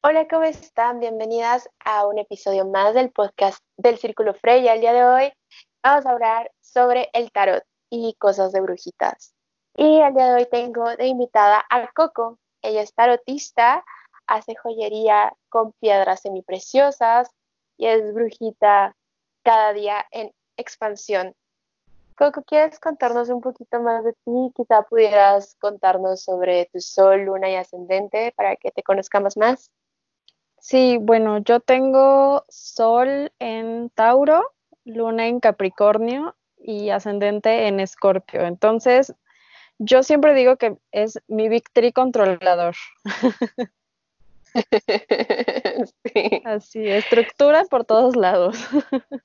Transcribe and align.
Hola, 0.00 0.28
¿cómo 0.28 0.44
están? 0.44 1.00
Bienvenidas 1.00 1.68
a 1.84 2.06
un 2.06 2.20
episodio 2.20 2.64
más 2.64 2.94
del 2.94 3.10
podcast 3.10 3.58
del 3.76 3.98
Círculo 3.98 4.32
Freya. 4.32 4.74
El 4.74 4.80
día 4.80 4.92
de 4.92 5.04
hoy 5.04 5.32
vamos 5.82 6.06
a 6.06 6.10
hablar 6.10 6.52
sobre 6.60 7.10
el 7.12 7.32
tarot 7.32 7.64
y 7.90 8.14
cosas 8.14 8.52
de 8.52 8.60
brujitas. 8.60 9.34
Y 9.74 9.98
el 9.98 10.14
día 10.14 10.26
de 10.26 10.34
hoy 10.34 10.46
tengo 10.48 10.84
de 10.94 11.08
invitada 11.08 11.64
a 11.68 11.88
Coco. 11.88 12.38
Ella 12.62 12.82
es 12.82 12.94
tarotista, 12.94 13.84
hace 14.28 14.54
joyería 14.54 15.32
con 15.48 15.72
piedras 15.80 16.20
semipreciosas 16.20 17.28
y 17.76 17.88
es 17.88 18.14
brujita 18.14 18.94
cada 19.42 19.72
día 19.72 20.06
en 20.12 20.32
expansión. 20.56 21.34
Coco, 22.16 22.44
¿quieres 22.44 22.78
contarnos 22.78 23.30
un 23.30 23.40
poquito 23.40 23.80
más 23.80 24.04
de 24.04 24.12
ti? 24.12 24.52
Quizá 24.54 24.82
pudieras 24.82 25.56
contarnos 25.58 26.22
sobre 26.22 26.66
tu 26.72 26.80
sol, 26.80 27.22
luna 27.22 27.50
y 27.50 27.56
ascendente 27.56 28.32
para 28.36 28.54
que 28.54 28.70
te 28.70 28.84
conozcamos 28.84 29.36
más. 29.36 29.72
Sí, 30.60 30.98
bueno, 31.00 31.38
yo 31.38 31.60
tengo 31.60 32.44
sol 32.48 33.32
en 33.38 33.90
Tauro, 33.90 34.52
luna 34.84 35.26
en 35.26 35.40
Capricornio 35.40 36.36
y 36.58 36.90
ascendente 36.90 37.68
en 37.68 37.80
Escorpio. 37.80 38.42
Entonces, 38.42 39.14
yo 39.78 40.02
siempre 40.02 40.34
digo 40.34 40.56
que 40.56 40.76
es 40.90 41.20
mi 41.28 41.48
victory 41.48 41.92
controlador. 41.92 42.74
sí. 46.04 46.42
Así, 46.44 46.86
estructura 46.86 47.64
por 47.64 47.84
todos 47.84 48.16
lados. 48.16 48.58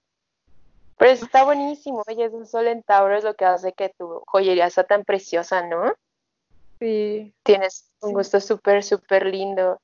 Pero 0.98 1.12
está 1.12 1.44
buenísimo, 1.44 2.04
oye, 2.08 2.26
es 2.26 2.34
un 2.34 2.46
sol 2.46 2.68
en 2.68 2.84
Tauro 2.84 3.18
es 3.18 3.24
lo 3.24 3.34
que 3.34 3.46
hace 3.46 3.74
que 3.74 3.90
tu 3.90 4.22
joyería 4.28 4.70
sea 4.70 4.84
tan 4.84 5.04
preciosa, 5.04 5.68
¿no? 5.68 5.94
Sí. 6.80 7.34
Tienes 7.44 7.92
un 8.02 8.14
gusto 8.14 8.40
súper, 8.40 8.84
súper 8.84 9.26
lindo. 9.26 9.82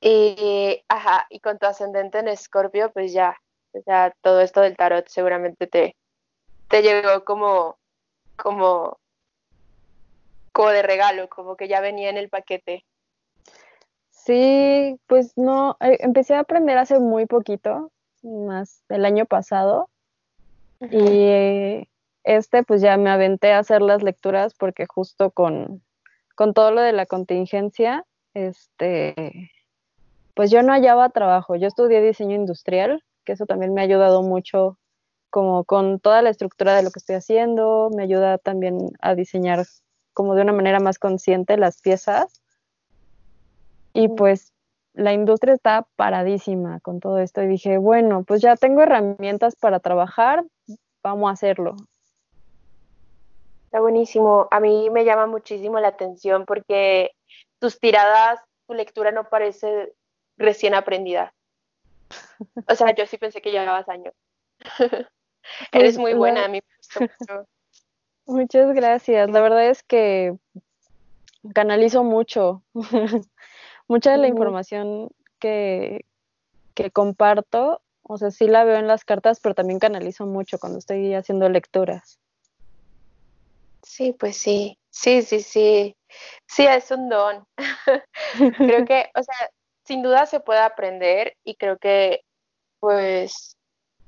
Y, 0.00 0.84
ajá, 0.88 1.26
y 1.28 1.40
con 1.40 1.58
tu 1.58 1.66
ascendente 1.66 2.18
en 2.18 2.28
Escorpio, 2.28 2.90
pues 2.92 3.12
ya, 3.12 3.36
ya 3.86 4.14
todo 4.20 4.40
esto 4.40 4.60
del 4.60 4.76
tarot 4.76 5.08
seguramente 5.08 5.66
te, 5.66 5.96
te 6.68 6.82
llegó 6.82 7.24
como, 7.24 7.78
como, 8.36 8.98
como 10.52 10.68
de 10.70 10.82
regalo, 10.82 11.28
como 11.28 11.56
que 11.56 11.66
ya 11.66 11.80
venía 11.80 12.10
en 12.10 12.16
el 12.16 12.28
paquete. 12.28 12.84
Sí, 14.10 15.00
pues 15.06 15.36
no, 15.36 15.76
eh, 15.80 15.98
empecé 16.00 16.34
a 16.34 16.40
aprender 16.40 16.78
hace 16.78 17.00
muy 17.00 17.26
poquito, 17.26 17.90
más 18.22 18.84
el 18.88 19.04
año 19.04 19.26
pasado, 19.26 19.88
y 20.80 21.88
este 22.22 22.62
pues 22.62 22.80
ya 22.80 22.96
me 22.98 23.10
aventé 23.10 23.52
a 23.52 23.58
hacer 23.58 23.82
las 23.82 24.02
lecturas 24.02 24.54
porque 24.54 24.86
justo 24.86 25.30
con, 25.30 25.82
con 26.36 26.54
todo 26.54 26.70
lo 26.70 26.82
de 26.82 26.92
la 26.92 27.06
contingencia, 27.06 28.04
este, 28.34 29.50
pues 30.38 30.52
yo 30.52 30.62
no 30.62 30.72
hallaba 30.72 31.08
trabajo. 31.08 31.56
Yo 31.56 31.66
estudié 31.66 32.00
diseño 32.00 32.36
industrial, 32.36 33.02
que 33.24 33.32
eso 33.32 33.44
también 33.44 33.74
me 33.74 33.80
ha 33.80 33.84
ayudado 33.84 34.22
mucho 34.22 34.78
como 35.30 35.64
con 35.64 35.98
toda 35.98 36.22
la 36.22 36.30
estructura 36.30 36.76
de 36.76 36.84
lo 36.84 36.92
que 36.92 37.00
estoy 37.00 37.16
haciendo, 37.16 37.90
me 37.92 38.04
ayuda 38.04 38.38
también 38.38 38.92
a 39.00 39.16
diseñar 39.16 39.66
como 40.12 40.36
de 40.36 40.42
una 40.42 40.52
manera 40.52 40.78
más 40.78 41.00
consciente 41.00 41.56
las 41.56 41.80
piezas. 41.80 42.40
Y 43.92 44.06
pues 44.06 44.52
la 44.94 45.12
industria 45.12 45.54
está 45.54 45.88
paradísima 45.96 46.78
con 46.82 47.00
todo 47.00 47.18
esto 47.18 47.42
y 47.42 47.48
dije, 47.48 47.76
bueno, 47.76 48.22
pues 48.22 48.40
ya 48.40 48.54
tengo 48.54 48.82
herramientas 48.82 49.56
para 49.56 49.80
trabajar, 49.80 50.44
vamos 51.02 51.30
a 51.30 51.32
hacerlo. 51.32 51.74
Está 53.64 53.80
buenísimo. 53.80 54.46
A 54.52 54.60
mí 54.60 54.88
me 54.90 55.04
llama 55.04 55.26
muchísimo 55.26 55.80
la 55.80 55.88
atención 55.88 56.44
porque 56.46 57.10
tus 57.58 57.80
tiradas, 57.80 58.38
tu 58.68 58.74
lectura 58.74 59.10
no 59.10 59.24
parece 59.24 59.94
recién 60.38 60.74
aprendida. 60.74 61.34
O 62.66 62.74
sea, 62.74 62.94
yo 62.94 63.06
sí 63.06 63.18
pensé 63.18 63.42
que 63.42 63.50
llevabas 63.50 63.88
años. 63.88 64.14
Eres 65.72 65.94
pues, 65.94 65.98
muy 65.98 66.14
buena, 66.14 66.44
a 66.44 66.48
mí 66.48 66.60
Muchas 68.26 68.74
gracias. 68.74 69.30
La 69.30 69.40
verdad 69.40 69.68
es 69.68 69.82
que 69.82 70.36
canalizo 71.54 72.04
mucho. 72.04 72.62
Mucha 73.88 74.12
de 74.12 74.18
la 74.18 74.28
información 74.28 75.08
que, 75.38 76.04
que 76.74 76.90
comparto, 76.90 77.80
o 78.02 78.18
sea, 78.18 78.30
sí 78.30 78.46
la 78.46 78.64
veo 78.64 78.76
en 78.76 78.86
las 78.86 79.04
cartas, 79.04 79.40
pero 79.40 79.54
también 79.54 79.78
canalizo 79.78 80.26
mucho 80.26 80.58
cuando 80.58 80.78
estoy 80.78 81.14
haciendo 81.14 81.48
lecturas. 81.48 82.18
Sí, 83.82 84.12
pues 84.12 84.36
sí, 84.36 84.78
sí, 84.90 85.22
sí, 85.22 85.40
sí. 85.40 85.96
Sí, 86.46 86.66
es 86.66 86.90
un 86.90 87.08
don. 87.08 87.46
Creo 88.58 88.84
que, 88.84 89.10
o 89.14 89.22
sea, 89.22 89.50
sin 89.88 90.02
duda 90.02 90.26
se 90.26 90.40
puede 90.40 90.60
aprender 90.60 91.34
y 91.44 91.54
creo 91.56 91.78
que 91.78 92.20
pues 92.78 93.56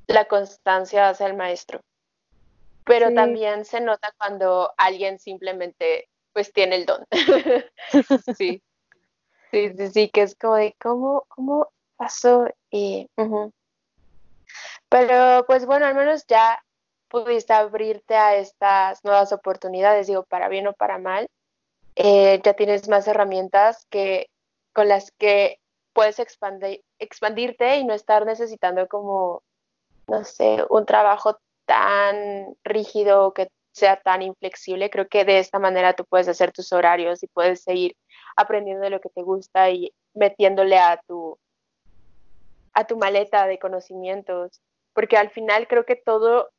la 0.06 0.26
constancia 0.26 1.08
hace 1.08 1.24
al 1.24 1.36
maestro. 1.36 1.80
Pero 2.84 3.14
también 3.14 3.64
se 3.64 3.80
nota 3.80 4.12
cuando 4.19 4.72
alguien 4.76 5.19
simplemente 5.19 6.08
pues 6.34 6.52
tiene 6.52 6.76
el 6.76 6.86
don. 6.86 7.06
sí. 8.36 8.62
Sí, 9.50 9.72
sí, 9.76 9.88
sí, 9.88 10.10
que 10.10 10.22
es 10.22 10.36
como 10.36 10.56
de 10.56 10.76
cómo, 10.80 11.24
cómo 11.28 11.72
pasó 11.96 12.46
y 12.70 13.08
pero 14.88 15.44
pues 15.46 15.64
bueno, 15.64 15.86
al 15.86 15.94
menos 15.94 16.26
ya 16.26 16.62
pudiste 17.08 17.52
abrirte 17.52 18.16
a 18.16 18.36
estas 18.36 19.02
nuevas 19.02 19.32
oportunidades, 19.32 20.08
digo, 20.08 20.24
para 20.24 20.48
bien 20.48 20.66
o 20.66 20.72
para 20.72 20.98
mal. 20.98 21.28
Eh, 21.96 22.40
ya 22.44 22.54
tienes 22.54 22.88
más 22.88 23.08
herramientas 23.08 23.86
que 23.88 24.28
con 24.72 24.88
las 24.88 25.10
que 25.12 25.59
puedes 25.92 26.18
expandirte 26.18 27.76
y 27.78 27.84
no 27.84 27.94
estar 27.94 28.26
necesitando 28.26 28.86
como, 28.88 29.42
no 30.06 30.24
sé, 30.24 30.64
un 30.70 30.86
trabajo 30.86 31.38
tan 31.66 32.56
rígido 32.64 33.32
que 33.32 33.48
sea 33.72 34.00
tan 34.00 34.22
inflexible. 34.22 34.90
Creo 34.90 35.08
que 35.08 35.24
de 35.24 35.38
esta 35.38 35.58
manera 35.58 35.94
tú 35.94 36.04
puedes 36.04 36.28
hacer 36.28 36.52
tus 36.52 36.72
horarios 36.72 37.22
y 37.22 37.28
puedes 37.28 37.62
seguir 37.62 37.96
aprendiendo 38.36 38.82
de 38.82 38.90
lo 38.90 39.00
que 39.00 39.08
te 39.10 39.22
gusta 39.22 39.70
y 39.70 39.92
metiéndole 40.14 40.78
a 40.78 41.00
tu 41.06 41.38
a 42.72 42.86
tu 42.86 42.96
maleta 42.96 43.46
de 43.46 43.58
conocimientos, 43.58 44.60
porque 44.92 45.16
al 45.16 45.30
final 45.30 45.66
creo 45.66 45.84
que 45.84 45.96
todo 45.96 46.50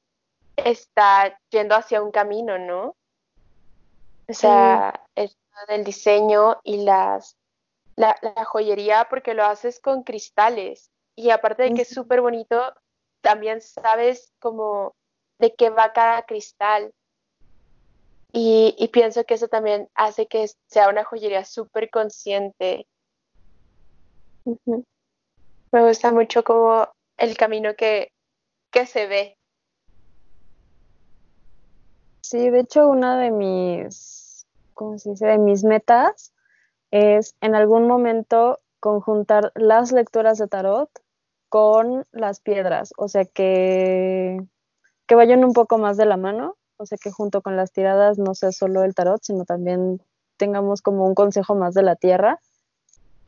está 0.58 1.40
yendo 1.50 1.74
hacia 1.76 2.04
un 2.04 2.12
camino, 2.12 2.58
¿no? 2.58 2.96
O 4.28 4.34
sea, 4.34 5.08
el 5.16 5.32
del 5.68 5.84
diseño 5.84 6.60
y 6.64 6.84
las 6.84 7.38
la, 7.96 8.16
joyería 8.46 9.08
porque 9.10 9.34
lo 9.34 9.46
haces 9.46 9.80
con 9.80 10.04
cristales 10.04 10.92
y 11.16 11.30
aparte 11.30 11.64
de 11.64 11.74
que 11.74 11.82
es 11.84 11.90
súper 11.90 12.22
bonito, 12.22 12.74
también 13.22 13.62
sabes 13.62 14.34
como 14.40 14.96
de 15.40 15.54
qué 15.54 15.70
va 15.70 15.94
cada 15.94 16.24
cristal. 16.24 16.94
Y, 18.34 18.90
pienso 18.94 19.26
que 19.26 19.34
eso 19.34 19.50
también 19.50 19.90
hace 19.94 20.28
que 20.28 20.50
sea 20.68 20.88
una 20.90 21.04
joyería 21.04 21.44
súper 21.44 21.90
consciente. 21.90 22.88
Me 24.46 25.88
gusta 25.88 26.12
mucho 26.12 26.44
como 26.44 26.88
el 27.18 27.36
camino 27.36 27.76
que, 27.76 28.14
que 28.72 28.86
se 28.86 29.08
ve. 29.08 29.38
Sí, 32.22 32.50
de 32.50 32.62
hecho, 32.62 32.88
una 32.88 33.20
de 33.20 33.32
mis, 33.32 34.48
¿cómo 34.74 34.98
se 34.98 35.10
dice? 35.10 35.26
De 35.26 35.38
mis 35.38 35.66
metas 35.66 36.34
es 36.92 37.36
en 37.42 37.56
algún 37.56 37.88
momento 37.88 38.60
conjuntar 38.80 39.52
las 39.56 39.92
lecturas 39.92 40.38
de 40.38 40.48
tarot 40.48 40.90
con 41.50 42.06
las 42.12 42.40
piedras, 42.40 42.94
o 42.98 43.08
sea 43.08 43.26
que, 43.26 44.42
que 45.06 45.16
vayan 45.16 45.44
un 45.44 45.54
poco 45.54 45.78
más 45.78 45.98
de 45.98 46.06
la 46.06 46.18
mano, 46.18 46.56
o 46.78 46.86
sea 46.86 46.98
que 46.98 47.12
junto 47.12 47.42
con 47.42 47.56
las 47.58 47.72
tiradas 47.72 48.18
no 48.18 48.34
sea 48.36 48.52
solo 48.52 48.84
el 48.84 48.96
tarot, 48.96 49.22
sino 49.22 49.46
también 49.46 50.02
tengamos 50.38 50.82
como 50.82 51.06
un 51.06 51.14
consejo 51.14 51.56
más 51.56 51.74
de 51.74 51.84
la 51.84 51.96
tierra, 51.96 52.40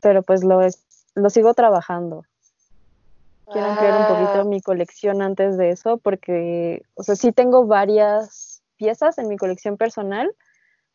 pero 0.00 0.22
pues 0.22 0.42
lo, 0.42 0.62
es, 0.62 0.84
lo 1.14 1.30
sigo 1.30 1.54
trabajando. 1.54 2.24
Quiero 3.52 3.68
ampliar 3.68 4.00
un 4.00 4.06
poquito 4.06 4.40
ah. 4.40 4.44
mi 4.44 4.60
colección 4.60 5.22
antes 5.22 5.56
de 5.56 5.70
eso, 5.70 5.98
porque, 5.98 6.82
o 6.94 7.02
sea, 7.02 7.14
sí 7.14 7.30
tengo 7.30 7.66
varias 7.66 8.62
piezas 8.76 9.18
en 9.18 9.28
mi 9.28 9.36
colección 9.36 9.76
personal, 9.76 10.34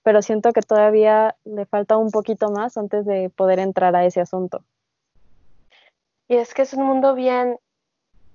pero 0.04 0.22
siento 0.22 0.54
que 0.54 0.62
todavía 0.62 1.36
le 1.44 1.66
falta 1.66 1.98
un 1.98 2.12
poquito 2.12 2.52
más 2.52 2.78
antes 2.78 3.06
de 3.06 3.30
poder 3.30 3.60
entrar 3.60 3.96
a 3.96 4.06
ese 4.06 4.22
asunto. 4.22 4.64
Y 6.28 6.36
es 6.36 6.54
que 6.54 6.62
es 6.62 6.74
un 6.74 6.86
mundo 6.86 7.16
bien 7.16 7.58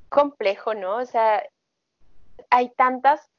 complejo, 0.09 0.75
¿no? 0.75 0.97
O 0.97 1.05
sea, 1.07 1.43
hay 2.51 2.71
tantas 2.71 3.31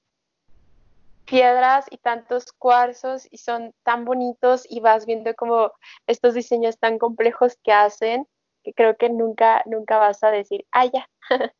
piedras 1.25 1.85
y 1.89 1.97
tantos 1.97 2.51
cuarzos 2.53 3.27
y 3.31 3.37
son 3.37 3.73
tan 3.83 4.05
bonitos 4.05 4.65
y 4.69 4.79
vas 4.79 5.05
viendo 5.05 5.33
como 5.35 5.71
estos 6.07 6.33
diseños 6.33 6.77
tan 6.77 6.99
complejos 6.99 7.57
que 7.63 7.73
hacen 7.73 8.27
que 8.65 8.73
creo 8.73 8.97
que 8.97 9.09
nunca, 9.09 9.61
nunca 9.65 9.99
vas 9.99 10.23
a 10.23 10.31
decir, 10.31 10.65
ah, 10.71 10.85
ya. 10.85 11.07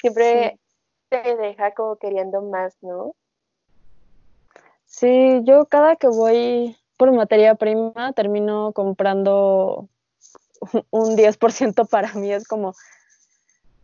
Siempre 0.00 0.58
te 1.08 1.36
deja 1.36 1.72
como 1.74 1.96
queriendo 1.96 2.42
más, 2.42 2.76
¿no? 2.82 3.14
Sí, 4.90 5.40
yo 5.44 5.66
cada 5.66 5.94
que 5.94 6.08
voy 6.08 6.76
por 6.96 7.12
materia 7.12 7.54
prima 7.54 8.12
termino 8.12 8.72
comprando 8.72 9.88
un 10.90 11.16
10% 11.16 11.88
para 11.88 12.12
mí 12.14 12.32
es 12.32 12.46
como 12.46 12.74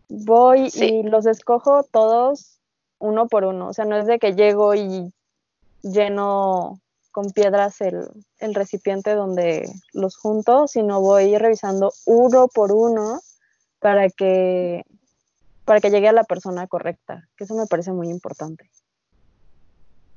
voy 0.08 0.68
y 0.74 1.04
los 1.04 1.26
escojo 1.26 1.84
todos 1.84 2.58
uno 2.98 3.28
por 3.28 3.44
uno. 3.44 3.68
O 3.68 3.72
sea, 3.72 3.84
no 3.84 3.96
es 3.96 4.06
de 4.06 4.18
que 4.18 4.34
llego 4.34 4.74
y 4.74 5.12
lleno 5.82 6.80
con 7.12 7.30
piedras 7.30 7.80
el, 7.80 8.08
el 8.40 8.54
recipiente 8.54 9.14
donde 9.14 9.70
los 9.92 10.16
junto, 10.16 10.66
sino 10.66 11.00
voy 11.00 11.38
revisando 11.38 11.92
uno 12.04 12.48
por 12.48 12.72
uno 12.72 13.20
para 13.78 14.10
que, 14.10 14.82
para 15.64 15.80
que 15.80 15.90
llegue 15.90 16.08
a 16.08 16.12
la 16.12 16.24
persona 16.24 16.66
correcta, 16.66 17.28
que 17.36 17.44
eso 17.44 17.54
me 17.54 17.66
parece 17.66 17.92
muy 17.92 18.08
importante. 18.10 18.68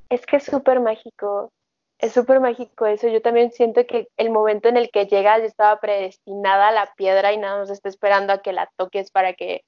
Es 0.10 0.26
que 0.26 0.38
es 0.38 0.44
súper 0.44 0.80
mágico, 0.80 1.52
es 2.00 2.14
súper 2.14 2.40
mágico 2.40 2.86
eso. 2.88 3.08
Yo 3.08 3.22
también 3.22 3.52
siento 3.52 3.86
que 3.86 4.08
el 4.18 4.32
momento 4.32 4.68
en 4.68 4.78
el 4.78 4.90
que 4.90 5.06
llegas, 5.06 5.40
ya 5.40 5.46
estaba 5.46 5.80
predestinada 5.80 6.70
a 6.70 6.72
la 6.72 6.94
piedra 6.96 7.32
y 7.32 7.38
nada 7.38 7.60
más 7.60 7.70
está 7.70 7.90
esperando 7.90 8.34
a 8.34 8.42
que 8.42 8.54
la 8.54 8.70
toques 8.76 9.12
para 9.12 9.34
que 9.34 9.64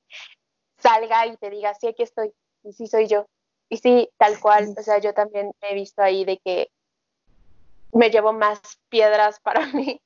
salga 0.78 1.28
y 1.28 1.38
te 1.38 1.50
diga, 1.50 1.74
sí, 1.76 1.88
aquí 1.88 2.04
estoy, 2.04 2.34
y 2.64 2.74
sí 2.74 2.88
soy 2.88 3.08
yo. 3.08 3.28
Y 3.70 3.78
sí, 3.78 4.10
tal 4.18 4.40
cual, 4.40 4.74
o 4.78 4.82
sea, 4.82 4.98
yo 4.98 5.14
también 5.14 5.52
he 5.62 5.76
visto 5.76 6.02
ahí 6.02 6.26
de 6.26 6.38
que 6.40 6.70
me 7.94 8.10
llevo 8.10 8.34
más 8.34 8.60
piedras 8.90 9.40
para 9.44 9.68
mí 9.68 10.02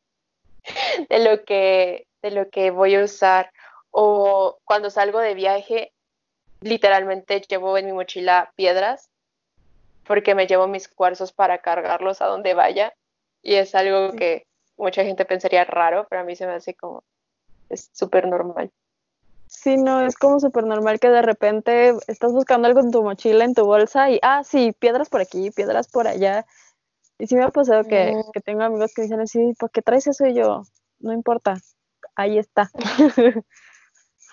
de 1.10 1.20
lo 1.20 1.46
que, 1.46 2.08
de 2.22 2.32
lo 2.32 2.50
que 2.50 2.72
voy 2.72 2.96
a 2.96 3.04
usar. 3.04 3.52
O 3.92 4.60
cuando 4.66 4.90
salgo 4.90 5.20
de 5.20 5.36
viaje, 5.36 5.94
literalmente 6.60 7.40
llevo 7.42 7.78
en 7.78 7.86
mi 7.86 7.94
mochila 7.94 8.52
piedras 8.56 9.10
porque 10.06 10.36
me 10.36 10.48
llevo 10.48 10.68
mis 10.68 10.88
cuarzos 10.88 11.32
para 11.34 11.60
cargarlos 11.60 12.22
a 12.22 12.26
donde 12.26 12.54
vaya 12.54 12.94
y 13.42 13.56
es 13.56 13.76
algo 13.76 14.14
que 14.14 14.48
mucha 14.78 15.04
gente 15.04 15.26
pensaría 15.26 15.64
raro, 15.66 16.08
pero 16.10 16.22
a 16.22 16.26
mí 16.26 16.36
se 16.36 16.48
me 16.48 16.54
hace 16.54 16.74
como 16.74 17.04
es 17.70 17.90
súper 17.94 18.28
normal. 18.28 18.72
Sí, 19.48 19.78
no, 19.78 20.02
es 20.06 20.16
como 20.16 20.40
súper 20.40 20.66
normal 20.66 21.00
que 21.00 21.10
de 21.10 21.22
repente 21.22 21.94
estás 22.08 22.32
buscando 22.32 22.68
algo 22.68 22.80
en 22.80 22.92
tu 22.92 23.04
mochila, 23.04 23.46
en 23.46 23.54
tu 23.54 23.66
bolsa 23.66 24.10
y, 24.10 24.20
ah, 24.22 24.44
sí, 24.44 24.74
piedras 24.78 25.10
por 25.10 25.22
aquí, 25.22 25.52
piedras 25.52 25.88
por 25.88 26.08
allá. 26.08 26.46
Y 27.18 27.28
sí 27.28 27.36
me 27.36 27.44
ha 27.44 27.50
pasado 27.50 27.84
que, 27.84 28.14
que 28.34 28.42
tengo 28.42 28.64
amigos 28.64 28.94
que 28.94 29.04
dicen 29.04 29.22
así, 29.22 29.54
¿por 29.58 29.72
qué 29.72 29.82
traes 29.82 30.08
eso? 30.08 30.26
Y 30.26 30.34
yo, 30.34 30.64
no 31.00 31.14
importa, 31.14 31.56
ahí 32.16 32.38
está. 32.38 32.70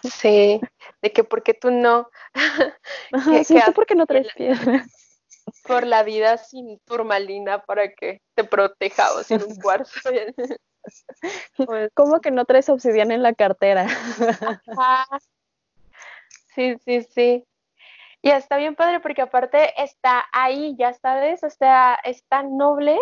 Sí, 0.03 0.61
de 1.01 1.13
que 1.13 1.23
porque 1.23 1.55
tú 1.55 1.71
no. 1.71 2.09
sí, 3.47 3.57
¿tú 3.65 3.73
por 3.73 3.87
qué 3.87 3.95
no 3.95 4.07
traes 4.07 4.29
piedras? 4.35 4.87
Por 5.65 5.87
la 5.87 6.03
vida 6.03 6.39
sin 6.39 6.79
turmalina 6.81 7.63
para 7.63 7.93
que 7.93 8.21
te 8.35 8.45
proteja 8.45 9.13
o 9.15 9.23
sin 9.23 9.43
un 9.43 9.57
cuarzo. 9.57 10.01
Pues, 11.57 11.93
¿Cómo 11.95 12.21
que 12.21 12.33
no 12.33 12.45
traes 12.45 12.69
obsidiana 12.69 13.15
en 13.15 13.23
la 13.23 13.35
cartera? 13.35 13.87
Sí, 16.57 16.77
sí, 16.85 17.03
sí. 17.03 17.45
Y 18.21 18.31
está 18.31 18.57
bien 18.57 18.75
padre 18.75 19.01
porque 19.01 19.23
aparte 19.23 19.73
está 19.83 20.25
ahí, 20.33 20.77
ya 20.79 20.93
sabes, 20.93 21.43
o 21.43 21.51
sea, 21.51 21.99
es 22.05 22.23
tan 22.25 22.57
noble 22.57 22.99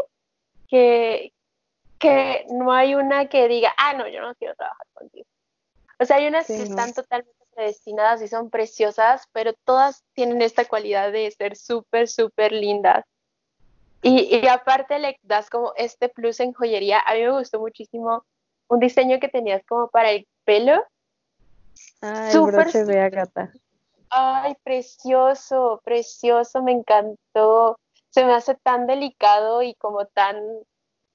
que, 0.69 1.33
que 1.99 2.47
no 2.51 2.73
hay 2.73 2.95
una 2.95 3.29
que 3.29 3.49
diga, 3.49 3.75
ah, 3.77 3.93
no, 3.95 4.09
yo 4.09 4.21
no 4.21 4.35
quiero 4.37 4.55
trabajar 4.55 4.87
contigo. 4.95 5.27
O 5.99 6.05
sea, 6.05 6.17
hay 6.17 6.27
unas 6.27 6.47
que 6.47 6.63
están 6.63 6.95
totalmente 6.95 7.40
predestinadas 7.61 8.23
y 8.23 8.29
son 8.29 8.49
preciosas, 8.49 9.27
pero 9.33 9.53
todas 9.65 10.03
tienen 10.15 10.41
esta 10.41 10.65
cualidad 10.65 11.13
de 11.13 11.31
ser 11.31 11.57
súper, 11.57 12.09
súper 12.09 12.53
lindas. 12.53 13.05
Y, 14.03 14.35
y, 14.35 14.49
aparte 14.49 14.99
le 14.99 15.19
das 15.23 15.51
como 15.51 15.75
este 15.77 16.09
plus 16.09 16.41
en 16.41 16.55
joyería. 16.55 17.01
A 17.01 17.15
mí 17.15 17.21
me 17.21 17.33
gustó 17.33 17.61
muchísimo 17.61 18.25
un 18.69 18.81
diseño 18.81 19.21
que 19.21 19.29
tenías 19.29 19.63
como 19.67 19.89
para 19.89 20.11
el 20.11 20.27
pelo. 20.45 20.83
Ay, 22.01 22.39
broche 22.39 22.85
de 22.85 22.99
agata. 22.99 23.53
Ay, 24.09 24.55
precioso, 24.65 25.83
precioso, 25.85 26.63
me 26.63 26.73
encantó. 26.73 27.79
Se 28.09 28.25
me 28.25 28.33
hace 28.33 28.55
tan 28.55 28.87
delicado 28.87 29.63
y 29.63 29.75
como 29.75 30.07
tan, 30.07 30.43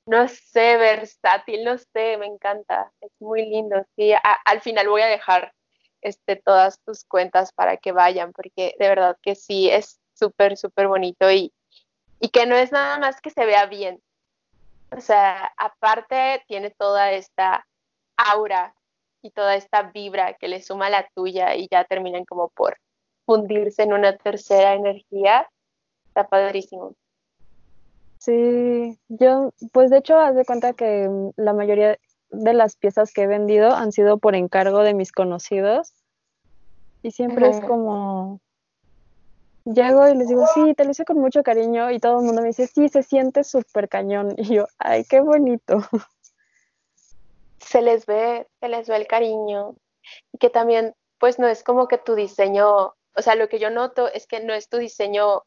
no 0.05 0.27
sé, 0.27 0.77
versátil, 0.77 1.63
no 1.63 1.79
sé, 1.79 2.17
me 2.19 2.27
encanta. 2.27 2.91
Es 3.01 3.11
muy 3.19 3.47
lindo. 3.47 3.83
Sí, 3.95 4.13
al 4.45 4.61
final 4.61 4.87
voy 4.87 5.01
a 5.01 5.07
dejar 5.07 5.51
este, 6.05 6.35
todas 6.35 6.79
tus 6.81 7.03
cuentas 7.03 7.51
para 7.51 7.77
que 7.77 7.91
vayan, 7.91 8.31
porque 8.31 8.75
de 8.77 8.87
verdad 8.87 9.17
que 9.23 9.33
sí, 9.33 9.71
es 9.71 9.99
súper, 10.13 10.55
súper 10.55 10.87
bonito 10.87 11.31
y, 11.31 11.51
y 12.19 12.29
que 12.29 12.45
no 12.45 12.55
es 12.55 12.71
nada 12.71 12.99
más 12.99 13.21
que 13.21 13.31
se 13.31 13.43
vea 13.43 13.65
bien. 13.65 13.99
O 14.95 15.01
sea, 15.01 15.51
aparte 15.57 16.43
tiene 16.47 16.69
toda 16.69 17.11
esta 17.11 17.65
aura 18.17 18.75
y 19.23 19.31
toda 19.31 19.55
esta 19.55 19.81
vibra 19.81 20.35
que 20.35 20.47
le 20.47 20.61
suma 20.61 20.87
a 20.87 20.91
la 20.91 21.09
tuya 21.15 21.55
y 21.55 21.67
ya 21.71 21.85
terminan 21.85 22.23
como 22.23 22.49
por 22.49 22.77
fundirse 23.25 23.81
en 23.81 23.93
una 23.93 24.15
tercera 24.15 24.75
energía. 24.75 25.49
Está 26.09 26.27
padrísimo. 26.27 26.93
Sí, 28.19 28.99
yo, 29.07 29.53
pues 29.71 29.89
de 29.89 29.97
hecho, 29.97 30.19
haz 30.19 30.35
de 30.35 30.45
cuenta 30.45 30.73
que 30.73 31.09
la 31.35 31.53
mayoría 31.53 31.97
de 32.29 32.53
las 32.53 32.75
piezas 32.75 33.11
que 33.11 33.23
he 33.23 33.27
vendido 33.27 33.73
han 33.73 33.91
sido 33.91 34.19
por 34.19 34.35
encargo 34.35 34.83
de 34.83 34.93
mis 34.93 35.11
conocidos 35.11 35.94
y 37.05 37.11
siempre 37.11 37.47
es 37.47 37.59
como, 37.59 38.41
llego 39.63 40.07
y 40.07 40.15
les 40.15 40.27
digo, 40.27 40.43
sí, 40.55 40.73
te 40.73 40.85
lo 40.85 40.89
hice 40.89 41.05
con 41.05 41.19
mucho 41.19 41.43
cariño 41.43 41.91
y 41.91 41.99
todo 41.99 42.17
el 42.17 42.25
mundo 42.25 42.41
me 42.41 42.47
dice, 42.47 42.65
sí, 42.65 42.89
se 42.89 43.03
siente 43.03 43.43
súper 43.43 43.89
cañón. 43.89 44.33
Y 44.37 44.55
yo, 44.55 44.65
ay, 44.79 45.03
qué 45.03 45.19
bonito. 45.19 45.77
Se 47.59 47.83
les 47.83 48.07
ve, 48.07 48.47
se 48.59 48.69
les 48.69 48.87
ve 48.87 48.95
el 48.95 49.05
cariño 49.05 49.75
y 50.33 50.39
que 50.39 50.49
también, 50.49 50.95
pues 51.19 51.37
no 51.37 51.47
es 51.47 51.63
como 51.63 51.87
que 51.87 51.99
tu 51.99 52.15
diseño, 52.15 52.67
o 53.15 53.21
sea, 53.21 53.35
lo 53.35 53.49
que 53.49 53.59
yo 53.59 53.69
noto 53.69 54.11
es 54.11 54.25
que 54.25 54.39
no 54.39 54.55
es 54.55 54.67
tu 54.67 54.77
diseño 54.77 55.43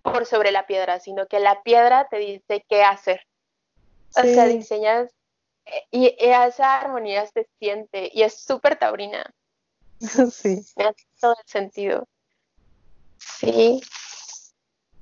por 0.00 0.24
sobre 0.24 0.50
la 0.50 0.66
piedra, 0.66 0.98
sino 0.98 1.26
que 1.26 1.40
la 1.40 1.62
piedra 1.62 2.08
te 2.08 2.16
dice 2.16 2.64
qué 2.70 2.84
hacer. 2.84 3.20
O 4.16 4.22
sea, 4.22 4.46
diseñas 4.46 5.10
eh, 5.66 5.82
y, 5.90 6.06
y 6.06 6.30
esa 6.30 6.80
armonía 6.80 7.26
se 7.26 7.46
siente 7.58 8.10
y 8.14 8.22
es 8.22 8.32
súper 8.34 8.76
taurina. 8.76 9.30
Sí. 10.32 10.64
Me 10.76 10.84
hace 10.84 11.06
todo 11.20 11.32
el 11.32 11.46
sentido. 11.46 12.08
Sí. 13.18 13.80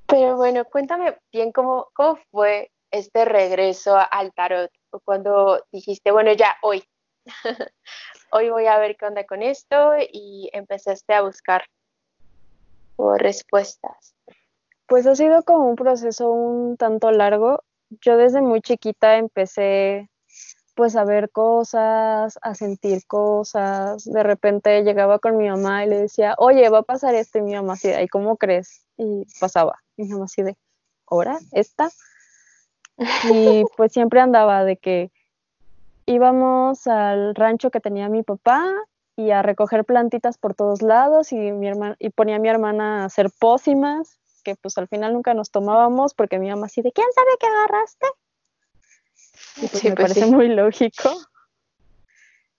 Pero 0.07 0.37
bueno, 0.37 0.65
cuéntame 0.65 1.17
bien 1.33 1.53
cómo, 1.53 1.89
cómo 1.95 2.19
fue 2.31 2.71
este 2.91 3.25
regreso 3.25 3.97
al 4.11 4.33
tarot, 4.33 4.71
cuando 5.05 5.63
dijiste, 5.71 6.11
bueno, 6.11 6.33
ya 6.33 6.57
hoy, 6.63 6.83
hoy 8.33 8.51
voy 8.51 8.67
a 8.67 8.79
ver 8.79 8.97
qué 8.97 9.07
onda 9.07 9.25
con 9.27 9.43
esto 9.43 9.93
y 9.99 10.49
empezaste 10.53 11.15
a 11.15 11.23
buscar 11.23 11.65
respuestas. 13.19 14.15
Pues 14.87 15.07
ha 15.07 15.15
sido 15.15 15.43
como 15.43 15.69
un 15.69 15.77
proceso 15.77 16.31
un 16.31 16.77
tanto 16.77 17.11
largo. 17.11 17.63
Yo 18.01 18.17
desde 18.17 18.41
muy 18.41 18.61
chiquita 18.61 19.17
empecé 19.17 20.09
pues 20.79 20.95
a 20.95 21.03
ver 21.03 21.31
cosas, 21.31 22.39
a 22.41 22.55
sentir 22.55 23.05
cosas. 23.09 24.05
De 24.05 24.23
repente 24.23 24.85
llegaba 24.85 25.19
con 25.19 25.37
mi 25.37 25.49
mamá 25.49 25.85
y 25.85 25.89
le 25.89 25.97
decía, 26.03 26.37
oye, 26.39 26.69
va 26.69 26.79
a 26.79 26.83
pasar 26.83 27.17
esto 27.17 27.39
y 27.39 27.43
mi 27.43 27.57
mamá 27.57 27.73
así, 27.73 27.91
¿y 27.91 28.07
cómo 28.07 28.37
crees? 28.37 28.87
Y 28.97 29.25
pasaba. 29.41 29.81
Y 29.97 30.05
mi 30.05 30.11
mamá 30.11 30.27
así 30.27 30.45
de, 30.45 30.57
¿ahora? 31.09 31.41
¿Esta? 31.51 31.91
Y 32.97 33.65
pues 33.77 33.91
siempre 33.91 34.21
andaba 34.21 34.63
de 34.63 34.77
que 34.77 35.11
íbamos 36.07 36.87
al 36.87 37.35
rancho 37.35 37.73
que 37.73 37.81
tenía 37.81 38.09
mi 38.09 38.23
papá 38.23 38.73
y 39.17 39.33
a 39.33 39.43
recoger 39.43 39.85
plantitas 39.85 40.39
por 40.39 40.55
todos 40.55 40.81
lados 40.81 41.33
y, 41.33 41.51
mi 41.51 41.67
hermana, 41.67 41.97
y 41.99 42.11
ponía 42.11 42.37
a 42.37 42.39
mi 42.39 42.51
hermana 42.51 43.03
a 43.03 43.07
hacer 43.07 43.33
pócimas, 43.37 44.21
que 44.45 44.55
pues 44.55 44.79
al 44.79 44.87
final 44.87 45.13
nunca 45.13 45.35
nos 45.35 45.51
tomábamos 45.51 46.15
porque 46.15 46.39
mi 46.39 46.49
mamá 46.51 46.67
así 46.67 46.83
de, 46.83 46.93
¿quién 46.93 47.09
sabe 47.13 47.31
qué 47.41 47.49
agarraste? 47.49 48.07
Pues 49.61 49.85
me 49.85 49.95
pues 49.95 50.13
parece 50.13 50.27
muy 50.27 50.49
lógico. 50.49 51.11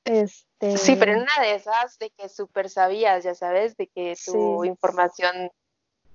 Este... 0.03 0.77
Sí, 0.77 0.95
pero 0.95 1.13
en 1.13 1.19
una 1.19 1.41
de 1.41 1.55
esas 1.55 1.97
de 1.99 2.09
que 2.11 2.29
súper 2.29 2.69
sabías, 2.69 3.23
ya 3.23 3.35
sabes, 3.35 3.77
de 3.77 3.87
que 3.87 4.15
tu 4.25 4.65
información 4.65 5.51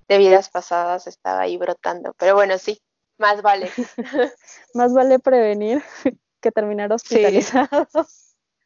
de 0.07 0.17
vidas 0.17 0.49
pasadas 0.49 1.07
estaba 1.07 1.41
ahí 1.41 1.57
brotando. 1.57 2.13
Pero 2.17 2.35
bueno, 2.35 2.57
sí, 2.57 2.79
más 3.17 3.41
vale. 3.41 3.71
más 4.73 4.93
vale 4.93 5.19
prevenir 5.19 5.83
que 6.41 6.51
terminar 6.51 6.91
hospitalizado. 6.91 7.87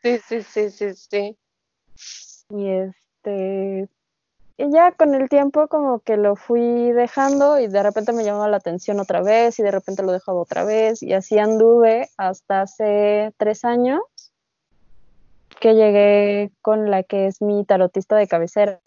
Sí, 0.02 0.20
sí, 0.28 0.44
sí, 0.44 0.70
sí, 0.70 0.94
sí. 0.96 1.38
Y 2.50 2.70
este, 2.70 3.90
y 4.60 4.70
ya 4.74 4.92
con 4.92 5.16
el 5.16 5.30
tiempo 5.30 5.70
como 5.70 6.02
que 6.02 6.18
lo 6.18 6.36
fui 6.36 6.92
dejando 6.92 7.60
y 7.60 7.68
de 7.68 7.82
repente 7.82 8.12
me 8.12 8.26
llamaba 8.26 8.50
la 8.50 8.58
atención 8.58 9.00
otra 9.00 9.22
vez 9.22 9.58
y 9.58 9.64
de 9.64 9.72
repente 9.72 10.04
lo 10.04 10.12
dejaba 10.12 10.42
otra 10.42 10.66
vez 10.66 11.02
y 11.02 11.14
así 11.14 11.40
anduve 11.40 12.10
hasta 12.18 12.64
hace 12.64 13.34
tres 13.38 13.64
años 13.64 14.02
que 15.62 15.76
llegué 15.76 16.52
con 16.62 16.92
la 16.92 17.04
que 17.04 17.28
es 17.28 17.42
mi 17.42 17.64
tarotista 17.64 18.18
de 18.18 18.28
cabecera. 18.28 18.82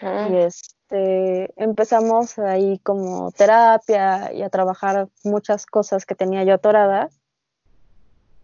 Y 0.00 0.36
este, 0.36 1.52
empezamos 1.62 2.38
ahí 2.38 2.78
como 2.78 3.32
terapia 3.32 4.32
y 4.32 4.40
a 4.40 4.48
trabajar 4.48 5.08
muchas 5.22 5.66
cosas 5.66 6.06
que 6.06 6.14
tenía 6.14 6.44
yo 6.44 6.54
atoradas. 6.54 7.20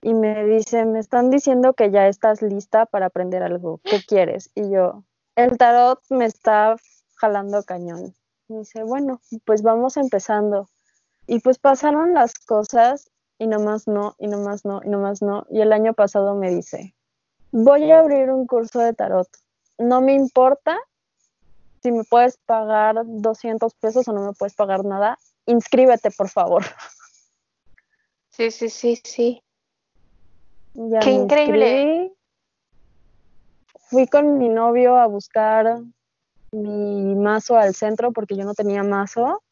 y 0.03 0.12
me 0.12 0.45
dice, 0.45 0.85
me 0.85 0.99
están 0.99 1.31
diciendo 1.31 1.73
que 1.73 1.91
ya 1.91 2.07
estás 2.07 2.43
lista 2.43 2.85
para 2.85 3.07
aprender 3.07 3.43
algo, 3.43 3.81
¿qué 3.83 4.03
quieres? 4.07 4.50
Y 4.55 4.71
yo, 4.71 5.03
el 5.37 5.59
tarot 5.59 6.00
me 6.11 6.25
está 6.25 6.76
jalando 7.16 7.62
cañón. 7.62 8.14
Dice, 8.49 8.83
bueno, 8.83 9.21
pues 9.45 9.62
vamos 9.62 9.97
empezando. 9.97 10.69
Y 11.26 11.40
pues 11.40 11.59
pasaron 11.59 12.14
las 12.14 12.35
cosas 12.35 13.11
y 13.38 13.47
nomás 13.47 13.87
no, 13.87 14.14
y 14.19 14.28
nomás 14.28 14.64
no, 14.64 14.81
y 14.85 14.88
nomás 14.88 15.23
no. 15.23 15.47
Y 15.50 15.61
el 15.61 15.73
año 15.73 15.95
pasado 15.95 16.35
me 16.35 16.50
dice, 16.50 16.95
voy 17.52 17.90
a 17.90 17.99
abrir 17.99 18.31
un 18.31 18.47
curso 18.47 18.81
de 18.81 18.95
tarot. 18.95 19.28
No 19.78 20.00
me 20.00 20.14
importa 20.14 20.78
si 21.83 21.93
me 21.93 22.05
puedes 22.05 22.38
pagar 22.38 23.02
200 23.05 23.75
pesos 23.75 24.09
o 24.09 24.12
no 24.12 24.26
me 24.26 24.33
puedes 24.33 24.55
pagar 24.55 24.85
nada. 24.85 25.19
Inscríbete, 25.47 26.11
por 26.11 26.28
favor. 26.28 26.64
Sí, 28.28 28.50
sí, 28.50 28.69
sí, 28.69 29.00
sí. 29.02 29.43
Qué 30.75 31.11
increíble. 31.11 32.12
Fui 33.88 34.07
con 34.09 34.38
mi 34.38 34.49
novio 34.49 34.97
a 34.97 35.07
buscar 35.07 35.81
mi 36.50 37.14
mazo 37.14 37.57
al 37.57 37.75
centro 37.75 38.12
porque 38.12 38.37
yo 38.37 38.45
no 38.45 38.55
tenía 38.55 38.83
mazo. 38.83 39.43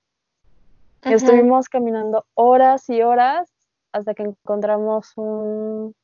Estuvimos 1.03 1.69
caminando 1.69 2.25
horas 2.35 2.89
y 2.89 3.03
horas 3.03 3.49
hasta 3.93 4.15
que 4.15 4.25
encontramos 4.25 5.13
un 5.17 5.95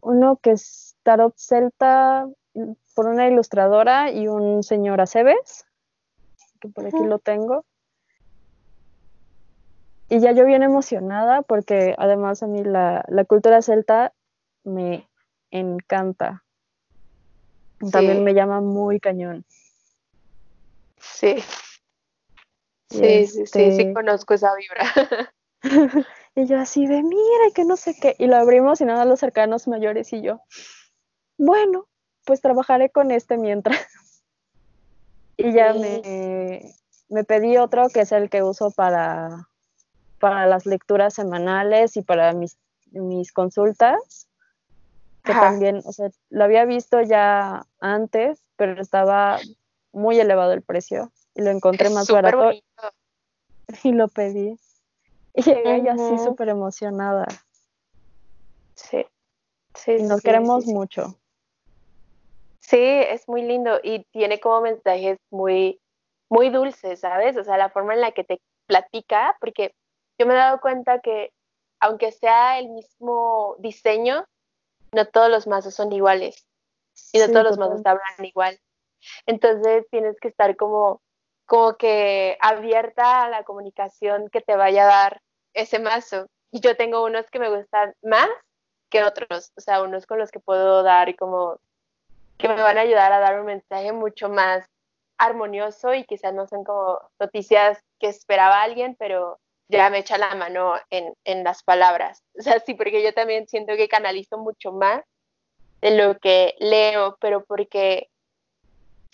uno 0.00 0.36
que 0.36 0.52
es 0.52 0.94
tarot 1.02 1.34
celta 1.36 2.28
por 2.94 3.06
una 3.06 3.26
ilustradora 3.26 4.12
y 4.12 4.28
un 4.28 4.62
señor 4.62 5.00
Aceves, 5.00 5.66
que 6.60 6.68
por 6.68 6.86
aquí 6.86 7.04
lo 7.04 7.18
tengo. 7.18 7.64
Y 10.08 10.20
ya 10.20 10.32
yo 10.32 10.44
bien 10.44 10.62
emocionada 10.62 11.42
porque 11.42 11.94
además 11.98 12.42
a 12.42 12.46
mí 12.46 12.62
la, 12.62 13.04
la 13.08 13.24
cultura 13.24 13.62
celta 13.62 14.12
me 14.64 15.08
encanta. 15.50 16.44
También 17.92 18.24
me 18.24 18.34
llama 18.34 18.60
muy 18.60 18.98
cañón. 19.00 19.44
Sí. 20.98 21.36
Sí, 22.90 23.26
sí, 23.26 23.26
sí, 23.26 23.46
sí, 23.46 23.62
este 23.62 23.92
conozco 23.92 24.34
esa 24.34 24.54
vibra. 24.54 24.82
y 26.34 26.46
yo 26.46 26.58
así 26.58 26.86
de, 26.86 27.02
mira, 27.02 27.50
que 27.54 27.64
no 27.64 27.76
sé 27.76 27.94
qué. 28.00 28.16
Y 28.18 28.26
lo 28.26 28.36
abrimos 28.36 28.80
y 28.80 28.84
nada, 28.84 29.04
los 29.04 29.20
cercanos 29.20 29.68
mayores 29.68 30.12
y 30.12 30.22
yo, 30.22 30.40
bueno, 31.36 31.86
pues 32.24 32.40
trabajaré 32.40 32.90
con 32.90 33.10
este 33.10 33.36
mientras. 33.36 33.78
y 35.36 35.52
ya 35.52 35.72
me, 35.72 36.74
me 37.08 37.24
pedí 37.24 37.56
otro 37.58 37.88
que 37.88 38.00
es 38.00 38.12
el 38.12 38.30
que 38.30 38.42
uso 38.42 38.70
para, 38.70 39.48
para 40.18 40.46
las 40.46 40.66
lecturas 40.66 41.14
semanales 41.14 41.96
y 41.96 42.02
para 42.02 42.32
mis, 42.32 42.58
mis 42.90 43.32
consultas 43.32 44.27
que 45.28 45.34
también, 45.34 45.82
o 45.84 45.92
sea, 45.92 46.08
lo 46.30 46.44
había 46.44 46.64
visto 46.64 47.02
ya 47.02 47.66
antes, 47.80 48.42
pero 48.56 48.80
estaba 48.80 49.38
muy 49.92 50.18
elevado 50.18 50.54
el 50.54 50.62
precio 50.62 51.12
y 51.34 51.42
lo 51.42 51.50
encontré 51.50 51.90
más 51.90 52.08
barato 52.08 52.52
y 53.84 53.92
lo 53.92 54.08
pedí. 54.08 54.58
Y 55.34 55.42
llegué 55.42 55.82
yo 55.84 55.92
así 55.92 56.24
súper 56.24 56.48
emocionada. 56.48 57.26
Sí, 58.74 59.04
sí. 59.74 59.92
Y 59.98 60.02
nos 60.04 60.22
queremos 60.22 60.64
mucho. 60.64 61.14
Sí, 62.60 62.80
es 62.80 63.28
muy 63.28 63.42
lindo 63.42 63.80
y 63.82 64.04
tiene 64.04 64.40
como 64.40 64.62
mensajes 64.62 65.18
muy, 65.30 65.78
muy 66.30 66.48
dulces, 66.48 67.00
¿sabes? 67.00 67.36
O 67.36 67.44
sea, 67.44 67.58
la 67.58 67.68
forma 67.68 67.92
en 67.92 68.00
la 68.00 68.12
que 68.12 68.24
te 68.24 68.40
platica, 68.66 69.36
porque 69.40 69.74
yo 70.18 70.26
me 70.26 70.32
he 70.32 70.38
dado 70.38 70.58
cuenta 70.60 71.00
que 71.00 71.32
aunque 71.80 72.12
sea 72.12 72.58
el 72.58 72.70
mismo 72.70 73.56
diseño, 73.58 74.24
no 74.92 75.06
todos 75.06 75.30
los 75.30 75.46
mazos 75.46 75.74
son 75.74 75.92
iguales 75.92 76.46
y 77.12 77.18
no 77.18 77.26
todos 77.28 77.44
los 77.44 77.58
mazos 77.58 77.80
hablan 77.84 78.24
igual. 78.24 78.58
Entonces 79.26 79.86
tienes 79.90 80.16
que 80.20 80.28
estar 80.28 80.56
como, 80.56 81.00
como 81.46 81.76
que 81.76 82.36
abierta 82.40 83.24
a 83.24 83.28
la 83.30 83.44
comunicación 83.44 84.28
que 84.30 84.40
te 84.40 84.56
vaya 84.56 84.84
a 84.84 84.86
dar 84.86 85.22
ese 85.54 85.78
mazo. 85.78 86.26
Y 86.50 86.60
yo 86.60 86.76
tengo 86.76 87.04
unos 87.04 87.30
que 87.30 87.38
me 87.38 87.54
gustan 87.54 87.94
más 88.02 88.28
que 88.90 89.04
otros, 89.04 89.52
o 89.56 89.60
sea, 89.60 89.82
unos 89.82 90.06
con 90.06 90.18
los 90.18 90.30
que 90.30 90.40
puedo 90.40 90.82
dar 90.82 91.08
y 91.08 91.14
como 91.14 91.58
que 92.38 92.48
me 92.48 92.62
van 92.62 92.78
a 92.78 92.82
ayudar 92.82 93.12
a 93.12 93.18
dar 93.18 93.38
un 93.40 93.46
mensaje 93.46 93.92
mucho 93.92 94.28
más 94.28 94.64
armonioso 95.18 95.92
y 95.94 96.04
quizás 96.04 96.32
no 96.32 96.46
son 96.46 96.64
como 96.64 96.98
noticias 97.18 97.78
que 97.98 98.08
esperaba 98.08 98.62
alguien, 98.62 98.96
pero 98.98 99.38
ya 99.68 99.90
me 99.90 99.98
echa 99.98 100.18
la 100.18 100.34
mano 100.34 100.74
en, 100.90 101.14
en 101.24 101.44
las 101.44 101.62
palabras. 101.62 102.22
O 102.38 102.42
sea, 102.42 102.60
sí, 102.60 102.74
porque 102.74 103.02
yo 103.02 103.12
también 103.12 103.48
siento 103.48 103.76
que 103.76 103.88
canalizo 103.88 104.38
mucho 104.38 104.72
más 104.72 105.02
de 105.80 105.96
lo 105.96 106.18
que 106.18 106.54
leo, 106.58 107.16
pero 107.20 107.44
porque 107.44 108.10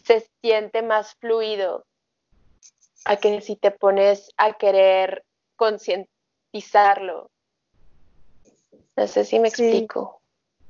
se 0.02 0.28
siente 0.42 0.82
más 0.82 1.14
fluido 1.14 1.84
a 3.04 3.16
que 3.16 3.40
si 3.40 3.56
te 3.56 3.70
pones 3.70 4.30
a 4.36 4.54
querer 4.54 5.24
concientizarlo. 5.56 7.30
No 8.96 9.06
sé 9.06 9.24
si 9.24 9.38
me 9.38 9.48
explico. 9.48 10.20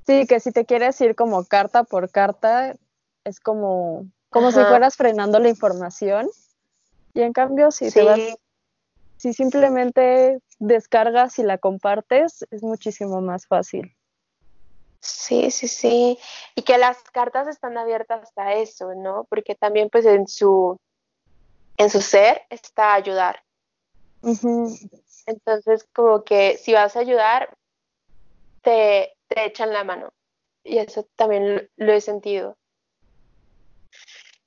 Sí, 0.07 0.27
que 0.27 0.41
si 0.41 0.53
te 0.53 0.65
quieres 0.65 1.01
ir 1.01 1.15
como 1.15 1.45
carta 1.45 1.85
por 1.85 2.11
carta, 2.11 2.77
es 3.25 3.41
como, 3.41 4.07
como 4.31 4.53
si 4.53 4.61
fueras 4.61 4.97
frenando 4.97 5.39
la 5.39 5.49
información. 5.49 6.29
Y 7.15 7.23
en 7.23 7.33
cambio, 7.33 7.71
si 7.71 7.91
te 7.91 8.03
vas 8.03 8.21
si 9.17 9.33
simplemente 9.33 10.39
descargas 10.59 11.39
y 11.39 11.43
la 11.43 11.59
compartes, 11.59 12.47
es 12.51 12.63
muchísimo 12.63 13.21
más 13.21 13.47
fácil. 13.47 13.95
Sí, 15.01 15.51
sí, 15.51 15.69
sí. 15.69 16.19
Y 16.55 16.63
que 16.63 16.79
las 16.79 17.03
cartas 17.03 17.47
están 17.47 17.77
abiertas 17.77 18.33
a 18.37 18.55
eso, 18.55 18.95
¿no? 18.95 19.25
Porque 19.29 19.55
también 19.55 19.91
pues 19.91 20.07
en 20.07 20.27
su, 20.27 20.79
en 21.77 21.91
su 21.91 22.01
ser 22.01 22.43
está 22.49 22.95
ayudar. 22.95 23.43
Entonces, 25.27 25.87
como 25.93 26.25
que 26.25 26.57
si 26.57 26.73
vas 26.73 26.97
a 26.97 27.01
ayudar, 27.01 27.55
te, 28.63 29.13
te 29.29 29.45
echan 29.45 29.73
la 29.73 29.85
mano. 29.85 30.11
Y 30.63 30.79
eso 30.79 31.07
también 31.17 31.69
lo 31.77 31.93
he 31.93 32.01
sentido. 32.01 32.57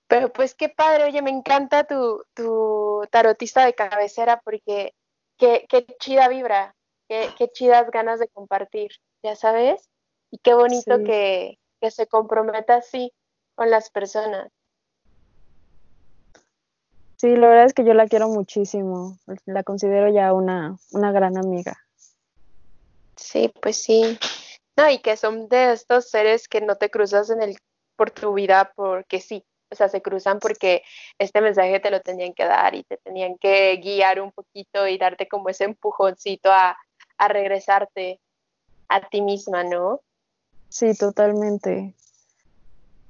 Pero 0.07 0.31
pues 0.31 0.55
qué 0.55 0.69
padre, 0.69 1.05
oye, 1.05 1.21
me 1.21 1.31
encanta 1.31 1.83
tu, 1.85 2.23
tu 2.33 3.01
tarotista 3.11 3.65
de 3.65 3.73
cabecera 3.73 4.39
porque 4.43 4.93
qué, 5.37 5.65
qué 5.67 5.85
chida 5.99 6.29
vibra, 6.29 6.75
qué, 7.09 7.29
qué, 7.37 7.49
chidas 7.49 7.89
ganas 7.91 8.19
de 8.19 8.29
compartir, 8.29 8.91
ya 9.21 9.35
sabes, 9.35 9.89
y 10.31 10.37
qué 10.37 10.53
bonito 10.53 11.03
que, 11.03 11.59
que 11.81 11.91
se 11.91 12.07
comprometa 12.07 12.75
así 12.75 13.13
con 13.55 13.69
las 13.69 13.89
personas. 13.89 14.49
Sí, 17.17 17.35
la 17.35 17.47
verdad 17.47 17.65
es 17.65 17.73
que 17.73 17.83
yo 17.83 17.93
la 17.93 18.07
quiero 18.07 18.29
muchísimo, 18.29 19.17
la 19.45 19.63
considero 19.63 20.07
ya 20.09 20.33
una, 20.33 20.77
una 20.91 21.11
gran 21.11 21.35
amiga. 21.37 21.75
Sí, 23.15 23.51
pues 23.61 23.83
sí. 23.83 24.19
No, 24.77 24.89
y 24.89 24.99
que 24.99 25.17
son 25.17 25.49
de 25.49 25.73
estos 25.73 26.09
seres 26.11 26.47
que 26.47 26.61
no 26.61 26.75
te 26.75 26.91
cruzas 26.91 27.31
en 27.31 27.41
el, 27.41 27.57
por 27.95 28.11
tu 28.11 28.35
vida 28.35 28.71
porque 28.75 29.19
sí, 29.19 29.43
o 29.69 29.75
sea, 29.75 29.89
se 29.89 30.01
cruzan 30.01 30.39
porque 30.39 30.83
este 31.17 31.41
mensaje 31.41 31.79
te 31.79 31.91
lo 31.91 32.01
tenían 32.01 32.33
que 32.33 32.45
dar 32.45 32.75
y 32.75 32.83
te 32.83 32.97
tenían 32.97 33.37
que 33.37 33.77
guiar 33.77 34.21
un 34.21 34.31
poquito 34.31 34.87
y 34.87 34.97
darte 34.97 35.27
como 35.27 35.49
ese 35.49 35.65
empujoncito 35.65 36.51
a, 36.51 36.77
regresarte 37.27 38.19
a 38.87 39.01
ti 39.09 39.21
misma, 39.21 39.63
¿no? 39.63 40.01
Sí, 40.69 40.95
totalmente. 40.95 41.95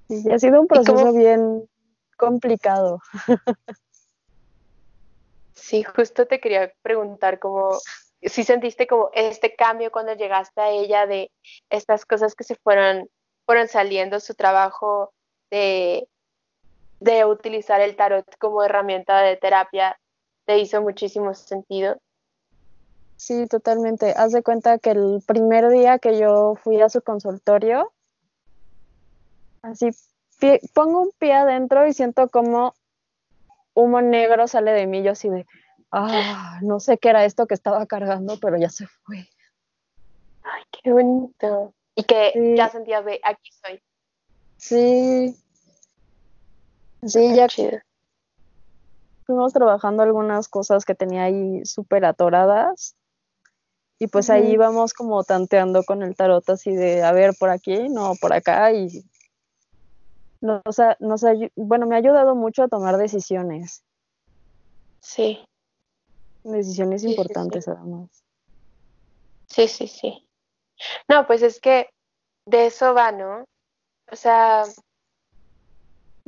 Y 0.08 0.32
ha 0.32 0.40
sido 0.40 0.62
un 0.62 0.68
proceso 0.68 1.12
bien 1.14 1.70
complicado. 2.16 3.02
sí, 5.54 5.84
justo 5.84 6.26
te 6.26 6.40
quería 6.40 6.72
preguntar 6.82 7.40
como 7.40 7.78
si 8.22 8.44
sentiste 8.44 8.88
como 8.88 9.10
este 9.14 9.56
cambio 9.56 9.92
cuando 9.92 10.14
llegaste 10.14 10.62
a 10.62 10.70
ella 10.70 11.06
de 11.06 11.32
estas 11.70 12.06
cosas 12.06 12.34
que 12.34 12.44
se 12.44 12.56
fueron, 12.56 13.10
fueron 13.46 13.68
saliendo, 13.68 14.20
su 14.20 14.34
trabajo 14.34 15.14
de 15.52 16.08
de 17.00 17.26
utilizar 17.26 17.82
el 17.82 17.96
tarot 17.96 18.26
como 18.38 18.64
herramienta 18.64 19.22
de 19.22 19.38
terapia 19.38 20.00
te 20.46 20.58
hizo 20.58 20.82
muchísimo 20.82 21.34
sentido. 21.34 22.00
Sí, 23.18 23.48
totalmente. 23.48 24.14
Haz 24.16 24.32
de 24.32 24.44
cuenta 24.44 24.78
que 24.78 24.92
el 24.92 25.22
primer 25.26 25.70
día 25.70 26.00
que 26.00 26.18
yo 26.18 26.56
fui 26.64 26.80
a 26.82 26.90
su 26.90 27.02
consultorio, 27.02 27.92
así 29.62 29.90
pongo 30.74 31.02
un 31.02 31.12
pie 31.18 31.34
adentro 31.34 31.88
y 31.88 31.94
siento 31.94 32.30
como 32.30 32.74
humo 33.74 34.02
negro 34.02 34.48
sale 34.48 34.72
de 34.72 34.88
mí, 34.88 35.04
yo 35.04 35.12
así 35.12 35.30
de, 35.30 35.46
ah, 35.92 36.60
no 36.62 36.80
sé 36.80 36.98
qué 36.98 37.10
era 37.10 37.26
esto 37.26 37.48
que 37.48 37.56
estaba 37.56 37.86
cargando, 37.86 38.40
pero 38.40 38.58
ya 38.58 38.70
se 38.70 38.88
fue. 38.88 39.28
Ay, 40.44 40.64
qué 40.72 40.92
bonito. 40.92 41.74
Y 41.96 42.04
que 42.04 42.54
ya 42.56 42.70
sentías 42.70 43.04
de, 43.04 43.20
aquí 43.24 43.50
estoy. 43.50 43.82
Sí, 44.58 45.36
Sí, 47.08 47.36
ya 47.36 47.48
fuimos 49.28 49.52
trabajando 49.52 50.04
algunas 50.04 50.48
cosas 50.48 50.86
que 50.86 50.96
tenía 50.96 51.26
ahí 51.26 51.64
súper 51.66 52.06
atoradas 52.06 52.96
Y 54.00 54.08
pues 54.08 54.30
ahí 54.30 54.56
vamos 54.58 54.94
como 54.94 55.24
tanteando 55.24 55.84
con 55.84 56.02
el 56.02 56.16
tarot 56.16 56.50
así 56.50 56.74
de, 56.74 57.04
a 57.04 57.12
ver, 57.12 57.36
por 57.38 57.50
aquí, 57.50 57.90
no, 57.90 58.14
por 58.22 58.32
acá. 58.32 58.72
Y 58.72 59.04
nos, 60.40 60.64
nos 61.00 61.22
bueno, 61.56 61.88
me 61.88 61.96
ha 61.96 61.98
ayudado 61.98 62.36
mucho 62.36 62.64
a 62.64 62.68
tomar 62.68 62.98
decisiones. 62.98 63.84
Sí. 65.02 65.44
Decisiones 66.44 67.04
importantes 67.04 67.68
además. 67.68 68.10
Sí, 69.48 69.68
sí, 69.68 69.88
sí. 69.88 70.28
No, 71.10 71.26
pues 71.26 71.42
es 71.42 71.60
que 71.60 71.90
de 72.46 72.68
eso 72.68 72.94
va, 72.94 73.12
¿no? 73.12 73.46
O 74.12 74.16
sea, 74.16 74.64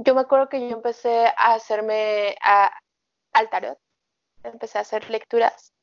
yo 0.02 0.16
me 0.16 0.22
acuerdo 0.22 0.48
que 0.48 0.62
yo 0.62 0.76
empecé 0.76 1.26
a 1.26 1.54
hacerme 1.56 2.36
al 2.42 3.50
tarot, 3.50 3.78
empecé 4.44 4.78
a 4.78 4.82
hacer 4.82 5.10
lecturas 5.10 5.74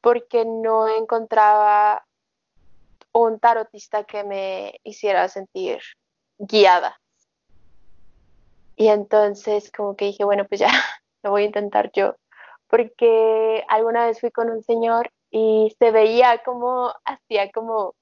porque 0.00 0.44
no 0.46 0.88
encontraba 0.88 2.06
un 3.12 3.38
tarotista 3.38 4.04
que 4.04 4.24
me 4.24 4.80
hiciera 4.82 5.28
sentir 5.28 5.80
guiada. 6.38 6.98
Y 8.76 8.88
entonces 8.88 9.70
como 9.70 9.94
que 9.94 10.06
dije, 10.06 10.24
bueno, 10.24 10.46
pues 10.48 10.60
ya 10.60 10.68
lo 11.22 11.30
voy 11.30 11.42
a 11.42 11.46
intentar 11.46 11.90
yo, 11.92 12.16
porque 12.68 13.62
alguna 13.68 14.06
vez 14.06 14.20
fui 14.20 14.30
con 14.30 14.50
un 14.50 14.62
señor 14.62 15.10
y 15.30 15.74
se 15.78 15.90
veía 15.90 16.42
como 16.44 16.94
hacía 17.04 17.50
como 17.52 17.94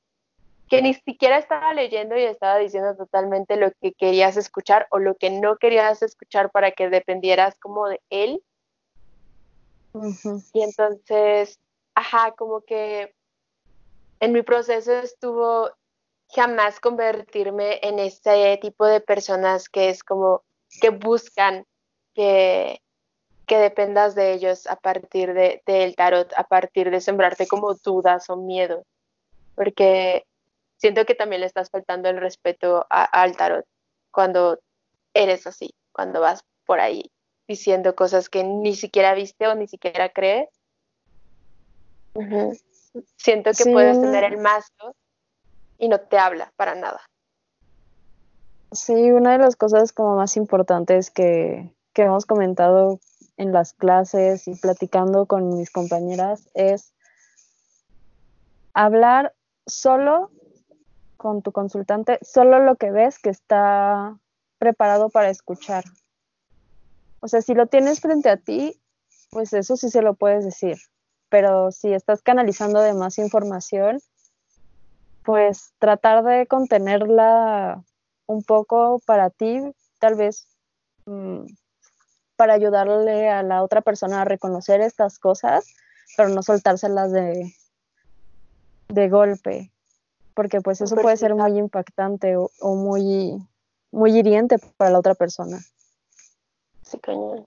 que 0.72 0.80
ni 0.80 0.94
siquiera 0.94 1.36
estaba 1.36 1.74
leyendo 1.74 2.16
y 2.16 2.22
estaba 2.22 2.56
diciendo 2.56 2.96
totalmente 2.96 3.56
lo 3.56 3.70
que 3.72 3.92
querías 3.92 4.38
escuchar 4.38 4.86
o 4.88 4.98
lo 4.98 5.16
que 5.16 5.28
no 5.28 5.58
querías 5.58 6.00
escuchar 6.00 6.50
para 6.50 6.72
que 6.72 6.88
dependieras 6.88 7.58
como 7.58 7.88
de 7.88 8.00
él. 8.08 8.42
Y 10.54 10.62
entonces 10.62 11.60
ajá, 11.94 12.32
como 12.32 12.62
que 12.62 13.14
en 14.20 14.32
mi 14.32 14.40
proceso 14.40 14.92
estuvo 14.92 15.70
jamás 16.30 16.80
convertirme 16.80 17.78
en 17.82 17.98
ese 17.98 18.58
tipo 18.62 18.86
de 18.86 19.02
personas 19.02 19.68
que 19.68 19.90
es 19.90 20.02
como 20.02 20.42
que 20.80 20.88
buscan 20.88 21.66
que, 22.14 22.80
que 23.46 23.58
dependas 23.58 24.14
de 24.14 24.32
ellos 24.32 24.66
a 24.66 24.76
partir 24.76 25.34
del 25.34 25.60
de, 25.66 25.94
tarot, 25.94 26.32
a 26.34 26.44
partir 26.44 26.90
de 26.90 27.02
sembrarte 27.02 27.46
como 27.46 27.74
dudas 27.74 28.30
o 28.30 28.38
miedo, 28.38 28.86
porque 29.54 30.24
siento 30.82 31.04
que 31.06 31.14
también 31.14 31.40
le 31.42 31.46
estás 31.46 31.70
faltando 31.70 32.08
el 32.08 32.16
respeto 32.16 32.84
al 32.90 33.36
tarot 33.36 33.64
cuando 34.10 34.58
eres 35.14 35.46
así, 35.46 35.70
cuando 35.92 36.20
vas 36.20 36.44
por 36.66 36.80
ahí 36.80 37.12
diciendo 37.46 37.94
cosas 37.94 38.28
que 38.28 38.42
ni 38.42 38.74
siquiera 38.74 39.14
viste 39.14 39.46
o 39.46 39.54
ni 39.54 39.68
siquiera 39.68 40.08
crees. 40.08 40.48
Siento 43.16 43.52
que 43.52 43.70
puedes 43.70 44.00
tener 44.00 44.24
el 44.24 44.38
mazo 44.38 44.96
y 45.78 45.88
no 45.88 46.00
te 46.00 46.18
habla 46.18 46.52
para 46.56 46.74
nada. 46.74 47.00
Sí, 48.72 49.12
una 49.12 49.32
de 49.32 49.38
las 49.38 49.54
cosas 49.54 49.92
como 49.92 50.16
más 50.16 50.36
importantes 50.36 51.12
que, 51.12 51.72
que 51.92 52.02
hemos 52.02 52.26
comentado 52.26 52.98
en 53.36 53.52
las 53.52 53.72
clases 53.72 54.48
y 54.48 54.56
platicando 54.56 55.26
con 55.26 55.56
mis 55.56 55.70
compañeras 55.70 56.48
es 56.54 56.92
hablar 58.74 59.32
solo 59.66 60.32
con 61.22 61.42
tu 61.42 61.52
consultante, 61.52 62.18
solo 62.20 62.58
lo 62.58 62.76
que 62.76 62.90
ves 62.90 63.18
que 63.18 63.30
está 63.30 64.18
preparado 64.58 65.08
para 65.08 65.30
escuchar. 65.30 65.84
O 67.20 67.28
sea, 67.28 67.40
si 67.40 67.54
lo 67.54 67.66
tienes 67.66 68.00
frente 68.00 68.28
a 68.28 68.36
ti, 68.36 68.82
pues 69.30 69.52
eso 69.52 69.76
sí 69.76 69.88
se 69.88 70.02
lo 70.02 70.14
puedes 70.14 70.44
decir 70.44 70.78
pero 71.32 71.72
si 71.72 71.94
estás 71.94 72.20
canalizando 72.20 72.82
de 72.82 72.92
más 72.92 73.16
información, 73.16 74.00
pues 75.24 75.72
tratar 75.78 76.22
de 76.24 76.46
contenerla 76.46 77.82
un 78.26 78.44
poco 78.44 79.00
para 79.06 79.30
ti, 79.30 79.62
tal 79.98 80.14
vez 80.14 80.46
mm, 81.06 81.46
para 82.36 82.52
ayudarle 82.52 83.30
a 83.30 83.42
la 83.42 83.62
otra 83.62 83.80
persona 83.80 84.20
a 84.20 84.24
reconocer 84.26 84.82
estas 84.82 85.18
cosas, 85.18 85.64
pero 86.18 86.28
no 86.28 86.42
soltárselas 86.42 87.12
de, 87.12 87.54
de 88.88 89.08
golpe, 89.08 89.71
porque 90.34 90.60
pues 90.60 90.80
eso 90.80 90.96
puede 90.96 91.16
ser 91.16 91.34
muy 91.34 91.58
impactante 91.58 92.36
o, 92.36 92.50
o, 92.60 92.74
muy, 92.74 93.36
muy 93.90 94.18
hiriente 94.18 94.56
para 94.76 94.90
la 94.90 94.98
otra 94.98 95.14
persona. 95.14 95.58
Sí, 96.82 96.98
cañón. 96.98 97.46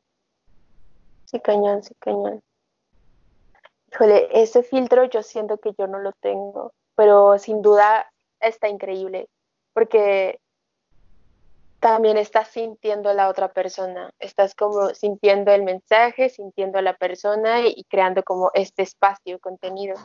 Sí, 1.25 1.39
cañón, 1.39 1.83
sí, 1.83 1.93
cañón 1.99 2.41
híjole, 3.95 4.27
ese 4.31 4.63
filtro 4.63 5.05
yo 5.05 5.23
siento 5.23 5.57
que 5.57 5.71
yo 5.77 5.87
no 5.87 5.99
lo 5.99 6.11
tengo, 6.13 6.73
pero 6.95 7.37
sin 7.37 7.61
duda 7.61 8.11
está 8.39 8.67
increíble, 8.67 9.27
porque 9.73 10.39
también 11.79 12.17
estás 12.17 12.49
sintiendo 12.49 13.09
a 13.09 13.13
la 13.13 13.29
otra 13.29 13.49
persona, 13.49 14.11
estás 14.19 14.53
como 14.55 14.89
sintiendo 14.89 15.51
el 15.51 15.63
mensaje, 15.63 16.29
sintiendo 16.29 16.79
a 16.79 16.81
la 16.81 16.95
persona 16.95 17.67
y, 17.67 17.83
creando 17.85 18.23
como 18.23 18.51
este 18.53 18.81
espacio 18.81 19.39
contenido. 19.39 19.95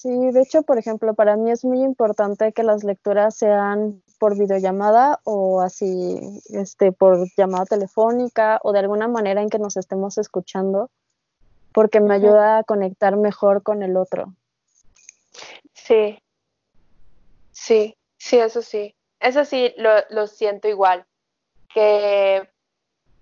Sí, 0.00 0.30
de 0.30 0.42
hecho, 0.42 0.62
por 0.62 0.78
ejemplo, 0.78 1.12
para 1.14 1.34
mí 1.36 1.50
es 1.50 1.64
muy 1.64 1.82
importante 1.82 2.52
que 2.52 2.62
las 2.62 2.84
lecturas 2.84 3.34
sean 3.34 4.00
por 4.20 4.38
videollamada 4.38 5.18
o 5.24 5.60
así, 5.60 6.40
este, 6.50 6.92
por 6.92 7.26
llamada 7.36 7.64
telefónica 7.64 8.60
o 8.62 8.70
de 8.70 8.78
alguna 8.78 9.08
manera 9.08 9.42
en 9.42 9.50
que 9.50 9.58
nos 9.58 9.76
estemos 9.76 10.16
escuchando, 10.16 10.88
porque 11.72 11.98
me 11.98 12.14
ayuda 12.14 12.58
a 12.58 12.62
conectar 12.62 13.16
mejor 13.16 13.64
con 13.64 13.82
el 13.82 13.96
otro. 13.96 14.32
Sí, 15.74 16.22
sí, 17.50 17.96
sí, 18.18 18.38
eso 18.38 18.62
sí. 18.62 18.94
Eso 19.18 19.44
sí, 19.44 19.74
lo, 19.78 19.90
lo 20.10 20.28
siento 20.28 20.68
igual, 20.68 21.06
que 21.74 22.48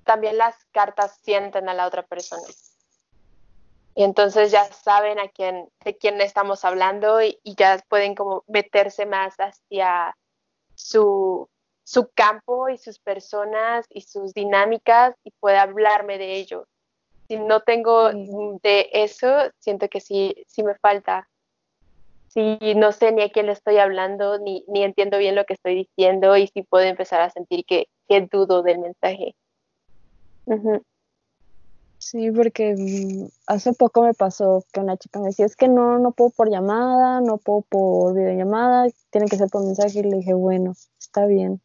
también 0.04 0.36
las 0.36 0.54
cartas 0.72 1.18
sienten 1.22 1.70
a 1.70 1.74
la 1.74 1.86
otra 1.86 2.02
persona. 2.02 2.46
Y 3.96 4.04
entonces 4.04 4.52
ya 4.52 4.64
saben 4.66 5.18
a 5.18 5.28
quién, 5.28 5.68
de 5.84 5.96
quién 5.96 6.20
estamos 6.20 6.64
hablando 6.64 7.20
y, 7.20 7.40
ya 7.44 7.82
pueden 7.88 8.14
como 8.14 8.44
meterse 8.46 9.06
más 9.06 9.34
hacia 9.38 10.16
su, 10.76 11.48
su 11.82 12.08
campo 12.14 12.68
y 12.68 12.78
sus 12.78 13.00
personas 13.00 13.86
y 13.90 14.02
sus 14.02 14.34
dinámicas 14.34 15.16
y 15.24 15.32
puede 15.40 15.58
hablarme 15.58 16.18
de 16.18 16.34
ello 16.36 16.68
si 17.28 17.36
no 17.36 17.60
tengo 17.60 18.10
de 18.62 18.88
eso, 18.92 19.28
siento 19.58 19.88
que 19.88 20.00
sí, 20.00 20.44
sí 20.46 20.62
me 20.62 20.74
falta. 20.76 21.28
Si 22.28 22.74
no 22.74 22.92
sé 22.92 23.12
ni 23.12 23.22
a 23.22 23.30
quién 23.30 23.46
le 23.46 23.52
estoy 23.52 23.78
hablando, 23.78 24.38
ni, 24.38 24.64
ni 24.68 24.82
entiendo 24.82 25.18
bien 25.18 25.34
lo 25.34 25.44
que 25.44 25.54
estoy 25.54 25.74
diciendo 25.74 26.36
y 26.36 26.48
si 26.48 26.62
puedo 26.62 26.84
empezar 26.84 27.20
a 27.20 27.30
sentir 27.30 27.64
que, 27.64 27.88
dudo 28.30 28.62
del 28.62 28.78
mensaje. 28.78 29.34
Sí, 32.08 32.30
porque 32.30 32.76
mm, 32.78 33.26
hace 33.48 33.72
poco 33.72 34.02
me 34.02 34.14
pasó 34.14 34.64
que 34.72 34.78
una 34.78 34.96
chica 34.96 35.18
me 35.18 35.26
decía, 35.26 35.44
es 35.44 35.56
que 35.56 35.66
no, 35.66 35.98
no 35.98 36.12
puedo 36.12 36.30
por 36.30 36.48
llamada, 36.48 37.20
no 37.20 37.36
puedo 37.36 37.62
por 37.62 38.14
videollamada, 38.14 38.86
tiene 39.10 39.26
que 39.26 39.36
ser 39.36 39.48
por 39.50 39.64
mensaje. 39.64 39.98
Y 39.98 40.02
le 40.04 40.18
dije, 40.18 40.32
bueno, 40.32 40.74
está 41.00 41.26
bien. 41.26 41.60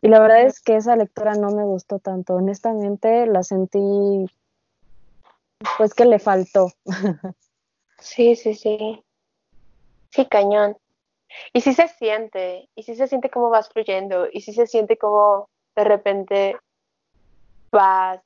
Y 0.00 0.08
la 0.08 0.20
verdad 0.20 0.40
es 0.46 0.60
que 0.60 0.76
esa 0.76 0.96
lectura 0.96 1.34
no 1.34 1.50
me 1.50 1.64
gustó 1.64 1.98
tanto. 1.98 2.36
Honestamente, 2.36 3.26
la 3.26 3.42
sentí 3.42 4.24
pues 5.76 5.92
que 5.92 6.06
le 6.06 6.18
faltó. 6.18 6.72
Sí, 7.98 8.36
sí, 8.36 8.54
sí. 8.54 9.02
Sí, 10.10 10.26
cañón. 10.26 10.76
Y 11.54 11.62
sí 11.62 11.72
se 11.72 11.88
siente, 11.88 12.68
y 12.74 12.82
sí 12.82 12.94
se 12.94 13.06
siente 13.08 13.30
como 13.30 13.48
vas 13.48 13.70
fluyendo, 13.70 14.28
y 14.30 14.42
sí 14.42 14.52
se 14.52 14.66
siente 14.66 14.98
como 14.98 15.48
de 15.74 15.84
repente 15.84 16.56
vas, 17.72 18.20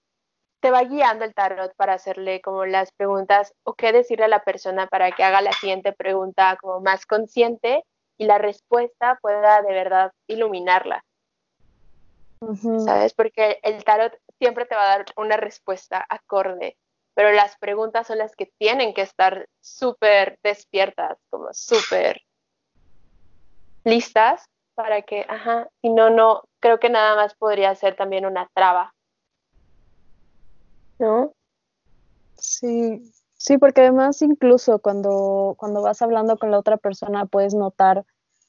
te 0.60 0.70
va 0.70 0.82
guiando 0.84 1.24
el 1.24 1.34
tarot 1.34 1.74
para 1.76 1.94
hacerle 1.94 2.40
como 2.40 2.66
las 2.66 2.92
preguntas 2.92 3.54
o 3.64 3.74
qué 3.74 3.92
decirle 3.92 4.26
a 4.26 4.28
la 4.28 4.44
persona 4.44 4.86
para 4.86 5.10
que 5.12 5.24
haga 5.24 5.40
la 5.40 5.52
siguiente 5.52 5.92
pregunta 5.92 6.56
como 6.60 6.80
más 6.80 7.06
consciente 7.06 7.84
y 8.18 8.26
la 8.26 8.38
respuesta 8.38 9.18
pueda 9.22 9.62
de 9.62 9.72
verdad 9.72 10.12
iluminarla. 10.26 11.04
¿Sabes? 12.84 13.12
Porque 13.12 13.60
el 13.62 13.84
tarot 13.84 14.16
siempre 14.38 14.64
te 14.64 14.74
va 14.74 14.84
a 14.84 14.98
dar 14.98 15.04
una 15.16 15.36
respuesta 15.36 16.04
acorde 16.08 16.76
pero 17.20 17.32
las 17.32 17.58
preguntas 17.58 18.06
son 18.06 18.16
las 18.16 18.34
que 18.34 18.46
tienen 18.58 18.94
que 18.94 19.02
estar 19.02 19.46
súper 19.60 20.38
despiertas, 20.42 21.18
como 21.28 21.52
súper 21.52 22.22
listas 23.84 24.46
para 24.74 25.02
que, 25.02 25.26
ajá, 25.28 25.68
y 25.82 25.90
no, 25.90 26.08
no, 26.08 26.44
creo 26.60 26.78
que 26.80 26.88
nada 26.88 27.16
más 27.16 27.34
podría 27.34 27.74
ser 27.74 27.96
también 27.96 28.24
una 28.24 28.48
traba. 28.54 28.94
¿No? 31.00 31.32
Sí, 32.36 33.12
sí, 33.36 33.58
porque 33.58 33.80
además 33.82 34.22
incluso 34.22 34.78
cuando, 34.80 35.54
cuando 35.58 35.82
vas 35.82 36.02
hablando 36.02 36.38
con 36.38 36.50
la 36.52 36.58
otra 36.58 36.76
persona 36.76 37.26
puedes 37.26 37.54
notar 37.54 38.04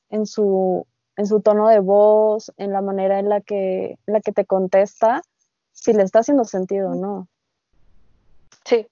en 0.10 0.26
su, 0.28 0.86
en 1.18 1.28
su 1.28 1.42
tono 1.42 1.70
de 1.70 1.80
voz, 1.80 2.52
en 2.58 2.74
la 2.74 2.82
manera 2.82 3.20
en 3.20 3.30
la 3.30 3.42
que, 3.42 3.98
en 4.06 4.14
la 4.14 4.22
que 4.22 4.34
te 4.34 4.46
contesta, 4.46 5.22
si 5.72 5.94
le 5.94 6.04
está 6.04 6.20
haciendo 6.20 6.44
sentido 6.46 6.92
o 6.92 6.96
no. 6.96 7.28
Sí. 8.66 8.88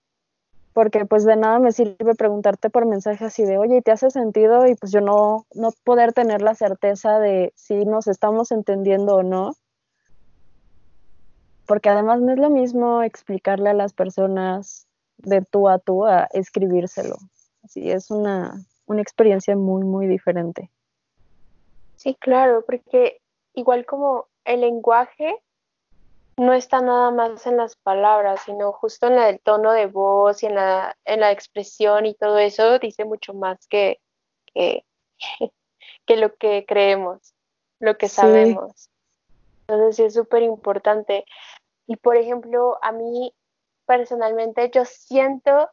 porque 0.74 1.06
pues 1.06 1.26
de 1.26 1.36
nada 1.36 1.60
me 1.60 1.72
sirve 1.74 2.16
preguntarte 2.16 2.70
por 2.70 2.86
mensaje 2.86 3.26
así 3.26 3.44
de, 3.44 3.58
oye, 3.58 3.82
¿te 3.82 3.92
hace 3.92 4.10
sentido? 4.12 4.66
Y 4.68 4.76
pues 4.76 4.92
yo 4.92 5.02
no, 5.02 5.46
no 5.54 5.72
poder 5.84 6.14
tener 6.14 6.42
la 6.42 6.56
certeza 6.56 7.20
de 7.20 7.52
si 7.56 7.86
nos 7.86 8.08
estamos 8.08 8.52
entendiendo 8.52 9.16
o 9.18 9.24
no. 9.24 9.56
Porque 11.70 11.90
además 11.90 12.20
no 12.20 12.32
es 12.34 12.40
lo 12.40 12.50
mismo 12.50 13.04
explicarle 13.04 13.70
a 13.70 13.76
las 13.76 13.94
personas 13.94 14.88
de 15.18 15.44
tú 15.44 15.70
a 15.70 15.78
tú 15.78 16.08
a 16.08 16.28
escribírselo. 16.34 17.16
Así 17.64 17.92
es 17.92 18.10
una, 18.10 18.66
una 18.88 19.04
experiencia 19.04 19.56
muy, 19.56 19.84
muy 19.84 20.08
diferente. 20.08 20.72
Sí, 21.96 22.16
claro, 22.16 22.66
porque 22.66 23.22
igual 23.54 23.86
como 23.86 24.26
el 24.46 24.62
lenguaje 24.62 25.36
no 26.38 26.54
está 26.54 26.82
nada 26.82 27.12
más 27.12 27.46
en 27.46 27.58
las 27.58 27.76
palabras, 27.76 28.42
sino 28.48 28.72
justo 28.72 29.06
en 29.06 29.20
el 29.20 29.40
tono 29.40 29.72
de 29.72 29.86
voz 29.86 30.42
y 30.42 30.48
en 30.48 30.56
la, 30.56 30.98
en 31.06 31.20
la 31.20 31.32
expresión 31.32 32.08
y 32.08 32.16
todo 32.16 32.40
eso 32.40 32.80
dice 32.80 33.06
mucho 33.06 33.36
más 33.36 33.68
que, 33.68 34.00
que, 34.56 34.86
lo 36.18 36.34
que 36.34 36.66
creemos, 36.68 37.36
lo 37.80 37.96
que 37.96 38.10
sabemos. 38.10 38.90
Entonces 39.70 39.98
sí 39.98 40.04
es 40.04 40.16
súper 40.16 40.42
importante. 40.42 41.26
Y 41.90 41.98
por 41.98 42.16
ejemplo, 42.16 42.80
a 42.82 42.94
mí 42.94 43.34
personalmente 43.86 44.70
yo 44.70 44.86
siento, 44.86 45.70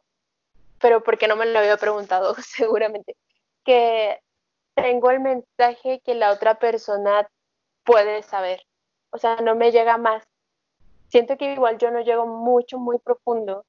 pero 0.81 1.01
porque 1.01 1.29
no 1.29 1.37
me 1.37 1.45
lo 1.45 1.59
había 1.59 1.77
preguntado 1.77 2.35
seguramente, 2.41 3.15
que 3.63 4.19
tengo 4.73 5.11
el 5.11 5.21
mensaje 5.21 6.01
que 6.03 6.15
la 6.15 6.31
otra 6.31 6.59
persona 6.59 7.29
puede 7.85 8.23
saber. 8.23 8.61
O 9.11 9.17
sea, 9.17 9.37
no 9.37 9.55
me 9.55 9.71
llega 9.71 9.97
más 9.97 10.27
siento 11.09 11.37
que 11.37 11.53
igual 11.53 11.77
yo 11.77 11.91
no 11.91 12.01
llego 12.01 12.25
mucho, 12.25 12.79
muy 12.79 12.99
profundo. 12.99 13.65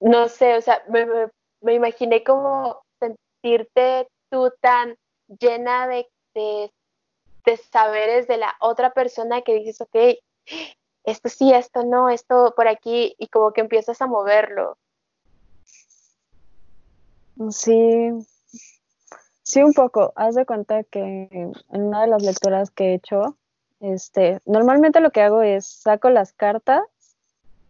No 0.00 0.28
sé, 0.28 0.56
o 0.56 0.60
sea, 0.60 0.82
me, 0.88 1.74
imaginé 1.74 2.22
como 2.24 2.82
sentirte 2.98 4.08
tú 4.30 4.52
tan 4.60 4.96
llena 5.40 5.86
de, 5.86 6.08
de, 6.34 6.70
saberes 7.70 8.26
de 8.26 8.38
la 8.38 8.54
otra 8.60 8.92
persona 8.92 9.42
que 9.42 9.54
dices, 9.54 9.80
ok, 9.80 10.18
esto 11.04 11.28
sí, 11.28 11.52
esto 11.52 11.84
no, 11.84 12.08
esto 12.08 12.54
por 12.56 12.66
aquí, 12.66 13.14
y 13.18 13.28
como 13.28 13.52
que 13.52 13.60
empiezas 13.60 14.00
a 14.00 14.06
moverlo. 14.06 14.78
Sí, 17.50 18.10
sí, 19.42 19.62
un 19.62 19.72
poco. 19.72 20.12
Haz 20.16 20.34
de 20.34 20.46
cuenta 20.46 20.84
que 20.84 21.28
en 21.30 21.54
una 21.70 22.02
de 22.02 22.06
las 22.08 22.22
lecturas 22.22 22.70
que 22.70 22.90
he 22.90 22.94
hecho, 22.94 23.36
este, 23.80 24.40
normalmente 24.46 25.00
lo 25.00 25.10
que 25.10 25.20
hago 25.20 25.42
es 25.42 25.66
saco 25.66 26.10
las 26.10 26.32
cartas, 26.32 26.82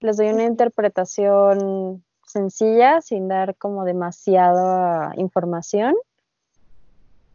les 0.00 0.16
doy 0.16 0.28
una 0.28 0.44
interpretación 0.44 2.04
sencilla, 2.26 3.00
sin 3.00 3.28
dar 3.28 3.56
como 3.56 3.84
demasiada 3.84 5.12
información, 5.16 5.94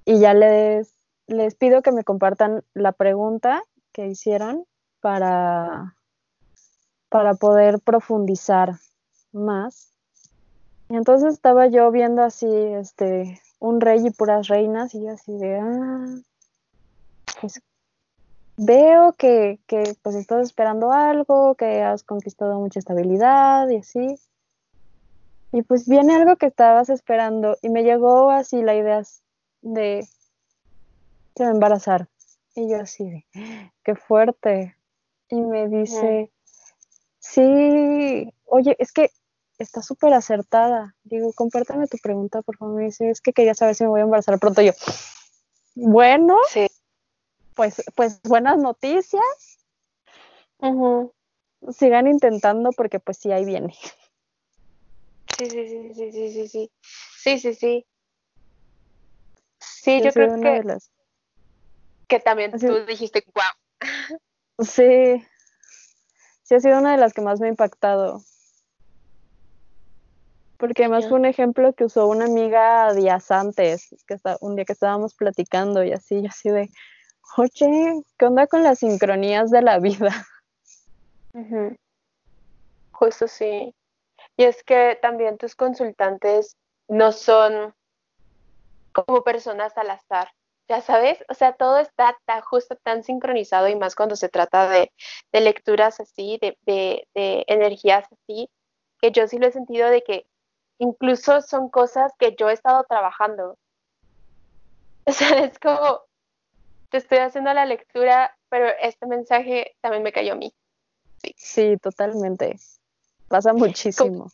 y 0.05 0.19
ya 0.19 0.33
les, 0.33 0.93
les 1.27 1.55
pido 1.55 1.81
que 1.81 1.91
me 1.91 2.03
compartan 2.03 2.63
la 2.73 2.91
pregunta 2.91 3.63
que 3.91 4.07
hicieron 4.07 4.65
para, 5.01 5.95
para 7.09 7.33
poder 7.35 7.79
profundizar 7.79 8.79
más. 9.31 9.93
Y 10.89 10.95
entonces 10.95 11.33
estaba 11.33 11.67
yo 11.67 11.91
viendo 11.91 12.23
así, 12.23 12.47
este, 12.47 13.41
un 13.59 13.79
rey 13.79 14.05
y 14.05 14.11
puras 14.11 14.47
reinas, 14.47 14.95
y 14.95 15.03
yo 15.03 15.11
así 15.11 15.37
de, 15.37 15.59
ah, 15.59 16.05
pues 17.39 17.61
veo 18.57 19.13
que, 19.13 19.59
que 19.67 19.95
pues 20.01 20.15
estás 20.15 20.45
esperando 20.47 20.91
algo, 20.91 21.55
que 21.55 21.81
has 21.81 22.03
conquistado 22.03 22.59
mucha 22.59 22.79
estabilidad 22.79 23.69
y 23.69 23.77
así. 23.77 24.19
Y 25.51 25.61
pues 25.63 25.87
viene 25.87 26.15
algo 26.15 26.35
que 26.35 26.45
estabas 26.47 26.89
esperando 26.89 27.57
y 27.61 27.69
me 27.69 27.83
llegó 27.83 28.29
así 28.29 28.61
la 28.61 28.75
idea 28.75 29.01
de 29.61 30.07
me 31.39 31.51
embarazar. 31.51 32.07
Y 32.55 32.69
yo 32.69 32.81
así 32.81 33.09
de, 33.09 33.25
qué 33.83 33.95
fuerte. 33.95 34.75
Y 35.29 35.41
me 35.41 35.67
dice, 35.67 36.31
sí, 37.19 38.33
oye, 38.45 38.75
es 38.79 38.91
que 38.91 39.11
está 39.57 39.81
súper 39.81 40.13
acertada. 40.13 40.95
Digo, 41.03 41.31
compártame 41.33 41.87
tu 41.87 41.97
pregunta, 41.97 42.41
por 42.41 42.57
favor. 42.57 42.75
Me 42.75 42.85
dice, 42.85 43.09
es 43.09 43.21
que 43.21 43.33
quería 43.33 43.53
saber 43.53 43.75
si 43.75 43.83
me 43.83 43.89
voy 43.89 44.01
a 44.01 44.03
embarazar 44.03 44.39
pronto. 44.39 44.61
yo, 44.61 44.71
bueno, 45.75 46.37
sí 46.49 46.67
pues, 47.59 47.83
pues 47.93 48.21
buenas 48.21 48.57
noticias. 48.57 49.21
Sigan 51.71 52.07
intentando 52.07 52.69
porque 52.71 53.01
pues 53.01 53.17
sí, 53.17 53.33
ahí 53.33 53.43
viene. 53.43 53.73
Sí, 55.37 55.49
sí, 55.49 55.67
sí, 55.67 55.93
sí, 55.93 56.11
sí, 56.13 56.31
sí, 56.31 56.47
sí. 56.47 56.71
Sí, 57.17 57.39
sí, 57.39 57.53
sí. 57.53 57.85
Sí, 59.59 60.01
yo 60.01 60.13
creo 60.13 60.39
que, 60.39 60.77
que 62.07 62.19
también 62.21 62.57
tú 62.57 62.85
dijiste, 62.85 63.25
wow. 63.35 64.19
Sí, 64.59 65.23
sí 66.43 66.55
ha 66.55 66.59
sido 66.59 66.79
una 66.79 66.91
de 66.91 66.97
las 66.97 67.13
que 67.13 67.21
más 67.21 67.39
me 67.39 67.47
ha 67.47 67.49
impactado. 67.49 68.21
Porque 70.57 70.83
además 70.83 71.07
fue 71.07 71.17
un 71.17 71.25
ejemplo 71.25 71.73
que 71.73 71.85
usó 71.85 72.07
una 72.07 72.25
amiga 72.25 72.93
días 72.93 73.31
antes, 73.31 73.95
que 74.05 74.13
está, 74.13 74.37
un 74.41 74.55
día 74.55 74.65
que 74.65 74.73
estábamos 74.73 75.15
platicando 75.15 75.83
y 75.85 75.93
así, 75.93 76.21
yo 76.21 76.27
así 76.27 76.49
de, 76.49 76.69
Oye, 77.37 78.03
¿qué 78.17 78.25
onda 78.25 78.47
con 78.47 78.63
las 78.63 78.79
sincronías 78.79 79.51
de 79.51 79.61
la 79.61 79.79
vida? 79.79 80.27
Justo 82.91 83.27
sí. 83.27 83.73
Y 84.35 84.43
es 84.43 84.63
que 84.63 84.97
también 85.01 85.37
tus 85.37 85.55
consultantes 85.55 86.57
no 86.87 87.11
son 87.11 87.73
como 88.91 89.23
personas 89.23 89.77
al 89.77 89.91
azar, 89.91 90.29
ya 90.69 90.81
sabes, 90.81 91.17
o 91.27 91.33
sea, 91.33 91.53
todo 91.53 91.79
está 91.79 92.15
tan 92.25 92.41
justo, 92.41 92.75
tan 92.75 93.03
sincronizado 93.03 93.67
y 93.67 93.75
más 93.75 93.95
cuando 93.95 94.15
se 94.15 94.29
trata 94.29 94.69
de, 94.69 94.91
lecturas 95.33 95.99
así, 95.99 96.37
de, 96.39 96.57
de, 96.61 97.07
de, 97.15 97.43
energías 97.47 98.05
así, 98.11 98.49
que 99.01 99.11
yo 99.11 99.27
sí 99.27 99.39
lo 99.39 99.47
he 99.47 99.51
sentido 99.51 99.89
de 99.89 100.03
que 100.03 100.27
incluso 100.77 101.41
son 101.41 101.69
cosas 101.69 102.13
que 102.19 102.35
yo 102.37 102.49
he 102.49 102.53
estado 102.53 102.85
trabajando. 102.87 103.57
O 105.05 105.11
sea, 105.11 105.39
es 105.39 105.57
como, 105.57 106.01
te 106.91 106.97
estoy 106.97 107.17
haciendo 107.17 107.51
la 107.51 107.65
lectura, 107.65 108.37
pero 108.47 108.67
este 108.79 109.07
mensaje 109.07 109.75
también 109.81 110.03
me 110.03 110.11
cayó 110.11 110.33
a 110.33 110.35
mí. 110.35 110.53
Sí, 111.35 111.77
totalmente. 111.77 112.59
Pasa 113.27 113.53
muchísimo. 113.53 114.29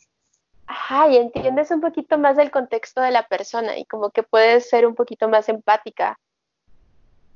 Ajá, 0.67 1.07
y 1.09 1.17
entiendes 1.17 1.71
un 1.71 1.79
poquito 1.79 2.17
más 2.17 2.35
del 2.35 2.51
contexto 2.51 2.99
de 3.01 3.11
la 3.11 3.25
persona 3.25 3.77
y 3.77 3.85
como 3.85 4.09
que 4.09 4.23
puedes 4.23 4.67
ser 4.67 4.85
un 4.85 4.95
poquito 4.95 5.29
más 5.29 5.47
empática. 5.47 6.19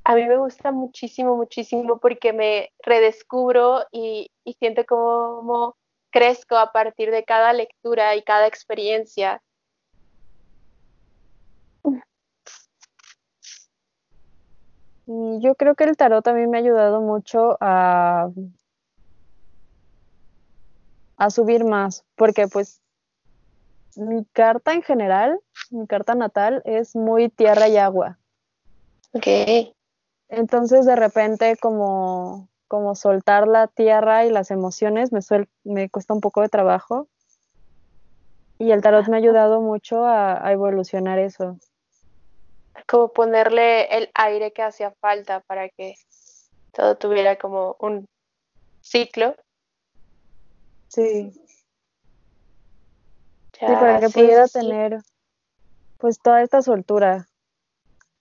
A 0.10 0.16
mí 0.16 0.26
me 0.26 0.38
gusta 0.38 0.72
muchísimo, 0.72 1.38
muchísimo 1.38 2.00
porque 2.00 2.34
me 2.34 2.72
redescubro 2.80 3.86
y, 3.92 4.32
y 4.44 4.54
siento 4.54 4.84
como 4.88 5.78
crezco 6.12 6.58
a 6.58 6.72
partir 6.72 7.12
de 7.12 7.24
cada 7.24 7.54
lectura 7.54 8.16
y 8.16 8.24
cada 8.24 8.48
experiencia. 8.48 9.40
Y 15.06 15.40
yo 15.42 15.54
creo 15.54 15.76
que 15.76 15.84
el 15.84 15.96
tarot 15.96 16.26
también 16.26 16.50
me 16.50 16.58
ha 16.58 16.62
ayudado 16.62 17.02
mucho 17.02 17.56
a, 17.62 18.32
a 21.18 21.30
subir 21.30 21.66
más, 21.66 22.04
porque 22.16 22.48
pues 22.48 22.82
mi 23.96 24.26
carta 24.26 24.74
en 24.74 24.82
general, 24.82 25.40
mi 25.70 25.86
carta 25.86 26.16
natal 26.16 26.64
es 26.66 26.96
muy 26.96 27.30
tierra 27.30 27.68
y 27.68 27.78
agua. 27.78 28.18
Ok. 29.14 29.76
Entonces 30.30 30.86
de 30.86 30.96
repente 30.96 31.58
como, 31.58 32.50
como 32.68 32.96
soltar 32.96 33.48
la 33.48 33.68
tierra 33.68 34.26
y 34.26 34.30
las 34.30 34.52
emociones 34.52 35.12
me, 35.12 35.20
me 35.64 35.90
cuesta 35.90 36.14
un 36.14 36.22
poco 36.22 36.42
de 36.42 36.50
trabajo. 36.50 37.08
Y 38.58 38.72
el 38.72 38.82
tarot 38.82 39.08
me 39.08 39.18
ha 39.18 39.20
ayudado 39.20 39.62
mucho 39.62 40.06
a, 40.06 40.46
a 40.46 40.52
evolucionar 40.52 41.20
eso 41.20 41.58
como 42.88 43.12
ponerle 43.12 43.86
el 43.96 44.10
aire 44.14 44.52
que 44.52 44.64
hacía 44.64 44.92
falta 45.00 45.42
para 45.42 45.70
que 45.70 45.96
todo 46.72 46.98
tuviera 46.98 47.38
como 47.38 47.76
un 47.80 48.08
ciclo. 48.82 49.36
Sí. 50.88 51.32
sí, 53.54 53.66
para 53.66 54.00
que 54.00 54.10
pudiera 54.10 54.48
tener 54.48 55.00
pues 55.98 56.20
toda 56.20 56.42
esta 56.42 56.62
soltura. 56.62 57.29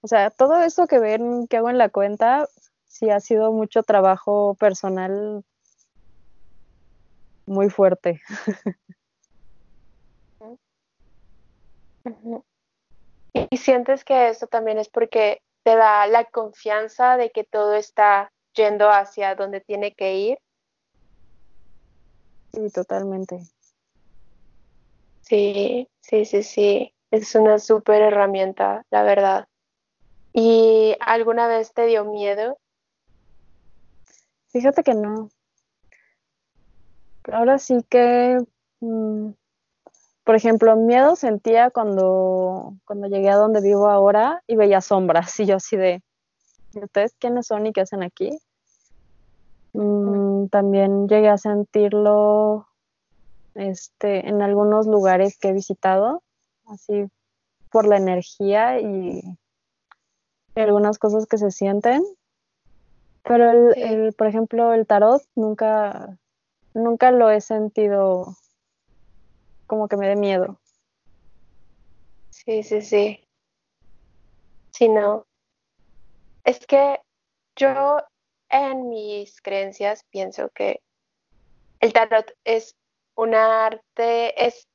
O 0.01 0.09
sea, 0.09 0.31
todo 0.31 0.61
esto 0.63 0.87
que 0.87 0.99
ven 0.99 1.47
que 1.49 1.57
hago 1.57 1.71
en 1.71 1.79
la 1.79 1.89
cuenta, 1.89 2.49
sí 2.87 3.11
ha 3.11 3.21
sido 3.21 3.53
mucho 3.53 3.83
trabajo 3.83 4.55
personal 4.55 5.45
muy 7.47 7.71
fuerte. 7.71 8.21
Y 13.51 13.57
sientes 13.57 14.05
que 14.05 14.29
esto 14.29 14.47
también 14.47 14.79
es 14.79 14.89
porque 14.89 15.43
te 15.65 15.77
da 15.77 16.07
la 16.07 16.25
confianza 16.25 17.17
de 17.17 17.31
que 17.31 17.45
todo 17.45 17.75
está 17.75 18.33
yendo 18.55 18.89
hacia 18.91 19.35
donde 19.35 19.61
tiene 19.61 19.93
que 19.95 20.17
ir. 20.17 20.39
Sí, 22.53 22.71
totalmente. 22.71 23.39
Sí, 25.23 25.89
sí, 26.01 26.25
sí, 26.25 26.43
sí. 26.43 26.95
Es 27.11 27.35
una 27.35 27.59
súper 27.59 28.03
herramienta, 28.03 28.85
la 28.91 29.03
verdad. 29.03 29.48
¿Y 30.33 30.97
alguna 31.01 31.49
vez 31.49 31.73
te 31.73 31.87
dio 31.87 32.05
miedo? 32.05 32.59
Fíjate 34.49 34.83
que 34.83 34.95
no. 34.95 35.31
Ahora 37.31 37.59
sí 37.59 37.85
que, 37.89 38.39
mm, 38.81 39.31
por 40.25 40.35
ejemplo, 40.35 40.77
miedo 40.77 41.17
sentía 41.17 41.71
cuando, 41.71 42.75
cuando 42.85 43.09
llegué 43.09 43.31
a 43.31 43.37
donde 43.37 43.61
vivo 43.61 43.89
ahora 43.89 44.43
y 44.47 44.57
veía 44.57 44.81
sombras 44.81 45.39
y 45.41 45.47
yo 45.47 45.57
así 45.57 45.77
de, 45.77 46.03
¿ustedes 46.75 47.15
quiénes 47.19 47.47
son 47.47 47.67
y 47.67 47.73
qué 47.73 47.83
hacen 47.83 48.03
aquí? 48.03 48.39
Mm, 49.75 50.49
también 50.49 51.09
llegué 51.09 51.29
a 51.29 51.39
sentirlo 51.39 52.69
este, 53.55 54.29
en 54.29 54.41
algunos 54.43 54.87
lugares 54.87 55.39
que 55.39 55.49
he 55.49 55.53
visitado, 55.53 56.23
así 56.67 57.07
por 57.71 57.87
la 57.87 57.97
energía 57.97 58.81
y 58.81 59.21
algunas 60.55 60.99
cosas 60.99 61.27
que 61.27 61.39
se 61.39 61.51
sienten. 61.51 62.03
Pero 63.23 63.51
el, 63.75 64.15
por 64.15 64.27
ejemplo, 64.27 64.73
el 64.73 64.87
tarot 64.87 65.23
nunca, 65.35 66.19
nunca 66.75 67.11
lo 67.11 67.31
he 67.31 67.41
sentido 67.41 68.37
como 69.67 69.89
que 69.89 69.97
me 69.97 70.09
dé 70.09 70.17
miedo. 70.17 70.59
Sí, 72.31 72.63
sí, 72.63 72.81
sí. 72.81 73.25
Sí, 74.73 74.89
no. 74.89 75.27
Es 76.45 76.67
que 76.67 77.01
yo 77.57 77.99
en 78.49 78.89
mis 78.89 79.43
creencias 79.43 80.05
pienso 80.11 80.49
que 80.51 80.81
el 81.81 81.93
tarot 81.93 82.33
es 82.45 82.77
un 83.15 83.35
arte, 83.35 84.47
es 84.47 84.69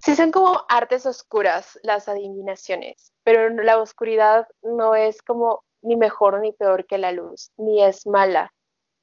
Sí, 0.00 0.14
son 0.14 0.30
como 0.30 0.64
artes 0.68 1.06
oscuras 1.06 1.78
las 1.82 2.08
adivinaciones, 2.08 3.12
pero 3.28 3.50
la 3.62 3.78
oscuridad 3.78 4.48
no 4.62 4.94
es 4.94 5.20
como 5.20 5.62
ni 5.82 5.96
mejor 5.96 6.40
ni 6.40 6.52
peor 6.52 6.86
que 6.86 6.96
la 6.96 7.12
luz, 7.12 7.52
ni 7.58 7.84
es 7.84 8.06
mala, 8.06 8.54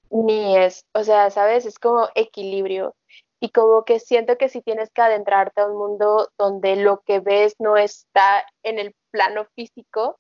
ni 0.10 0.58
es, 0.58 0.84
o 0.96 1.04
sea, 1.04 1.30
¿sabes? 1.30 1.68
Es 1.68 1.78
como 1.78 2.10
equilibrio. 2.16 2.96
Y 3.40 3.50
como 3.50 3.86
que 3.86 4.00
siento 4.00 4.36
que 4.40 4.50
si 4.50 4.64
tienes 4.64 4.90
que 4.90 5.04
adentrarte 5.04 5.62
a 5.62 5.68
un 5.68 5.78
mundo 5.78 6.32
donde 6.40 6.76
lo 6.76 7.02
que 7.02 7.20
ves 7.20 7.54
no 7.60 7.78
está 7.78 8.44
en 8.64 8.80
el 8.80 8.96
plano 9.12 9.46
físico 9.54 10.18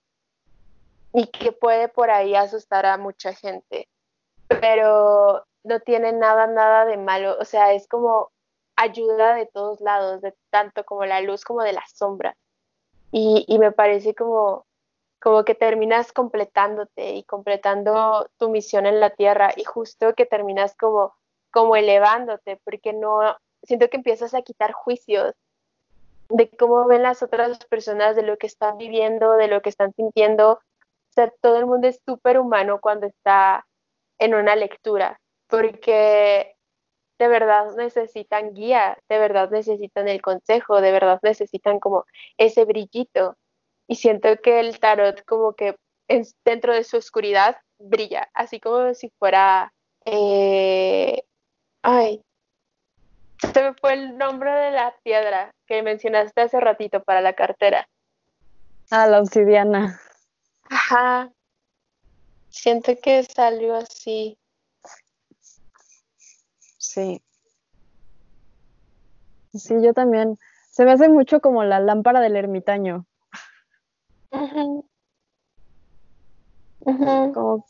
y 1.11 1.25
que 1.25 1.51
puede 1.51 1.87
por 1.87 2.11
ahí 2.11 2.35
asustar 2.35 2.85
a 2.85 2.99
mucha 2.99 3.33
gente, 3.33 3.89
pero 4.47 5.47
no 5.63 5.79
tiene 5.79 6.11
nada, 6.13 6.45
nada 6.45 6.85
de 6.85 6.97
malo, 6.97 7.39
o 7.39 7.45
sea, 7.45 7.73
es 7.73 7.87
como 7.87 8.29
ayuda 8.75 9.33
de 9.33 9.47
todos 9.47 9.81
lados, 9.81 10.21
tanto 10.51 10.83
como 10.83 11.05
la 11.05 11.21
luz 11.21 11.43
como 11.43 11.63
de 11.63 11.73
la 11.73 11.83
sombra. 11.91 12.37
Y, 13.17 13.59
me 13.59 13.71
parece 13.71 14.13
como, 14.13 14.65
como 15.21 15.45
que 15.45 15.55
terminas 15.55 16.11
completándote 16.11 17.13
y 17.13 17.23
completando 17.23 18.29
tu 18.37 18.49
misión 18.49 18.85
en 18.85 18.99
la 18.99 19.09
tierra 19.09 19.53
y 19.55 19.63
justo 19.63 20.13
que 20.15 20.25
terminas 20.25 20.75
como, 20.75 21.15
como 21.49 21.77
elevándote, 21.77 22.59
porque 22.65 22.91
no, 22.91 23.37
siento 23.63 23.89
que 23.89 23.95
empiezas 23.95 24.33
a 24.33 24.41
quitar 24.41 24.73
juicios 24.73 25.33
de 26.27 26.49
cómo 26.57 26.87
ven 26.87 27.03
las 27.03 27.23
otras 27.23 27.57
personas, 27.67 28.17
de 28.17 28.23
lo 28.23 28.35
que 28.35 28.47
están 28.47 28.77
viviendo, 28.77 29.37
de 29.37 29.47
lo 29.47 29.61
que 29.61 29.69
están 29.69 29.93
sintiendo. 29.93 30.51
O 30.51 31.13
sea, 31.13 31.31
todo 31.39 31.57
el 31.57 31.67
mundo 31.67 31.87
es 31.87 32.01
súper 32.05 32.37
humano 32.37 32.81
cuando 32.81 33.07
está 33.07 33.65
en 34.19 34.35
una 34.35 34.57
lectura, 34.57 35.21
porque 35.47 36.54
de 37.17 37.27
verdad 37.27 37.75
necesitan 37.75 38.53
guía, 38.53 38.97
de 39.09 39.19
verdad 39.19 39.49
necesitan 39.49 40.07
el 40.07 40.21
consejo, 40.21 40.81
de 40.81 40.91
verdad 40.91 41.19
necesitan 41.23 41.79
como 41.79 42.05
ese 42.37 42.65
brillito. 42.65 43.37
Y 43.87 43.95
siento 43.95 44.35
que 44.41 44.59
el 44.59 44.79
tarot 44.79 45.23
como 45.25 45.53
que 45.53 45.75
dentro 46.43 46.73
de 46.73 46.83
su 46.83 46.97
oscuridad 46.97 47.57
brilla, 47.79 48.29
así 48.33 48.59
como 48.59 48.93
si 48.93 49.09
fuera... 49.19 49.71
Eh, 50.05 51.23
ay, 51.81 52.21
se 53.53 53.61
me 53.61 53.73
fue 53.73 53.93
el 53.93 54.17
nombre 54.17 54.51
de 54.51 54.71
la 54.71 54.95
piedra 55.03 55.51
que 55.65 55.81
mencionaste 55.83 56.41
hace 56.41 56.59
ratito 56.59 57.03
para 57.03 57.21
la 57.21 57.33
cartera. 57.33 57.87
Ah, 58.91 59.07
la 59.07 59.19
obsidiana. 59.19 59.99
Ajá. 60.69 61.31
Siento 62.49 62.95
que 63.01 63.23
salió 63.23 63.75
así. 63.75 64.37
Sí. 66.95 67.21
Sí, 69.53 69.75
yo 69.83 69.93
también. 69.93 70.39
Se 70.71 70.85
me 70.85 70.93
hace 70.93 71.09
mucho 71.09 71.41
como 71.41 71.65
la 71.65 71.81
lámpara 71.81 72.21
del 72.21 72.37
ermitaño. 72.37 73.05
Como, 76.79 77.65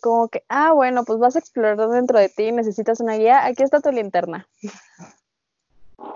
como 0.00 0.28
que, 0.28 0.42
ah, 0.48 0.72
bueno, 0.72 1.04
pues 1.04 1.18
vas 1.18 1.36
a 1.36 1.38
explorar 1.38 1.76
dentro 1.88 2.18
de 2.18 2.30
ti, 2.30 2.50
necesitas 2.50 3.00
una 3.00 3.16
guía, 3.16 3.44
aquí 3.44 3.62
está 3.62 3.80
tu 3.80 3.90
linterna. 3.92 4.48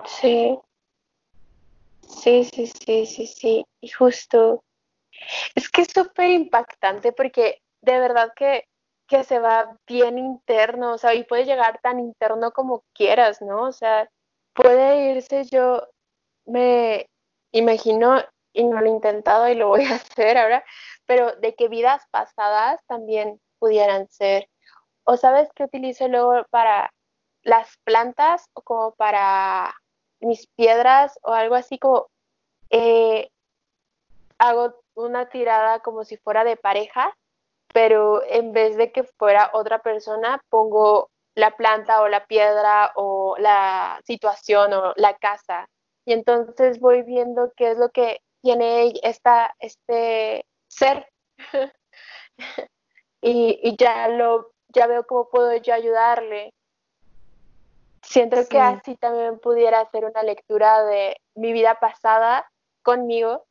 Sí. 0.06 0.58
Sí, 2.08 2.44
sí, 2.44 2.66
sí, 2.66 3.06
sí, 3.06 3.26
sí. 3.26 3.66
Y 3.82 3.88
justo. 3.90 4.64
Es 5.54 5.68
que 5.68 5.82
es 5.82 5.88
súper 5.92 6.30
impactante 6.30 7.12
porque 7.12 7.62
de 7.82 7.98
verdad 7.98 8.32
que 8.34 8.69
que 9.10 9.24
se 9.24 9.40
va 9.40 9.76
bien 9.88 10.18
interno, 10.18 10.92
o 10.92 10.98
sea, 10.98 11.14
y 11.14 11.24
puede 11.24 11.44
llegar 11.44 11.80
tan 11.82 11.98
interno 11.98 12.52
como 12.52 12.84
quieras, 12.94 13.42
¿no? 13.42 13.64
O 13.64 13.72
sea, 13.72 14.08
puede 14.54 15.10
irse, 15.10 15.44
yo 15.46 15.82
me 16.46 17.08
imagino, 17.50 18.22
y 18.52 18.64
no 18.64 18.80
lo 18.80 18.86
he 18.86 18.90
intentado 18.90 19.48
y 19.48 19.56
lo 19.56 19.66
voy 19.68 19.84
a 19.84 19.94
hacer 19.96 20.38
ahora, 20.38 20.64
pero 21.06 21.34
de 21.36 21.56
que 21.56 21.68
vidas 21.68 22.04
pasadas 22.12 22.80
también 22.86 23.40
pudieran 23.58 24.08
ser. 24.08 24.48
O 25.04 25.16
sabes 25.16 25.48
qué 25.56 25.64
utilizo 25.64 26.06
luego 26.06 26.46
para 26.50 26.92
las 27.42 27.78
plantas 27.84 28.48
o 28.54 28.62
como 28.62 28.94
para 28.94 29.74
mis 30.20 30.46
piedras 30.56 31.18
o 31.22 31.32
algo 31.32 31.56
así 31.56 31.78
como 31.78 32.06
eh, 32.70 33.28
hago 34.38 34.80
una 34.94 35.28
tirada 35.30 35.80
como 35.80 36.04
si 36.04 36.16
fuera 36.16 36.44
de 36.44 36.56
pareja 36.56 37.16
pero 37.72 38.22
en 38.26 38.52
vez 38.52 38.76
de 38.76 38.92
que 38.92 39.04
fuera 39.04 39.50
otra 39.52 39.80
persona, 39.80 40.42
pongo 40.48 41.10
la 41.34 41.56
planta 41.56 42.02
o 42.02 42.08
la 42.08 42.26
piedra 42.26 42.92
o 42.96 43.36
la 43.38 44.00
situación 44.04 44.72
o 44.72 44.92
la 44.96 45.16
casa. 45.16 45.68
Y 46.04 46.12
entonces 46.12 46.80
voy 46.80 47.02
viendo 47.02 47.52
qué 47.56 47.72
es 47.72 47.78
lo 47.78 47.90
que 47.90 48.20
tiene 48.42 48.92
esta, 49.02 49.54
este 49.58 50.44
ser. 50.68 51.06
y, 53.22 53.76
ya 53.76 54.08
lo, 54.08 54.52
ya 54.68 54.86
veo 54.86 55.06
cómo 55.06 55.28
puedo 55.28 55.54
yo 55.56 55.74
ayudarle. 55.74 56.52
Siento 58.02 58.36
que 58.48 58.58
así 58.58 58.96
también 58.96 59.38
pudiera 59.38 59.80
hacer 59.80 60.04
una 60.04 60.22
lectura 60.22 60.82
de 60.84 61.16
mi 61.34 61.52
vida 61.52 61.76
pasada 61.78 62.50
conmigo 62.82 63.44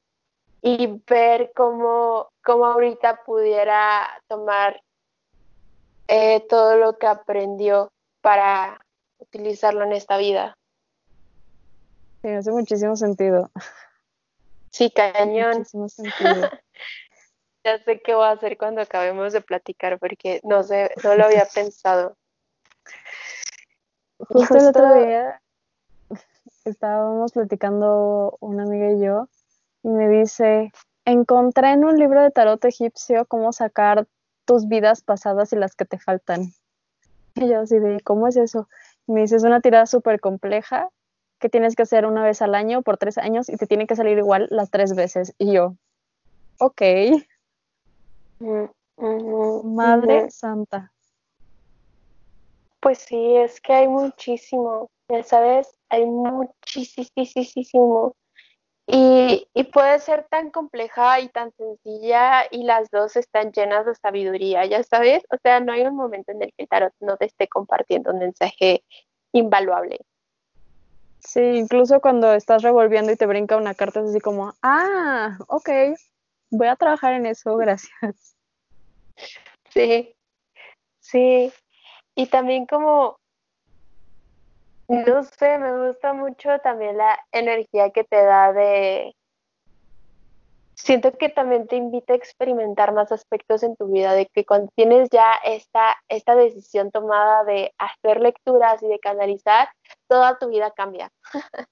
y 0.62 1.02
ver 1.08 1.52
cómo, 1.56 2.30
cómo 2.44 2.66
ahorita 2.66 3.24
pudiera 3.24 4.08
tomar 4.28 4.82
eh, 6.08 6.46
todo 6.50 6.76
lo 6.78 6.98
que 6.98 7.08
aprendió 7.08 7.92
para 8.22 8.86
utilizarlo 9.20 9.84
en 9.84 9.94
esta 9.94 10.18
vida. 10.18 10.58
Sí, 12.22 12.30
hace 12.30 12.52
muchísimo 12.52 12.96
sentido. 12.96 13.50
Sí, 14.72 14.92
cañón. 14.92 15.60
Muchísimo 15.60 15.88
sentido. 15.88 16.50
ya 17.64 17.80
sé 17.84 18.02
qué 18.02 18.14
voy 18.14 18.26
a 18.26 18.32
hacer 18.32 18.58
cuando 18.58 18.82
acabemos 18.82 19.34
de 19.34 19.42
platicar 19.42 20.00
porque 20.00 20.42
no 20.44 20.64
sé, 20.64 20.92
no 21.04 21.16
lo 21.16 21.26
había 21.26 21.46
pensado. 21.46 22.16
Justo 24.18 24.58
el 24.58 24.68
otro 24.68 24.94
día 24.96 25.42
estábamos 26.66 27.32
platicando 27.32 28.38
una 28.42 28.64
amiga 28.64 28.92
y 28.92 29.02
yo 29.02 29.28
y 29.84 29.90
me 29.90 30.10
dice, 30.10 30.72
encontré 31.06 31.72
en 31.72 31.86
un 31.86 31.98
libro 31.98 32.22
de 32.22 32.32
tarot 32.32 32.64
egipcio 32.66 33.26
cómo 33.26 33.54
sacar 33.54 34.08
tus 34.46 34.68
vidas 34.68 35.02
pasadas 35.02 35.54
y 35.54 35.56
las 35.56 35.76
que 35.76 35.86
te 35.86 36.00
faltan. 36.00 36.54
Y 37.36 37.48
yo 37.48 37.62
así 37.62 37.80
de, 37.80 38.00
¿cómo 38.02 38.28
es 38.28 38.38
eso? 38.38 38.68
Y 39.08 39.14
me 39.14 39.22
dice, 39.22 39.36
es 39.36 39.44
una 39.44 39.62
tirada 39.62 39.86
súper 39.86 40.20
compleja 40.20 40.90
que 41.40 41.50
tienes 41.50 41.76
que 41.76 41.84
hacer 41.84 42.06
una 42.06 42.24
vez 42.24 42.42
al 42.42 42.54
año 42.54 42.82
por 42.82 42.98
tres 42.98 43.18
años 43.18 43.50
y 43.50 43.56
te 43.56 43.66
tiene 43.66 43.88
que 43.88 43.96
salir 43.96 44.18
igual 44.18 44.48
las 44.50 44.70
tres 44.70 44.96
veces. 44.96 45.34
Y 45.38 45.54
yo, 45.54 45.76
ok. 46.60 46.82
Madre 49.64 50.30
Santa. 50.30 50.92
Pues 52.82 53.00
sí, 53.00 53.36
es 53.36 53.60
que 53.62 53.74
hay 53.74 53.88
muchísimo, 53.88 54.90
ya 55.10 55.24
sabes, 55.24 55.70
hay 55.90 56.06
muchísimo. 56.06 58.14
Y, 58.92 59.46
puede 59.72 60.00
ser 60.00 60.26
tan 60.32 60.50
compleja 60.50 61.20
y 61.20 61.30
tan 61.30 61.52
sencilla 61.52 62.46
y 62.50 62.64
las 62.64 62.90
dos 62.90 63.16
están 63.16 63.52
llenas 63.52 63.86
de 63.86 63.94
sabiduría, 63.94 64.66
ya 64.66 64.82
sabes, 64.82 65.24
o 65.30 65.38
sea, 65.44 65.60
no 65.60 65.74
hay 65.74 65.82
un 65.84 65.96
momento 65.96 66.32
en 66.32 66.42
el 66.42 66.50
que 66.50 66.64
el 66.64 66.68
tarot 66.68 66.94
no 67.00 67.16
te 67.16 67.26
esté 67.26 67.48
compartiendo 67.48 68.12
un 68.12 68.18
mensaje 68.18 68.84
invaluable. 69.32 70.00
Sí, 71.20 71.42
incluso 71.42 72.02
cuando 72.02 72.34
estás 72.34 72.64
revolviendo 72.64 73.12
y 73.12 73.16
te 73.16 73.28
brinca 73.28 73.58
una 73.58 73.76
carta, 73.76 74.00
es 74.00 74.10
así 74.10 74.20
como, 74.20 74.54
ah, 74.64 75.38
ok, 75.48 75.70
voy 76.50 76.68
a 76.68 76.76
trabajar 76.76 77.14
en 77.14 77.28
eso, 77.28 77.58
gracias. 77.58 78.36
Sí, 79.70 80.16
sí. 81.00 81.54
Y 82.16 82.26
también 82.26 82.66
como, 82.66 83.19
no 84.90 85.24
sé, 85.24 85.58
me 85.60 85.88
gusta 85.88 86.14
mucho 86.14 86.58
también 86.64 86.98
la 86.98 87.20
energía 87.32 87.92
que 87.92 88.04
te 88.04 88.24
da 88.24 88.52
de... 88.52 89.16
Siento 90.74 91.12
que 91.12 91.30
también 91.30 91.68
te 91.68 91.76
invita 91.76 92.14
a 92.14 92.16
experimentar 92.16 92.94
más 92.94 93.12
aspectos 93.12 93.62
en 93.64 93.76
tu 93.76 93.92
vida, 93.92 94.14
de 94.14 94.26
que 94.28 94.46
cuando 94.46 94.72
tienes 94.76 95.10
ya 95.12 95.34
esta, 95.44 95.98
esta 96.08 96.36
decisión 96.36 96.90
tomada 96.90 97.44
de 97.44 97.74
hacer 97.78 98.20
lecturas 98.20 98.82
y 98.82 98.88
de 98.88 99.00
canalizar, 99.00 99.70
toda 100.08 100.40
tu 100.40 100.50
vida 100.50 100.72
cambia. 100.72 101.12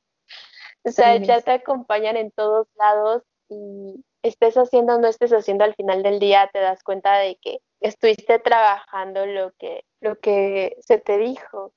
o 0.84 0.92
sea, 0.92 1.16
ya 1.18 1.42
te 1.42 1.52
acompañan 1.52 2.18
en 2.18 2.32
todos 2.32 2.68
lados 2.76 3.24
y 3.50 4.04
estés 4.22 4.58
haciendo 4.58 4.96
o 4.96 5.00
no 5.00 5.08
estés 5.08 5.32
haciendo 5.32 5.64
al 5.64 5.74
final 5.74 6.04
del 6.04 6.20
día, 6.20 6.50
te 6.54 6.60
das 6.60 6.84
cuenta 6.84 7.18
de 7.18 7.38
que 7.38 7.62
estuviste 7.80 8.38
trabajando 8.40 9.26
lo 9.26 9.54
que, 9.54 9.86
lo 10.02 10.20
que 10.20 10.76
se 10.82 11.00
te 11.00 11.18
dijo, 11.18 11.72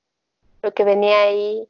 lo 0.61 0.73
que 0.73 0.83
venía 0.83 1.21
ahí. 1.21 1.67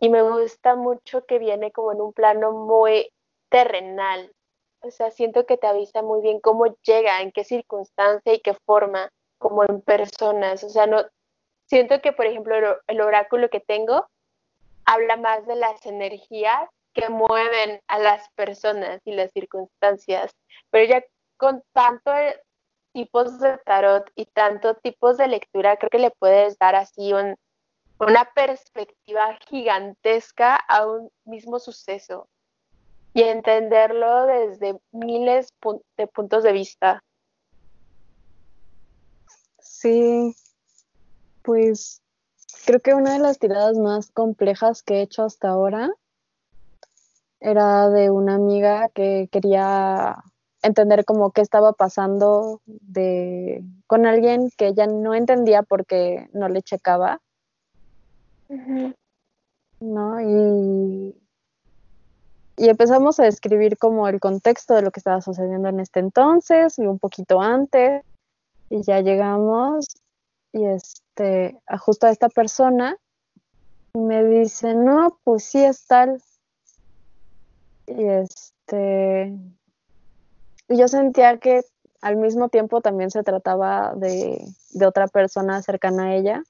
Y 0.00 0.08
me 0.10 0.22
gusta 0.22 0.74
mucho 0.74 1.24
que 1.24 1.38
viene 1.38 1.72
como 1.72 1.92
en 1.92 2.00
un 2.00 2.12
plano 2.12 2.52
muy 2.52 3.10
terrenal. 3.48 4.32
O 4.80 4.90
sea, 4.90 5.10
siento 5.10 5.46
que 5.46 5.56
te 5.56 5.66
avisa 5.66 6.02
muy 6.02 6.20
bien 6.20 6.40
cómo 6.40 6.66
llega, 6.82 7.22
en 7.22 7.32
qué 7.32 7.44
circunstancia 7.44 8.34
y 8.34 8.40
qué 8.40 8.54
forma, 8.66 9.10
como 9.38 9.64
en 9.64 9.80
personas. 9.80 10.62
O 10.64 10.68
sea, 10.68 10.86
no 10.86 11.04
siento 11.66 12.00
que, 12.00 12.12
por 12.12 12.26
ejemplo, 12.26 12.54
el 12.86 13.00
oráculo 13.00 13.48
que 13.48 13.60
tengo 13.60 14.06
habla 14.84 15.16
más 15.16 15.46
de 15.46 15.56
las 15.56 15.84
energías 15.86 16.68
que 16.92 17.08
mueven 17.08 17.80
a 17.88 17.98
las 17.98 18.28
personas 18.30 19.00
y 19.04 19.12
las 19.12 19.30
circunstancias. 19.32 20.32
Pero 20.70 20.88
ya 20.88 21.04
con 21.36 21.62
tanto 21.72 22.10
tipos 22.92 23.38
de 23.40 23.58
tarot 23.58 24.10
y 24.14 24.24
tantos 24.26 24.80
tipos 24.80 25.18
de 25.18 25.28
lectura, 25.28 25.76
creo 25.76 25.90
que 25.90 25.98
le 25.98 26.10
puedes 26.12 26.58
dar 26.58 26.74
así 26.74 27.12
una 27.98 28.28
perspectiva 28.34 29.38
gigantesca 29.48 30.56
a 30.56 30.86
un 30.86 31.10
mismo 31.24 31.58
suceso 31.58 32.28
y 33.14 33.22
entenderlo 33.22 34.26
desde 34.26 34.78
miles 34.92 35.54
de 35.96 36.06
puntos 36.06 36.42
de 36.42 36.52
vista. 36.52 37.02
Sí, 39.58 40.36
pues 41.42 42.02
creo 42.66 42.80
que 42.80 42.94
una 42.94 43.14
de 43.14 43.18
las 43.20 43.38
tiradas 43.38 43.76
más 43.78 44.10
complejas 44.10 44.82
que 44.82 44.96
he 44.96 45.02
hecho 45.02 45.24
hasta 45.24 45.48
ahora 45.48 45.90
era 47.40 47.88
de 47.90 48.10
una 48.10 48.34
amiga 48.34 48.88
que 48.90 49.28
quería 49.30 50.22
entender 50.62 51.04
como 51.04 51.30
qué 51.30 51.40
estaba 51.40 51.72
pasando 51.72 52.60
de, 52.66 53.62
con 53.86 54.06
alguien 54.06 54.50
que 54.56 54.68
ella 54.68 54.86
no 54.86 55.14
entendía 55.14 55.62
porque 55.62 56.28
no 56.32 56.48
le 56.48 56.62
checaba. 56.62 57.20
¿No? 59.80 60.20
Y, 60.20 61.14
y 62.56 62.68
empezamos 62.68 63.20
a 63.20 63.24
describir 63.24 63.76
como 63.76 64.08
el 64.08 64.20
contexto 64.20 64.74
de 64.74 64.82
lo 64.82 64.90
que 64.90 65.00
estaba 65.00 65.20
sucediendo 65.20 65.68
en 65.68 65.80
este 65.80 66.00
entonces 66.00 66.78
y 66.78 66.86
un 66.86 66.98
poquito 66.98 67.40
antes. 67.40 68.02
Y 68.70 68.82
ya 68.82 69.00
llegamos 69.00 69.86
y 70.52 70.64
este, 70.64 71.60
justo 71.78 72.06
a 72.06 72.10
esta 72.10 72.28
persona 72.28 72.96
me 73.94 74.24
dice, 74.24 74.74
no, 74.74 75.18
pues 75.24 75.44
sí 75.44 75.62
es 75.62 75.86
tal. 75.86 76.22
Y 77.86 78.04
este, 78.04 79.38
y 80.68 80.76
yo 80.76 80.88
sentía 80.88 81.38
que 81.38 81.62
al 82.00 82.16
mismo 82.16 82.48
tiempo 82.48 82.80
también 82.80 83.10
se 83.10 83.22
trataba 83.22 83.94
de, 83.96 84.46
otra 84.84 85.08
persona 85.08 85.62
cercana 85.62 86.04
a 86.04 86.14
ella. 86.14 86.42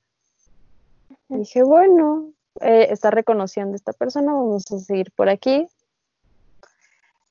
Dije, 1.29 1.63
bueno, 1.63 2.33
eh, 2.61 2.89
está 2.91 3.11
reconociendo 3.11 3.73
a 3.73 3.77
esta 3.77 3.93
persona, 3.93 4.33
vamos 4.33 4.71
a 4.73 4.79
seguir 4.79 5.13
por 5.13 5.29
aquí. 5.29 5.67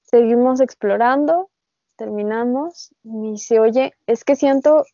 Seguimos 0.04 0.62
explorando, 0.62 1.50
terminamos. 1.96 2.92
Y 3.04 3.10
me 3.10 3.32
dice, 3.32 3.60
oye, 3.60 3.94
es 4.08 4.24
que 4.24 4.36
siento 4.36 4.86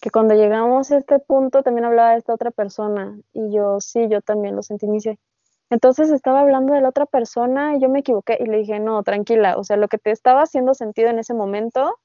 que 0.00 0.10
cuando 0.10 0.34
llegamos 0.34 0.90
a 0.90 0.98
este 0.98 1.18
punto 1.18 1.62
también 1.62 1.84
hablaba 1.84 2.12
de 2.12 2.18
esta 2.18 2.34
otra 2.34 2.50
persona. 2.50 3.18
Y 3.32 3.52
yo, 3.52 3.80
sí, 3.80 4.08
yo 4.08 4.20
también 4.22 4.56
lo 4.56 4.62
sentí. 4.62 4.86
Me 4.86 4.94
dice, 4.94 5.18
entonces 5.70 6.10
estaba 6.10 6.40
hablando 6.40 6.72
de 6.72 6.80
la 6.80 6.88
otra 6.88 7.06
persona 7.06 7.76
y 7.76 7.80
yo 7.80 7.88
me 7.88 8.00
equivoqué 8.00 8.38
y 8.40 8.46
le 8.46 8.58
dije, 8.58 8.80
no, 8.80 9.02
tranquila, 9.02 9.58
o 9.58 9.64
sea, 9.64 9.76
lo 9.76 9.88
que 9.88 9.98
te 9.98 10.10
estaba 10.10 10.42
haciendo 10.42 10.74
sentido 10.74 11.10
en 11.10 11.18
ese 11.18 11.34
momento, 11.34 11.98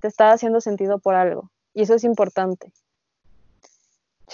te 0.00 0.08
estaba 0.08 0.32
haciendo 0.32 0.60
sentido 0.60 0.98
por 0.98 1.14
algo. 1.14 1.50
Y 1.74 1.82
eso 1.82 1.94
es 1.94 2.04
importante. 2.04 2.72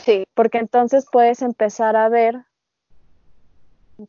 Sí. 0.05 0.25
Porque 0.35 0.59
entonces 0.59 1.07
puedes 1.11 1.43
empezar 1.43 1.97
a 1.97 2.09
ver 2.09 2.45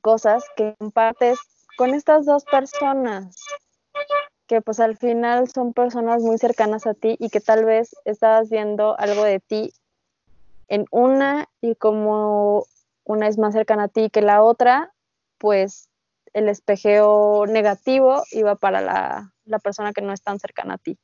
cosas 0.01 0.43
que 0.55 0.75
compartes 0.77 1.39
con 1.77 1.93
estas 1.93 2.25
dos 2.25 2.43
personas, 2.45 3.35
que 4.47 4.61
pues 4.61 4.79
al 4.79 4.97
final 4.97 5.49
son 5.49 5.73
personas 5.73 6.21
muy 6.21 6.37
cercanas 6.37 6.85
a 6.85 6.93
ti 6.93 7.15
y 7.19 7.29
que 7.29 7.39
tal 7.39 7.65
vez 7.65 7.95
estabas 8.05 8.49
viendo 8.49 8.99
algo 8.99 9.23
de 9.23 9.39
ti 9.39 9.73
en 10.67 10.85
una 10.91 11.47
y 11.61 11.75
como 11.75 12.65
una 13.03 13.27
es 13.27 13.37
más 13.37 13.53
cercana 13.53 13.85
a 13.85 13.87
ti 13.87 14.09
que 14.09 14.21
la 14.21 14.43
otra, 14.43 14.93
pues 15.37 15.89
el 16.33 16.47
espejeo 16.47 17.45
negativo 17.47 18.23
iba 18.31 18.55
para 18.55 18.81
la, 18.81 19.33
persona 19.63 19.93
que 19.93 20.01
no 20.01 20.13
es 20.13 20.21
tan 20.21 20.39
cercana 20.39 20.75
a 20.75 20.77
ti. 20.77 20.97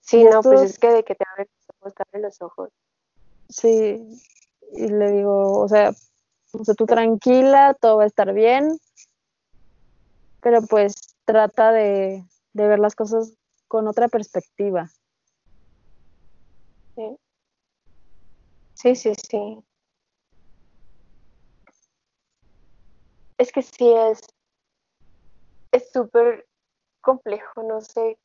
Sí, 0.00 0.24
no, 0.24 0.42
pues 0.42 0.62
es 0.62 0.78
que 0.78 0.88
de 0.88 1.04
que 1.04 1.14
te 1.14 1.24
abre 1.32 1.48
los 2.20 2.40
ojos. 2.42 2.70
Sí, 3.48 4.06
y 4.72 4.88
le 4.88 5.10
digo, 5.12 5.60
o 5.60 5.68
sea, 5.68 5.92
o 6.52 6.64
sea, 6.64 6.74
tú 6.74 6.86
tranquila, 6.86 7.74
todo 7.80 7.98
va 7.98 8.04
a 8.04 8.06
estar 8.06 8.32
bien, 8.32 8.78
pero 10.40 10.62
pues 10.62 10.94
trata 11.24 11.72
de, 11.72 12.24
de 12.52 12.68
ver 12.68 12.78
las 12.78 12.94
cosas 12.94 13.36
con 13.66 13.88
otra 13.88 14.08
perspectiva. 14.08 14.88
Sí. 16.94 17.16
Sí, 18.74 18.94
sí, 18.94 19.12
sí. 19.14 19.64
Es 23.38 23.50
que 23.50 23.62
sí 23.62 23.92
es, 23.92 24.20
es 25.72 25.90
súper 25.90 26.46
complejo, 27.04 27.62
no 27.62 27.80
sé. 27.80 28.18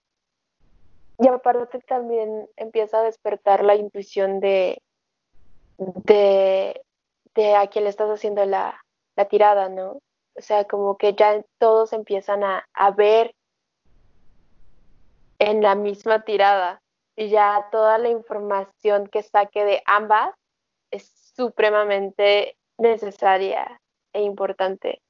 Y 1.19 1.27
aparte 1.27 1.79
también 1.79 2.49
empieza 2.55 2.99
a 2.99 3.03
despertar 3.03 3.63
la 3.63 3.75
intuición 3.75 4.39
de, 4.39 4.81
de, 5.77 7.55
a 7.55 7.67
quién 7.67 7.83
le 7.83 7.89
estás 7.89 8.09
haciendo 8.09 8.45
la, 8.45 8.83
la 9.15 9.25
tirada, 9.25 9.69
¿no? 9.69 9.99
O 10.35 10.41
sea, 10.41 10.63
como 10.65 10.97
que 10.97 11.13
ya 11.13 11.43
todos 11.57 11.93
empiezan 11.93 12.43
a, 12.43 12.67
a 12.73 12.91
ver 12.91 13.35
en 15.39 15.61
la 15.61 15.75
misma 15.75 16.23
tirada 16.23 16.81
y 17.15 17.29
ya 17.29 17.67
toda 17.71 17.97
la 17.97 18.09
información 18.09 19.07
que 19.07 19.23
saque 19.23 19.65
de 19.65 19.83
ambas 19.85 20.33
es 20.91 21.11
supremamente 21.35 22.57
necesaria 22.77 23.79
e 24.13 24.21
importante. 24.21 25.01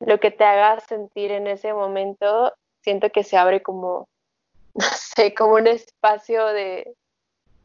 Lo 0.00 0.20
que 0.20 0.30
te 0.30 0.44
haga 0.44 0.80
sentir 0.80 1.32
en 1.32 1.48
ese 1.48 1.72
momento, 1.72 2.52
siento 2.88 3.10
que 3.10 3.22
se 3.22 3.36
abre 3.36 3.62
como, 3.62 4.08
no 4.74 4.86
sé, 5.14 5.34
como 5.34 5.56
un 5.56 5.66
espacio 5.66 6.46
de 6.46 6.94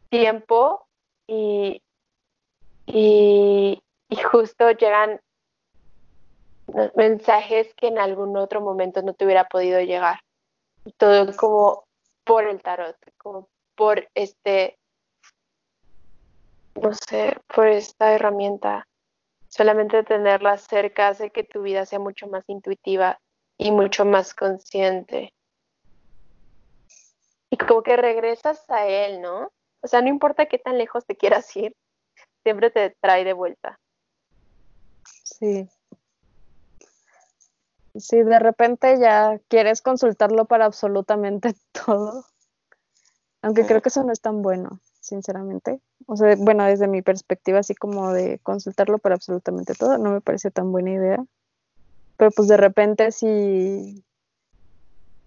tiempo 0.10 0.86
y, 1.28 1.82
y, 2.86 3.82
y 4.10 4.16
justo 4.18 4.70
llegan 4.72 5.22
mensajes 6.96 7.74
que 7.76 7.88
en 7.88 8.00
algún 8.00 8.36
otro 8.36 8.60
momento 8.60 9.02
no 9.02 9.14
te 9.14 9.24
hubiera 9.24 9.46
podido 9.46 9.80
llegar. 9.80 10.20
Todo 10.98 11.34
como 11.38 11.86
por 12.26 12.46
el 12.46 12.62
tarot, 12.62 12.98
como 13.18 13.48
por 13.76 14.10
este, 14.16 14.78
no 16.76 16.94
sé, 16.94 17.38
por 17.48 17.68
esta 17.68 18.14
herramienta. 18.14 18.90
Solamente 19.48 20.04
tenerla 20.04 20.58
cerca 20.58 21.08
hace 21.08 21.30
que 21.30 21.46
tu 21.46 21.62
vida 21.62 21.86
sea 21.86 22.00
mucho 22.00 22.28
más 22.28 22.44
intuitiva 22.50 23.22
y 23.58 23.72
mucho 23.72 24.06
más 24.06 24.34
consciente. 24.34 25.34
Y 27.50 27.58
como 27.58 27.84
que 27.84 27.98
regresas 27.98 28.70
a 28.70 28.88
él, 28.88 29.22
¿no? 29.22 29.52
O 29.82 29.88
sea, 29.88 30.02
no 30.02 30.10
importa 30.10 30.48
qué 30.48 30.58
tan 30.58 30.78
lejos 30.78 31.06
te 31.06 31.16
quieras 31.16 31.56
ir, 31.56 31.76
siempre 32.44 32.72
te 32.72 32.96
trae 33.02 33.24
de 33.24 33.34
vuelta. 33.34 33.80
Sí. 35.24 35.70
Si 37.96 38.24
de 38.24 38.40
repente 38.40 38.98
ya 39.00 39.40
quieres 39.50 39.82
consultarlo 39.82 40.46
para 40.46 40.66
absolutamente 40.66 41.54
todo, 41.86 42.26
aunque 43.42 43.66
creo 43.66 43.82
que 43.82 43.90
eso 43.90 44.04
no 44.04 44.12
es 44.12 44.22
tan 44.22 44.42
bueno. 44.42 44.80
sinceramente. 45.04 45.82
O 46.08 46.16
sea, 46.16 46.36
bueno, 46.38 46.66
desde 46.66 46.88
mi 46.88 47.02
perspectiva, 47.02 47.60
así 47.60 47.76
como 47.76 48.14
de 48.14 48.40
consultarlo 48.40 48.98
para 48.98 49.16
absolutamente 49.16 49.76
todo, 49.76 49.98
no 49.98 50.12
me 50.12 50.22
parece 50.22 50.50
tan 50.50 50.72
buena 50.72 50.92
idea. 50.92 51.24
Pero 52.24 52.32
pues 52.32 52.48
de 52.48 52.56
repente 52.56 53.12
si, 53.12 54.02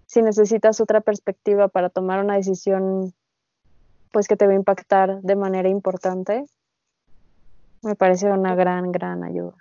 si 0.07 0.21
necesitas 0.23 0.81
otra 0.81 0.99
perspectiva 0.99 1.67
para 1.67 1.91
tomar 1.91 2.23
una 2.23 2.37
decisión 2.37 3.13
pues 4.11 4.27
que 4.27 4.35
te 4.35 4.47
va 4.47 4.53
a 4.53 4.55
impactar 4.55 5.21
de 5.21 5.35
manera 5.35 5.69
importante, 5.69 6.47
me 7.83 7.93
parece 7.93 8.31
una 8.31 8.55
gran, 8.55 8.91
gran 8.91 9.23
ayuda. 9.23 9.53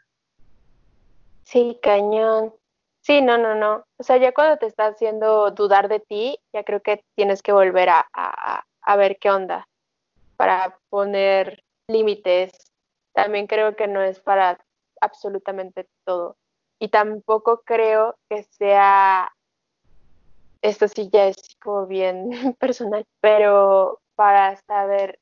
Sí, 1.45 1.79
cañón. 1.83 2.55
Sí, 3.03 3.21
no, 3.21 3.37
no, 3.37 3.55
no. 3.55 3.85
O 3.99 4.03
sea, 4.03 4.17
ya 4.17 4.33
cuando 4.33 4.57
te 4.57 4.65
está 4.65 4.87
haciendo 4.87 5.51
dudar 5.51 5.91
de 5.91 6.01
ti, 6.01 6.39
ya 6.55 6.65
creo 6.65 6.81
que 6.81 7.05
tienes 7.17 7.43
que 7.43 7.53
volver 7.53 7.91
a, 7.91 8.07
a 8.15 8.97
ver 8.97 9.19
qué 9.19 9.31
onda 9.31 9.69
para 10.39 10.79
poner 10.89 11.63
límites. 11.87 12.53
También 13.13 13.47
creo 13.47 13.77
que 13.77 13.89
no 13.89 14.01
es 14.01 14.21
para 14.21 14.59
absolutamente 15.03 15.87
todo. 16.07 16.39
Y 16.79 16.89
tampoco 16.89 17.63
creo 17.65 18.17
que 18.29 18.43
sea, 18.43 19.33
esto 20.63 20.89
sí 20.89 21.09
ya 21.13 21.29
es 21.29 21.57
como 21.63 21.87
bien 21.87 22.31
personal, 22.59 23.05
pero 23.21 24.01
para 24.15 24.57
saber 24.63 25.19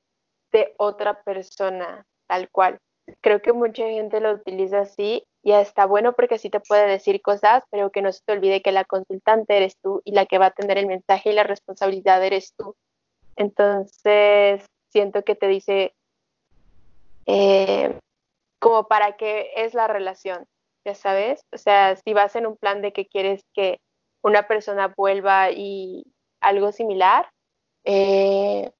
de 0.52 0.74
otra 0.78 1.22
persona 1.22 2.06
tal 2.26 2.48
cual. 2.50 2.78
Creo 3.20 3.42
que 3.42 3.52
mucha 3.52 3.84
gente 3.84 4.20
lo 4.20 4.32
utiliza 4.32 4.80
así 4.80 5.26
y 5.42 5.52
está 5.52 5.84
bueno 5.84 6.14
porque 6.14 6.36
así 6.36 6.48
te 6.48 6.60
puede 6.60 6.86
decir 6.86 7.20
cosas, 7.20 7.62
pero 7.70 7.90
que 7.90 8.00
no 8.00 8.10
se 8.12 8.20
te 8.24 8.32
olvide 8.32 8.62
que 8.62 8.72
la 8.72 8.84
consultante 8.84 9.56
eres 9.56 9.76
tú 9.82 10.00
y 10.04 10.12
la 10.12 10.24
que 10.24 10.38
va 10.38 10.46
a 10.46 10.50
tener 10.52 10.78
el 10.78 10.86
mensaje 10.86 11.30
y 11.30 11.34
la 11.34 11.42
responsabilidad 11.42 12.24
eres 12.24 12.54
tú. 12.56 12.74
Entonces, 13.36 14.64
siento 14.88 15.22
que 15.22 15.34
te 15.34 15.48
dice 15.48 15.94
eh, 17.26 17.98
como 18.58 18.86
para 18.88 19.16
qué 19.16 19.50
es 19.56 19.74
la 19.74 19.86
relación, 19.86 20.46
ya 20.84 20.94
sabes. 20.94 21.44
O 21.52 21.58
sea, 21.58 21.96
si 21.96 22.12
vas 22.12 22.36
en 22.36 22.46
un 22.46 22.56
plan 22.56 22.82
de 22.82 22.92
que 22.92 23.06
quieres 23.06 23.42
que 23.54 23.80
una 24.22 24.46
persona 24.46 24.92
vuelva 24.96 25.50
y 25.50 26.04
algo 26.40 26.72
similar, 26.72 27.30
eh, 27.84 28.70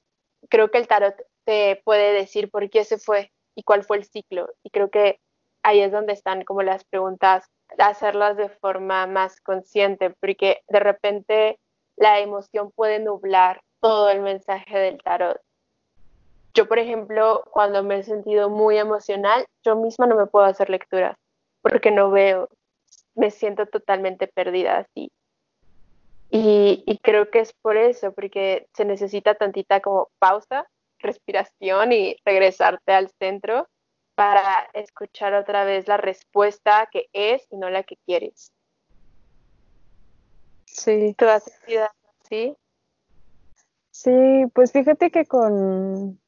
creo 0.49 0.71
que 0.71 0.79
el 0.79 0.89
tarot 0.89 1.15
te 1.45 1.81
puede 1.85 2.13
decir 2.13 2.51
por 2.51 2.69
qué 2.71 2.85
se 2.85 2.99
fue 2.99 3.31
y 3.55 3.63
cuál 3.63 3.85
fue 3.85 3.99
el 3.99 4.05
ciclo. 4.05 4.49
Y 4.63 4.71
creo 4.71 4.91
que 4.91 5.21
ahí 5.63 5.81
es 5.81 5.93
donde 5.93 6.13
están 6.13 6.45
como 6.45 6.63
las 6.63 6.85
preguntas, 6.85 7.47
hacerlas 7.79 8.37
de 8.37 8.49
forma 8.49 9.07
más 9.07 9.41
consciente, 9.41 10.11
porque 10.21 10.63
de 10.69 10.81
repente 10.81 11.59
la 11.97 12.21
emoción 12.21 12.71
puede 12.75 12.99
nublar 12.99 13.61
todo 13.81 14.11
el 14.11 14.21
mensaje 14.21 14.79
del 14.79 15.03
tarot. 15.03 15.41
Yo, 16.55 16.69
por 16.69 16.79
ejemplo, 16.79 17.45
cuando 17.51 17.83
me 17.83 17.99
he 17.99 18.03
sentido 18.05 18.49
muy 18.49 18.79
emocional, 18.79 19.45
yo 19.65 19.77
misma 19.77 20.07
no 20.07 20.17
me 20.17 20.27
puedo 20.27 20.47
hacer 20.47 20.71
lecturas 20.71 21.17
porque 21.65 21.91
no 21.91 22.11
veo, 22.11 22.51
me 23.15 23.31
siento 23.31 23.65
totalmente 23.65 24.27
perdida 24.29 24.77
así. 24.77 25.11
Y, 26.29 26.85
y, 26.87 26.99
creo 26.99 27.31
que 27.31 27.41
es 27.41 27.55
por 27.55 27.79
eso, 27.79 28.13
porque 28.13 28.67
se 28.75 28.85
necesita 28.85 29.35
tantita 29.35 29.81
como 29.81 30.11
pausa, 30.19 30.69
respiración 30.99 31.93
y 31.93 32.17
regresarte 32.25 32.93
al 32.93 33.09
centro 33.19 33.67
para 34.15 34.69
escuchar 34.75 35.33
otra 35.33 35.65
vez 35.65 35.89
la 35.89 35.97
respuesta 35.97 36.89
que 36.93 37.09
es 37.15 37.47
y 37.51 37.57
no 37.57 37.71
la 37.71 37.83
que 37.83 37.97
quieres. 38.05 38.53
Sí. 40.67 41.15
¿Tú 41.17 41.27
has 41.27 41.45
sentido 41.45 41.87
así? 42.21 42.55
Sí, 43.91 44.11
pues 44.53 44.73
fíjate 44.73 45.11
que 45.11 45.25
con, 45.25 46.21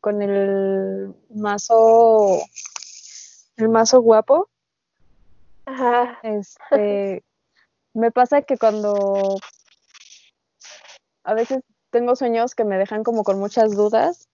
con 0.00 0.22
el 0.22 1.14
mazo, 1.30 2.40
el 3.58 3.68
mazo 3.68 4.00
guapo, 4.00 4.48
Ajá. 5.66 6.18
este, 6.22 7.24
me 7.92 8.10
pasa 8.10 8.42
que 8.42 8.56
cuando 8.56 9.38
a 11.24 11.34
veces 11.34 11.62
tengo 11.90 12.14
sueños 12.16 12.54
que 12.54 12.64
me 12.64 12.78
dejan 12.78 13.02
como 13.02 13.24
con 13.24 13.38
muchas 13.38 13.74
dudas 13.76 14.28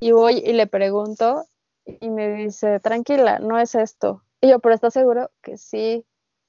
y 0.00 0.12
voy 0.12 0.38
y 0.38 0.52
le 0.52 0.66
pregunto 0.66 1.46
y 1.84 2.10
me 2.10 2.28
dice, 2.34 2.80
tranquila, 2.80 3.38
no 3.38 3.58
es 3.58 3.74
esto. 3.74 4.22
Y 4.40 4.50
yo, 4.50 4.58
pero 4.58 4.74
¿estás 4.74 4.92
seguro? 4.92 5.30
Que 5.40 5.56
sí, 5.56 6.04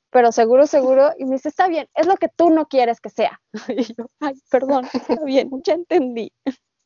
pero 0.10 0.32
seguro, 0.32 0.68
seguro. 0.68 1.12
Y 1.18 1.26
me 1.26 1.36
dice, 1.36 1.50
está 1.50 1.68
bien, 1.68 1.88
es 1.94 2.08
lo 2.08 2.18
que 2.18 2.28
tú 2.28 2.50
no 2.50 2.68
quieres 2.68 3.00
que 3.00 3.10
sea. 3.10 3.40
Y 3.70 3.84
yo, 3.84 4.10
ay, 4.20 4.36
perdón, 4.50 4.86
está 4.94 5.24
bien, 5.24 5.50
ya 5.64 5.74
entendí. 5.74 6.32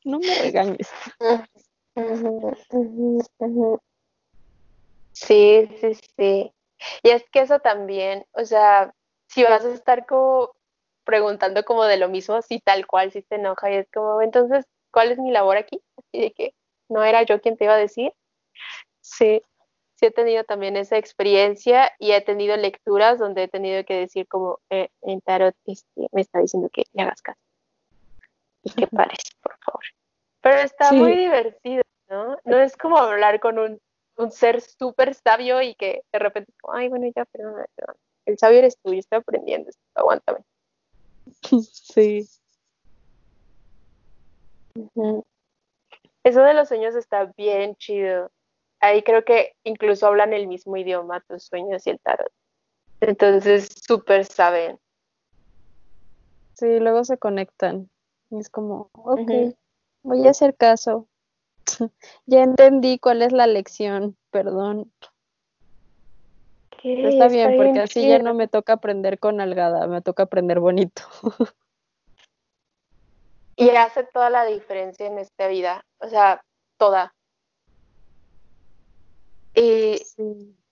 No 0.04 0.20
me 0.20 0.36
regañes. 0.36 0.90
Sí, 5.14 5.70
sí, 5.80 5.94
sí. 6.18 6.54
Y 7.04 7.10
es 7.10 7.24
que 7.30 7.42
eso 7.42 7.60
también, 7.60 8.26
o 8.34 8.46
sea, 8.46 8.94
si 9.28 9.44
vas 9.44 9.66
a 9.66 9.74
estar 9.74 10.06
como 10.06 10.52
preguntando 11.04 11.64
como 11.64 11.86
de 11.86 11.98
lo 11.98 12.10
mismo, 12.10 12.42
si 12.42 12.60
tal 12.60 12.86
cual, 12.88 13.12
si 13.12 13.22
te 13.22 13.36
enoja 13.36 13.72
y 13.72 13.76
es 13.76 13.90
como, 13.92 14.22
entonces, 14.22 14.66
¿cuál 14.92 15.12
es 15.12 15.18
mi 15.18 15.32
labor 15.32 15.58
aquí? 15.58 15.82
Y 16.12 16.22
de 16.22 16.32
que 16.32 16.54
no 16.90 17.04
era 17.04 17.24
yo 17.24 17.42
quien 17.42 17.58
te 17.58 17.66
iba 17.66 17.74
a 17.74 17.78
decir. 17.78 18.14
Sí, 19.02 19.42
sí 19.96 20.06
he 20.06 20.12
tenido 20.12 20.44
también 20.44 20.78
esa 20.78 20.98
experiencia 20.98 21.92
y 22.00 22.12
he 22.12 22.22
tenido 22.22 22.56
lecturas 22.58 23.20
donde 23.20 23.44
he 23.44 23.48
tenido 23.48 23.84
que 23.86 23.96
decir 23.96 24.28
como 24.28 24.60
eh, 24.70 24.90
en 25.02 25.22
tarot 25.22 25.56
este, 25.66 26.08
me 26.12 26.22
está 26.22 26.40
diciendo 26.40 26.70
que 26.72 26.84
le 26.94 27.04
hagas 27.04 27.22
caso. 27.22 27.40
Y 28.64 28.72
que 28.74 28.88
pares, 28.88 29.20
por 29.42 29.58
favor. 29.60 29.84
Pero 30.42 30.58
está 30.58 30.92
muy 30.92 31.16
divertido, 31.16 31.84
¿no? 32.10 32.38
No 32.44 32.60
es 32.60 32.76
como 32.78 32.98
hablar 32.98 33.40
con 33.40 33.58
un, 33.58 33.82
un 34.22 34.32
ser 34.32 34.62
súper 34.62 35.14
sabio 35.16 35.62
y 35.62 35.76
que 35.76 36.04
de 36.12 36.20
repente, 36.20 36.54
ay, 36.72 36.90
bueno, 36.90 37.08
ya, 37.16 37.26
perdón, 37.26 37.66
perdón. 37.76 37.96
El 38.26 38.38
sabio 38.38 38.60
eres 38.60 38.78
tú, 38.82 38.94
yo 38.94 39.00
estoy 39.00 39.20
aprendiendo, 39.20 39.70
aguántame. 39.96 40.40
Sí. 41.72 42.28
Eso 46.24 46.42
de 46.44 46.54
los 46.54 46.68
sueños 46.68 46.96
está 46.96 47.32
bien 47.36 47.76
chido. 47.76 48.32
Ahí 48.80 49.04
creo 49.04 49.24
que 49.26 49.54
incluso 49.64 50.08
hablan 50.08 50.34
el 50.34 50.48
mismo 50.48 50.78
idioma, 50.78 51.22
tus 51.22 51.44
sueños 51.44 51.86
y 51.88 51.92
el 51.92 52.00
tarot. 52.00 52.32
Entonces, 53.02 53.70
súper 53.86 54.26
saben. 54.26 54.80
Sí, 56.54 56.80
luego 56.80 57.04
se 57.04 57.18
conectan. 57.18 57.90
Y 58.30 58.40
es 58.40 58.50
como, 58.50 58.90
ok, 58.94 59.56
voy 60.04 60.28
a 60.28 60.32
hacer 60.32 60.56
caso. 60.56 61.08
ya 62.26 62.44
entendí 62.44 63.00
cuál 63.00 63.22
es 63.22 63.32
la 63.32 63.48
lección, 63.48 64.18
perdón. 64.30 64.92
está, 66.84 67.28
bien, 67.28 67.56
porque 67.58 67.80
así 67.80 68.08
ya 68.08 68.20
no 68.20 68.34
me 68.34 68.48
toca 68.48 68.74
aprender 68.74 69.20
con 69.20 69.42
algada, 69.42 69.88
me 69.88 70.02
toca 70.02 70.24
aprender 70.24 70.60
bonito. 70.60 71.04
y 73.56 73.70
hace 73.70 74.04
toda 74.04 74.30
la 74.30 74.46
diferencia 74.46 75.06
en 75.06 75.20
esta 75.20 75.48
vida, 75.48 75.86
o 76.00 76.08
sea, 76.08 76.44
toda. 76.78 77.14
Y, 79.54 80.02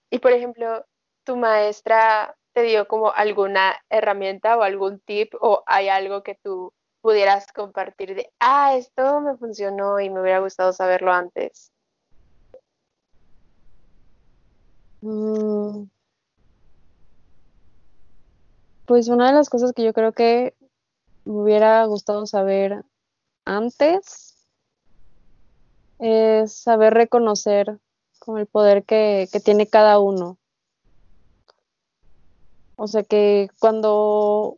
y 0.09 0.19
por 0.19 0.31
ejemplo, 0.31 0.85
tu 1.23 1.35
maestra 1.35 2.35
te 2.53 2.63
dio 2.63 2.87
como 2.87 3.11
alguna 3.11 3.75
herramienta 3.89 4.57
o 4.57 4.63
algún 4.63 4.99
tip 5.01 5.33
o 5.39 5.63
hay 5.67 5.89
algo 5.89 6.23
que 6.23 6.35
tú 6.35 6.73
pudieras 7.01 7.47
compartir 7.53 8.15
de, 8.15 8.31
ah, 8.39 8.75
esto 8.75 9.21
me 9.21 9.37
funcionó 9.37 9.99
y 9.99 10.09
me 10.09 10.21
hubiera 10.21 10.39
gustado 10.39 10.73
saberlo 10.73 11.11
antes? 11.11 11.71
Mm. 15.01 15.85
Pues 18.85 19.07
una 19.07 19.27
de 19.27 19.33
las 19.33 19.49
cosas 19.49 19.73
que 19.73 19.83
yo 19.83 19.93
creo 19.93 20.13
que 20.13 20.55
me 21.23 21.41
hubiera 21.41 21.85
gustado 21.85 22.25
saber 22.25 22.83
antes 23.45 24.47
es 25.99 26.53
saber 26.53 26.93
reconocer 26.93 27.79
con 28.19 28.39
el 28.39 28.47
poder 28.47 28.83
que, 28.83 29.29
que 29.31 29.39
tiene 29.39 29.67
cada 29.67 29.99
uno. 29.99 30.37
O 32.75 32.87
sea 32.87 33.03
que 33.03 33.49
cuando 33.59 34.57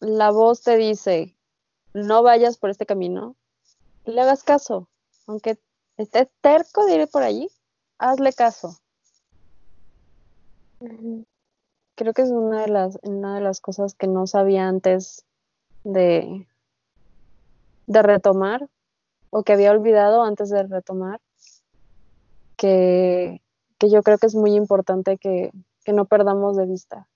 la 0.00 0.30
voz 0.30 0.62
te 0.62 0.76
dice, 0.76 1.35
no 1.96 2.22
vayas 2.22 2.58
por 2.58 2.70
este 2.70 2.86
camino, 2.86 3.36
le 4.04 4.20
hagas 4.20 4.44
caso. 4.44 4.88
Aunque 5.26 5.58
estés 5.96 6.28
terco 6.40 6.84
de 6.84 6.94
ir 6.94 7.08
por 7.08 7.22
allí, 7.22 7.50
hazle 7.98 8.32
caso. 8.32 8.78
Creo 11.94 12.12
que 12.12 12.22
es 12.22 12.30
una 12.30 12.62
de 12.62 12.68
las, 12.68 12.98
una 13.02 13.34
de 13.36 13.40
las 13.40 13.60
cosas 13.60 13.94
que 13.94 14.06
no 14.06 14.26
sabía 14.26 14.68
antes 14.68 15.24
de, 15.84 16.46
de 17.86 18.02
retomar, 18.02 18.68
o 19.30 19.42
que 19.42 19.54
había 19.54 19.72
olvidado 19.72 20.22
antes 20.22 20.50
de 20.50 20.62
retomar, 20.62 21.20
que, 22.56 23.42
que 23.78 23.90
yo 23.90 24.02
creo 24.02 24.18
que 24.18 24.26
es 24.26 24.34
muy 24.34 24.54
importante 24.54 25.18
que, 25.18 25.50
que 25.84 25.92
no 25.92 26.04
perdamos 26.04 26.56
de 26.56 26.66
vista. 26.66 27.08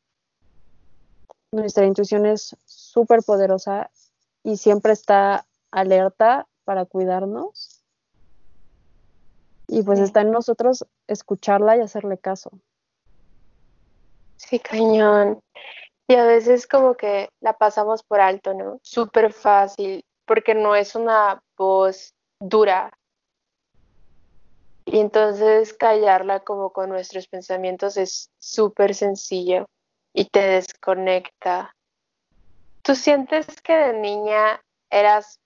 Nuestra 1.53 1.85
intuición 1.85 2.27
es 2.27 2.57
súper 2.65 3.23
poderosa 3.23 3.91
y 4.43 4.57
siempre 4.57 4.93
está 4.93 5.47
alerta 5.71 6.47
para 6.65 6.85
cuidarnos. 6.85 7.83
Y 9.69 9.83
pues 9.83 10.01
está 10.01 10.23
en 10.23 10.33
nosotros 10.33 10.85
escucharla 11.07 11.77
y 11.77 11.81
hacerle 11.81 12.19
caso. 12.19 12.51
Sí, 14.37 14.59
cañón. 14.59 15.41
Y 16.09 16.15
a 16.15 16.25
veces 16.25 16.67
como 16.67 16.97
que 16.97 17.29
la 17.41 17.53
pasamos 17.53 18.03
por 18.03 18.21
alto, 18.21 18.53
¿no? 18.53 18.81
Súper 18.83 19.33
fácil, 19.33 20.05
porque 20.27 20.55
no 20.57 20.75
es 20.75 20.97
una 20.97 21.41
voz 21.57 22.15
dura. 22.41 22.91
Y 24.87 24.99
entonces 24.99 25.73
callarla 25.73 26.41
como 26.41 26.73
con 26.73 26.89
nuestros 26.89 27.29
pensamientos 27.29 27.97
es 27.97 28.29
súper 28.41 28.97
sencillo 28.97 29.67
y 30.13 30.25
te 30.25 30.41
desconecta. 30.41 31.77
¿Tú 32.83 32.95
sientes 32.95 33.47
que 33.63 33.75
de 33.75 33.93
niña 33.93 34.63
eras 34.91 35.41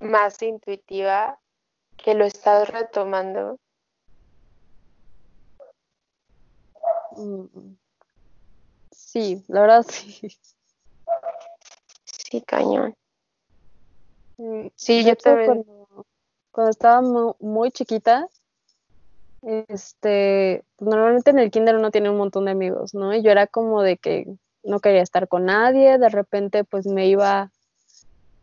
más 0.00 0.42
intuitiva 0.42 1.38
que 1.96 2.14
lo 2.14 2.24
estás 2.24 2.68
retomando? 2.70 3.58
Mm, 7.16 7.76
sí, 8.90 9.44
la 9.48 9.60
verdad 9.60 9.86
sí. 9.88 10.28
Sí, 12.04 12.40
cañón. 12.42 12.96
Mm, 14.38 14.68
sí, 14.74 15.04
yo 15.04 15.14
también. 15.16 15.64
Cuando, 16.50 16.70
estaba 16.70 17.00
muy, 17.40 17.70
chiquita, 17.70 18.28
este, 19.42 20.64
normalmente 20.78 21.30
en 21.30 21.38
el 21.38 21.50
kinder 21.50 21.76
uno 21.76 21.90
tiene 21.90 22.10
un 22.10 22.18
montón 22.18 22.46
de 22.46 22.50
amigos, 22.50 22.94
¿no? 22.94 23.14
Y 23.14 23.22
yo 23.22 23.30
era 23.30 23.46
como 23.46 23.82
de 23.82 23.96
que 23.98 24.26
no 24.64 24.80
quería 24.80 25.02
estar 25.02 25.28
con 25.28 25.46
nadie, 25.46 25.98
de 25.98 26.08
repente 26.08 26.64
pues 26.64 26.86
me 26.86 27.06
iba 27.06 27.50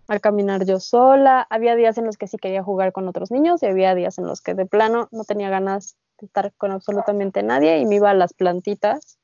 a 0.08 0.20
caminar 0.20 0.66
yo 0.66 0.80
sola, 0.80 1.46
había 1.50 1.76
días 1.76 1.98
en 1.98 2.06
los 2.06 2.18
que 2.18 2.28
sí 2.28 2.38
quería 2.38 2.64
jugar 2.64 2.92
con 2.92 3.08
otros 3.08 3.30
niños 3.30 3.62
y 3.62 3.68
había 3.68 3.94
días 3.94 4.18
en 4.18 4.26
los 4.26 4.42
que 4.42 4.56
de 4.56 4.66
plano 4.66 5.08
no 5.12 5.24
tenía 5.24 5.50
ganas 5.50 5.98
de 6.20 6.26
estar 6.26 6.52
con 6.54 6.72
absolutamente 6.72 7.44
nadie 7.44 7.78
y 7.78 7.86
me 7.86 7.96
iba 7.96 8.10
a 8.10 8.16
las 8.16 8.34
plantitas. 8.34 9.20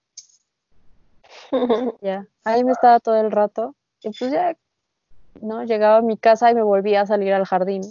ya, 2.01 2.27
ahí 2.43 2.63
me 2.63 2.71
estaba 2.71 2.99
todo 2.99 3.15
el 3.15 3.31
rato 3.31 3.75
y 4.03 4.11
pues 4.17 4.31
ya, 4.31 4.55
¿no? 5.41 5.63
Llegaba 5.63 5.97
a 5.97 6.01
mi 6.01 6.17
casa 6.17 6.51
y 6.51 6.55
me 6.55 6.63
volvía 6.63 7.01
a 7.01 7.07
salir 7.07 7.33
al 7.33 7.45
jardín. 7.45 7.81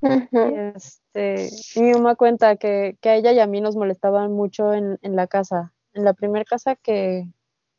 Este, 0.00 1.50
mi 1.76 1.92
mamá 1.92 2.14
cuenta 2.14 2.56
que, 2.56 2.96
a 3.02 3.14
ella 3.14 3.32
y 3.32 3.40
a 3.40 3.46
mí 3.46 3.60
nos 3.60 3.76
molestaban 3.76 4.32
mucho 4.32 4.72
en, 4.72 4.98
la 5.02 5.26
casa. 5.26 5.72
En 5.92 6.04
la 6.04 6.12
primera 6.12 6.44
casa 6.44 6.76
que, 6.76 7.28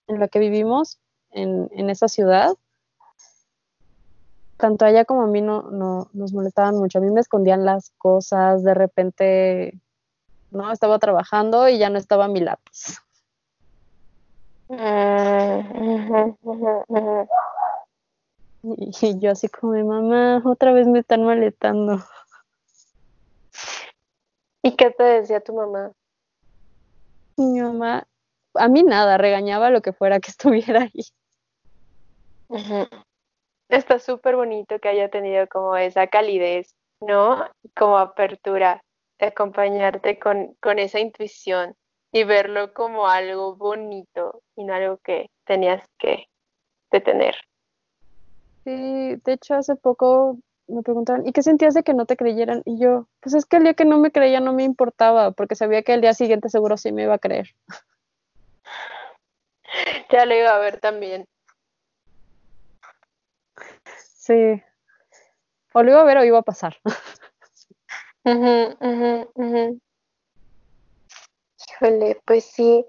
en 0.08 0.20
la 0.20 0.28
que 0.28 0.40
vivimos, 0.40 1.00
en, 1.32 1.90
esa 1.90 2.08
ciudad, 2.08 2.56
tanto 4.58 4.86
a 4.86 4.90
ella 4.90 5.06
como 5.06 5.22
a 5.22 5.28
mí 5.28 5.42
no, 5.42 5.64
no, 5.64 6.10
nos 6.14 6.34
molestaban 6.34 6.76
mucho. 6.76 6.98
A 6.98 7.02
mí 7.02 7.12
me 7.12 7.22
escondían 7.22 7.66
las 7.66 7.92
cosas, 7.98 8.64
de 8.64 8.74
repente, 8.74 9.80
no, 10.52 10.72
estaba 10.72 11.00
trabajando 11.00 11.70
y 11.70 11.78
ya 11.78 11.90
no 11.90 11.98
estaba 11.98 12.28
mi 12.28 12.42
lápiz. 12.42 13.00
Y 19.02 19.20
yo 19.20 19.32
así 19.32 19.48
como, 19.48 19.74
de 19.74 19.84
mamá, 19.84 20.42
otra 20.46 20.72
vez 20.72 20.88
me 20.88 21.00
están 21.00 21.24
molestando. 21.24 22.04
¿Y 24.64 24.76
qué 24.76 24.92
te 24.92 25.04
decía 25.04 25.40
tu 25.40 25.54
mamá? 25.54 25.92
Mi 27.38 27.62
mamá, 27.62 28.06
a 28.54 28.68
mí 28.68 28.84
nada, 28.84 29.18
regañaba 29.18 29.70
lo 29.70 29.82
que 29.82 29.94
fuera 29.94 30.20
que 30.20 30.32
estuviera 30.32 30.82
ahí. 30.82 31.06
Está 33.70 34.00
súper 34.00 34.36
bonito 34.36 34.80
que 34.80 34.90
haya 34.90 35.10
tenido 35.10 35.48
como 35.48 35.78
esa 35.78 36.08
calidez, 36.08 36.76
¿no? 37.00 37.48
Como 37.76 37.98
apertura, 37.98 38.82
de 39.20 39.28
acompañarte 39.28 40.18
con, 40.18 40.56
con 40.62 40.80
esa 40.80 41.00
intuición 41.00 41.76
y 42.12 42.24
verlo 42.24 42.74
como 42.74 43.08
algo 43.08 43.56
bonito 43.56 44.42
y 44.56 44.64
no 44.64 44.74
algo 44.74 44.98
que 44.98 45.30
tenías 45.46 45.84
que 46.00 46.26
detener. 46.92 47.36
Sí, 48.70 49.16
de 49.26 49.34
hecho 49.34 49.56
hace 49.56 49.76
poco 49.76 50.38
me 50.68 50.84
preguntaron, 50.84 51.28
¿y 51.28 51.32
qué 51.32 51.42
sentías 51.42 51.74
de 51.74 51.82
que 51.82 51.96
no 51.96 52.06
te 52.06 52.16
creyeran? 52.16 52.62
Y 52.66 52.80
yo, 52.80 53.08
pues 53.20 53.34
es 53.34 53.48
que 53.48 53.58
el 53.58 53.64
día 53.64 53.74
que 53.74 53.86
no 53.86 53.98
me 53.98 54.12
creía 54.12 54.42
no 54.42 54.54
me 54.54 54.64
importaba, 54.64 55.32
porque 55.32 55.56
sabía 55.56 55.82
que 55.82 55.96
el 55.96 56.02
día 56.02 56.14
siguiente 56.14 56.50
seguro 56.50 56.78
sí 56.78 56.92
me 56.92 57.04
iba 57.04 57.16
a 57.16 57.20
creer. 57.20 57.50
Ya 60.12 60.26
lo 60.26 60.36
iba 60.36 60.50
a 60.50 60.58
ver 60.58 60.80
también. 60.80 61.28
Sí. 63.96 64.60
O 65.74 65.84
lo 65.84 65.92
iba 65.92 66.02
a 66.02 66.04
ver 66.04 66.18
o 66.18 66.24
iba 66.24 66.40
a 66.40 66.42
pasar. 66.42 66.76
Híjole, 71.70 72.20
pues 72.26 72.46
sí. 72.46 72.84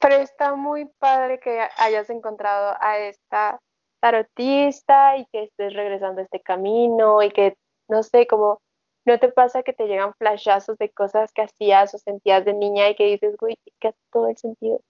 Pero 0.00 0.14
está 0.14 0.54
muy 0.54 0.86
padre 0.98 1.38
que 1.38 1.68
hayas 1.76 2.08
encontrado 2.08 2.74
a 2.80 2.96
esta 2.96 3.60
tarotista 4.04 5.16
y 5.16 5.24
que 5.32 5.44
estés 5.44 5.72
regresando 5.72 6.20
a 6.20 6.24
este 6.24 6.38
camino 6.38 7.22
y 7.22 7.30
que, 7.30 7.56
no 7.88 8.02
sé, 8.02 8.26
como 8.26 8.60
no 9.06 9.18
te 9.18 9.30
pasa 9.30 9.62
que 9.62 9.72
te 9.72 9.86
llegan 9.86 10.12
flashazos 10.18 10.76
de 10.76 10.90
cosas 10.90 11.32
que 11.32 11.40
hacías 11.40 11.94
o 11.94 11.98
sentías 11.98 12.44
de 12.44 12.52
niña 12.52 12.90
y 12.90 12.96
que 12.96 13.06
dices, 13.06 13.34
güey, 13.38 13.56
que 13.80 13.88
hace 13.88 13.98
todo 14.12 14.28
el 14.28 14.36
sentido. 14.36 14.82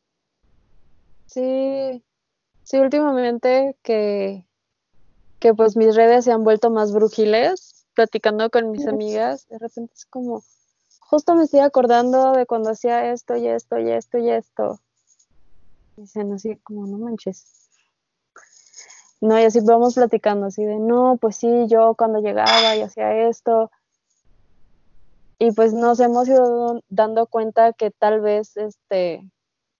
Sí, 1.27 2.03
sí, 2.65 2.79
últimamente 2.81 3.77
que, 3.85 4.49
que 5.39 5.55
pues 5.55 5.77
mis 5.77 5.95
redes 5.95 6.25
se 6.25 6.33
han 6.33 6.43
vuelto 6.43 6.71
más 6.71 6.93
brujiles, 6.93 7.87
platicando 7.95 8.51
con 8.51 8.73
mis 8.73 8.85
amigas, 8.89 9.47
de 9.47 9.61
repente 9.61 9.93
es 9.95 10.07
como, 10.07 10.43
justo 10.99 11.37
me 11.37 11.45
estoy 11.45 11.61
acordando 11.61 12.33
de 12.33 12.47
cuando 12.47 12.71
hacía 12.71 13.13
esto 13.13 13.37
y 13.37 13.47
esto 13.47 13.79
y 13.79 13.93
esto 13.93 14.19
y 14.19 14.31
esto. 14.31 14.81
Dicen 15.97 16.33
así 16.33 16.57
como, 16.57 16.89
no 16.89 16.99
manches. 16.99 17.64
No, 19.25 19.41
y 19.41 19.45
así 19.45 19.61
vamos 19.61 19.95
platicando, 19.95 20.45
así 20.45 20.67
de, 20.67 20.79
no, 20.79 21.17
pues 21.19 21.37
sí, 21.37 21.67
yo 21.67 21.95
cuando 21.95 22.19
llegaba 22.19 22.77
y 22.77 22.83
hacía 22.83 23.27
esto. 23.27 23.71
Y 25.39 25.51
pues 25.53 25.73
nos 25.73 25.99
hemos 26.01 26.29
ido 26.29 26.83
dando 26.91 27.27
cuenta 27.27 27.73
que 27.73 27.91
tal 27.91 28.21
vez 28.21 28.55
este 28.59 29.23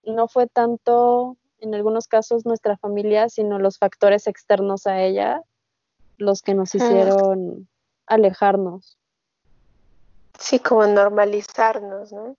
no 0.03 0.27
fue 0.27 0.47
tanto 0.47 1.37
en 1.59 1.75
algunos 1.75 2.07
casos 2.07 2.43
nuestra 2.47 2.75
familia, 2.77 3.29
sino 3.29 3.59
los 3.59 3.77
factores 3.77 4.25
externos 4.25 4.87
a 4.87 5.03
ella 5.03 5.43
los 6.17 6.41
que 6.41 6.55
nos 6.55 6.73
hicieron 6.73 7.69
alejarnos. 8.07 8.97
Sí, 10.39 10.57
como 10.57 10.87
normalizarnos, 10.87 12.11
¿no? 12.11 12.35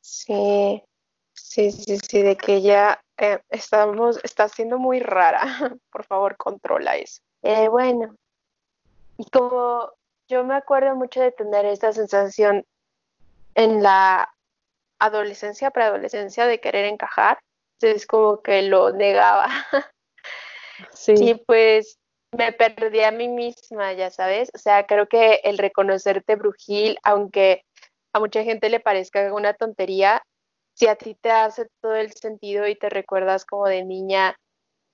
Sí, 0.00 0.84
sí, 1.32 1.72
sí, 1.72 1.98
sí, 1.98 2.22
de 2.22 2.36
que 2.36 2.62
ya 2.62 3.01
eh, 3.18 3.40
estamos, 3.50 4.18
está 4.24 4.48
siendo 4.48 4.78
muy 4.78 5.00
rara. 5.00 5.40
Por 5.90 6.04
favor, 6.04 6.36
controla 6.36 6.96
eso. 6.96 7.20
Eh, 7.42 7.68
bueno, 7.68 8.16
y 9.16 9.24
como 9.30 9.92
yo 10.28 10.44
me 10.44 10.54
acuerdo 10.54 10.94
mucho 10.94 11.20
de 11.20 11.32
tener 11.32 11.66
esta 11.66 11.92
sensación 11.92 12.64
en 13.54 13.82
la 13.82 14.32
adolescencia, 14.98 15.70
preadolescencia, 15.70 16.46
de 16.46 16.60
querer 16.60 16.86
encajar, 16.86 17.38
entonces 17.80 18.06
como 18.06 18.42
que 18.42 18.62
lo 18.62 18.92
negaba. 18.92 19.48
Sí. 20.90 21.14
Y 21.16 21.34
pues 21.34 21.96
me 22.32 22.50
perdí 22.52 23.02
a 23.02 23.12
mí 23.12 23.28
misma, 23.28 23.92
ya 23.92 24.10
sabes. 24.10 24.50
O 24.52 24.58
sea, 24.58 24.84
creo 24.86 25.06
que 25.06 25.40
el 25.44 25.58
reconocerte 25.58 26.34
brujil, 26.34 26.98
aunque 27.04 27.64
a 28.12 28.18
mucha 28.18 28.42
gente 28.42 28.68
le 28.68 28.80
parezca 28.80 29.32
una 29.32 29.54
tontería, 29.54 30.22
si 30.74 30.86
a 30.86 30.96
ti 30.96 31.14
te 31.14 31.30
hace 31.30 31.68
todo 31.80 31.94
el 31.94 32.12
sentido 32.12 32.66
y 32.66 32.76
te 32.76 32.88
recuerdas 32.88 33.44
como 33.44 33.66
de 33.66 33.84
niña 33.84 34.36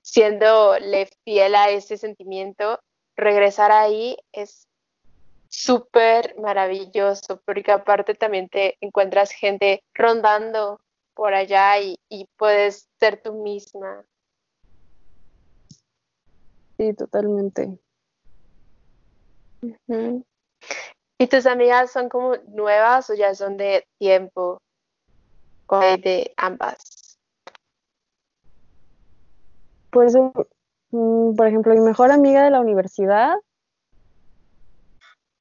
siéndole 0.02 1.08
fiel 1.24 1.54
a 1.54 1.70
ese 1.70 1.96
sentimiento, 1.96 2.80
regresar 3.16 3.72
ahí 3.72 4.16
es 4.32 4.66
súper 5.48 6.38
maravilloso, 6.38 7.40
porque 7.44 7.72
aparte 7.72 8.14
también 8.14 8.48
te 8.48 8.76
encuentras 8.80 9.32
gente 9.32 9.82
rondando 9.94 10.80
por 11.14 11.34
allá 11.34 11.80
y, 11.80 11.98
puedes 12.36 12.88
ser 13.00 13.20
tú 13.20 13.34
misma. 13.42 14.04
Sí, 16.78 16.94
totalmente. 16.94 17.78
¿Y 21.18 21.26
tus 21.26 21.46
amigas 21.46 21.90
son 21.90 22.08
como 22.08 22.36
nuevas 22.48 23.10
o 23.10 23.14
ya 23.14 23.34
son 23.34 23.56
de 23.56 23.84
tiempo? 23.98 24.58
De 25.76 26.32
ambas? 26.36 27.18
Pues, 29.90 30.14
mm, 30.90 31.34
por 31.36 31.46
ejemplo, 31.46 31.74
mi 31.74 31.80
mejor 31.80 32.10
amiga 32.10 32.44
de 32.44 32.50
la 32.50 32.60
universidad 32.60 33.34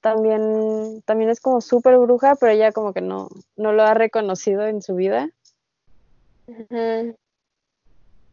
también, 0.01 1.01
también 1.05 1.29
es 1.29 1.41
como 1.41 1.59
súper 1.59 1.97
bruja, 1.97 2.35
pero 2.35 2.51
ella 2.51 2.71
como 2.71 2.93
que 2.93 3.01
no, 3.01 3.29
no 3.55 3.73
lo 3.73 3.83
ha 3.83 3.93
reconocido 3.93 4.65
en 4.67 4.81
su 4.81 4.95
vida. 4.95 5.29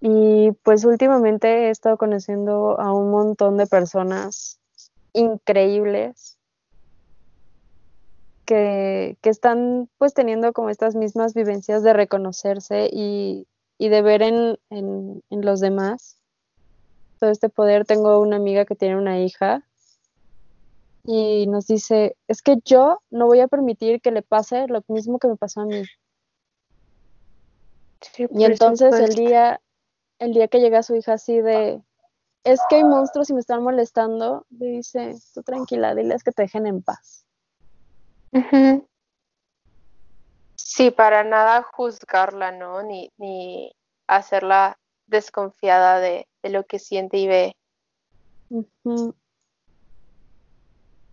Y 0.01 0.53
pues 0.63 0.85
últimamente 0.85 1.67
he 1.67 1.71
estado 1.71 1.97
conociendo 1.97 2.79
a 2.79 2.93
un 2.93 3.11
montón 3.11 3.57
de 3.57 3.67
personas 3.67 4.61
increíbles 5.15 6.34
que, 8.45 9.17
están 9.23 9.89
pues 9.99 10.15
teniendo 10.15 10.53
como 10.53 10.71
estas 10.71 10.95
mismas 10.95 11.35
vivencias 11.35 11.83
de 11.83 11.93
reconocerse 11.93 12.89
y, 12.93 13.47
de 13.79 14.03
ver 14.03 14.23
en, 14.23 14.59
en, 14.71 15.23
los 15.31 15.61
demás 15.61 16.17
todo 17.19 17.31
este 17.31 17.49
poder. 17.49 17.85
Tengo 17.85 18.21
una 18.21 18.37
amiga 18.37 18.65
que 18.65 18.77
tiene 18.77 18.97
una 18.97 19.21
hija 19.21 19.63
y 21.05 21.47
nos 21.47 21.67
dice, 21.67 22.17
es 22.29 22.41
que 22.41 22.57
yo 22.65 23.01
no 23.11 23.27
voy 23.27 23.41
a 23.41 23.49
permitir 23.49 24.01
que 24.01 24.11
le 24.11 24.23
pase 24.23 24.67
lo 24.69 24.83
mismo 24.89 25.19
que 25.19 25.29
me 25.29 25.37
pasó 25.37 25.61
a 25.61 25.67
mí. 25.67 25.83
y 28.19 28.45
entonces 28.45 28.95
el 28.95 29.15
día, 29.15 29.61
el 30.19 30.33
día 30.33 30.49
que 30.49 30.61
llega 30.61 30.83
su 30.83 30.95
hija 30.97 31.15
así 31.15 31.41
de, 31.41 31.83
es 32.45 32.61
que 32.69 32.77
hay 32.77 32.85
monstruos 32.85 33.29
y 33.31 33.35
me 33.35 33.41
están 33.41 33.63
molestando, 33.63 34.47
le 34.51 34.67
dice, 34.67 35.15
tú 35.35 35.43
tranquila, 35.43 35.95
diles 35.95 36.23
que 36.23 36.33
te 36.33 36.43
dejen 36.43 36.67
en 36.67 36.83
paz. 36.83 37.24
Sí, 40.57 40.91
para 40.91 41.23
nada 41.23 41.63
juzgarla, 41.63 42.51
¿no? 42.51 42.83
Ni, 42.83 43.11
ni 43.17 43.73
hacerla 44.07 44.79
desconfiada 45.07 46.01
de, 46.01 46.27
lo 46.43 46.65
que 46.65 46.79
siente 46.79 47.19
y 47.19 47.27
ve. 47.27 47.57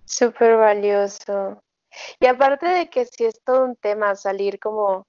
Súper 0.05 0.57
valioso. 0.57 1.61
Y 2.19 2.25
aparte 2.25 2.67
de 2.67 2.89
que 2.89 3.05
sí 3.05 3.25
es 3.25 3.41
todo 3.43 3.65
un 3.65 3.75
tema 3.75 4.15
salir 4.15 4.59
como 4.59 5.05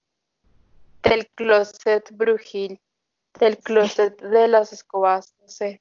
del 1.02 1.28
closet 1.30 2.08
brujil, 2.12 2.80
del 3.38 3.58
closet 3.58 4.20
de 4.20 4.48
las 4.48 4.72
escobas, 4.72 5.34
no 5.40 5.48
sé, 5.48 5.80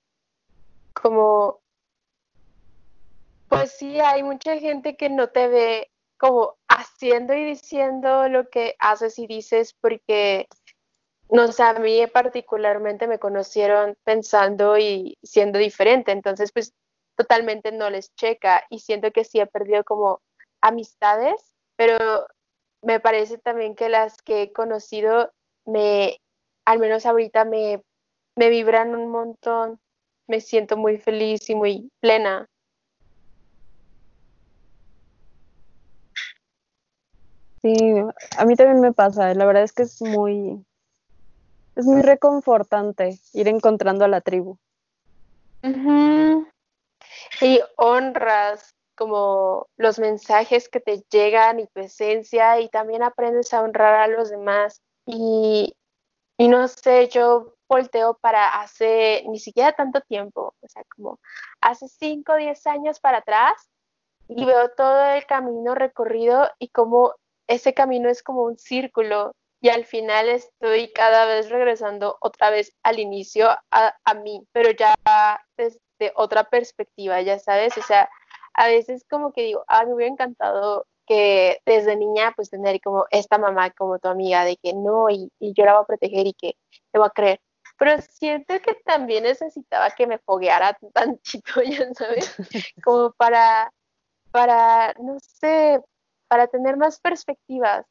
como, 0.93 1.59
pues 3.47 3.77
sí, 3.77 3.99
hay 3.99 4.23
mucha 4.23 4.57
gente 4.57 4.95
que 4.95 5.09
no 5.09 5.29
te 5.29 5.47
ve 5.47 5.91
como 6.22 6.59
haciendo 6.67 7.34
y 7.34 7.43
diciendo 7.43 8.30
lo 8.30 8.47
que 8.47 8.76
haces 8.78 9.17
y 9.17 9.26
dices 9.26 9.74
porque, 9.82 10.47
no 11.30 11.51
sé, 11.51 11.63
a 11.63 11.74
mí 11.74 12.05
particularmente 12.13 13.07
me 13.07 13.17
conocieron 13.17 13.97
pensando 14.03 14.78
y 14.78 15.17
siendo 15.24 15.57
diferente, 15.57 16.11
entonces 16.11 16.51
pues 16.51 16.76
totalmente 17.15 17.72
no 17.72 17.89
les 17.89 18.13
checa 18.13 18.63
y 18.69 18.82
siento 18.82 19.11
que 19.11 19.24
sí 19.24 19.39
he 19.39 19.47
perdido 19.47 19.84
como 19.84 20.22
amistades, 20.61 21.41
pero 21.76 21.97
me 22.84 22.99
parece 22.99 23.39
también 23.39 23.74
que 23.74 23.89
las 23.89 24.22
que 24.22 24.43
he 24.43 24.53
conocido 24.53 25.32
me, 25.65 26.22
al 26.65 26.78
menos 26.78 27.07
ahorita 27.07 27.45
me, 27.45 27.82
me 28.36 28.49
vibran 28.49 28.93
un 28.95 29.09
montón, 29.09 29.80
me 30.28 30.39
siento 30.39 30.78
muy 30.78 30.99
feliz 30.99 31.49
y 31.49 31.55
muy 31.55 31.89
plena. 31.99 32.47
Sí, 37.62 37.76
a 38.38 38.45
mí 38.45 38.55
también 38.55 38.80
me 38.80 38.91
pasa, 38.91 39.34
la 39.34 39.45
verdad 39.45 39.64
es 39.64 39.72
que 39.72 39.84
es 39.84 40.01
muy, 40.01 40.66
es 41.76 41.86
muy 41.86 42.01
reconfortante 42.01 43.20
ir 43.34 43.47
encontrando 43.47 44.05
a 44.05 44.07
la 44.07 44.22
tribu. 44.22 44.57
Y 47.41 47.59
honras 47.78 48.74
como 48.95 49.68
los 49.78 49.99
mensajes 49.99 50.70
que 50.70 50.80
te 50.80 51.03
llegan 51.12 51.59
y 51.59 51.68
tu 51.68 51.82
esencia 51.82 52.59
y 52.59 52.70
también 52.70 53.03
aprendes 53.03 53.53
a 53.53 53.62
honrar 53.62 53.95
a 53.95 54.07
los 54.07 54.30
demás. 54.30 54.82
Y, 55.05 55.74
no 56.38 56.68
sé, 56.68 57.07
yo 57.09 57.55
volteo 57.68 58.16
para 58.22 58.62
hace 58.62 59.24
ni 59.28 59.39
siquiera 59.39 59.72
tanto 59.72 60.01
tiempo, 60.01 60.53
o 60.59 60.68
sea, 60.68 60.84
como 60.95 61.20
hace 61.62 61.88
5 61.88 62.34
o 62.34 62.36
10 62.36 62.68
años 62.68 62.99
para 62.99 63.20
atrás 63.20 63.70
y 64.28 64.45
veo 64.45 64.70
todo 64.70 65.03
el 65.14 65.26
camino 65.26 65.74
recorrido 65.74 66.49
y 66.59 66.68
como 66.70 67.14
ese 67.52 67.74
camino 67.74 68.10
es 68.10 68.24
como 68.24 68.43
un 68.43 68.58
círculo 68.58 69.34
y 69.62 69.70
al 69.70 69.86
final 69.86 70.30
estoy 70.30 70.91
cada 70.91 71.26
vez 71.26 71.49
regresando 71.49 72.18
otra 72.22 72.49
vez 72.49 72.74
al 72.84 72.99
inicio 72.99 73.49
a, 73.70 73.95
a 74.04 74.14
mí, 74.16 74.43
pero 74.52 74.72
ya 74.72 74.95
desde 75.56 76.14
otra 76.16 76.45
perspectiva, 76.49 77.22
ya 77.22 77.38
sabes, 77.38 77.78
o 77.78 77.82
sea, 77.84 78.10
a 78.54 78.68
veces 78.68 79.06
como 79.10 79.34
que 79.34 79.43
digo, 79.43 79.64
ah, 79.68 79.86
me 79.86 79.93
hubiera 79.93 80.12
encantado 80.12 80.88
que 81.06 81.62
desde 81.66 81.95
niña 81.95 82.34
pues 82.36 82.49
tener 82.49 82.80
como 82.82 83.06
esta 83.12 83.38
mamá 83.38 83.72
como 83.72 83.99
tu 83.99 84.08
amiga 84.08 84.45
de 84.45 84.58
que 84.58 84.74
no 84.74 85.10
y, 85.10 85.30
yo 85.39 85.66
la 85.66 85.74
voy 85.74 85.84
a 85.84 85.88
proteger 85.88 86.28
y 86.28 86.34
que 86.34 86.56
te 86.91 86.99
voy 86.99 87.08
a 87.08 87.12
creer. 87.12 87.41
Pero 87.78 88.02
siento 88.02 88.60
que 88.62 88.76
también 88.86 89.24
necesitaba 89.24 89.89
que 89.91 90.08
me 90.08 90.20
fogueara 90.20 90.78
tantito, 90.93 91.62
ya 91.64 91.93
sabes, 91.93 92.36
como 92.84 93.12
para, 93.12 93.72
para, 94.32 94.93
no 94.99 95.18
sé, 95.20 95.82
para 96.32 96.47
tener 96.47 96.77
más 96.77 96.97
perspectivas, 97.01 97.86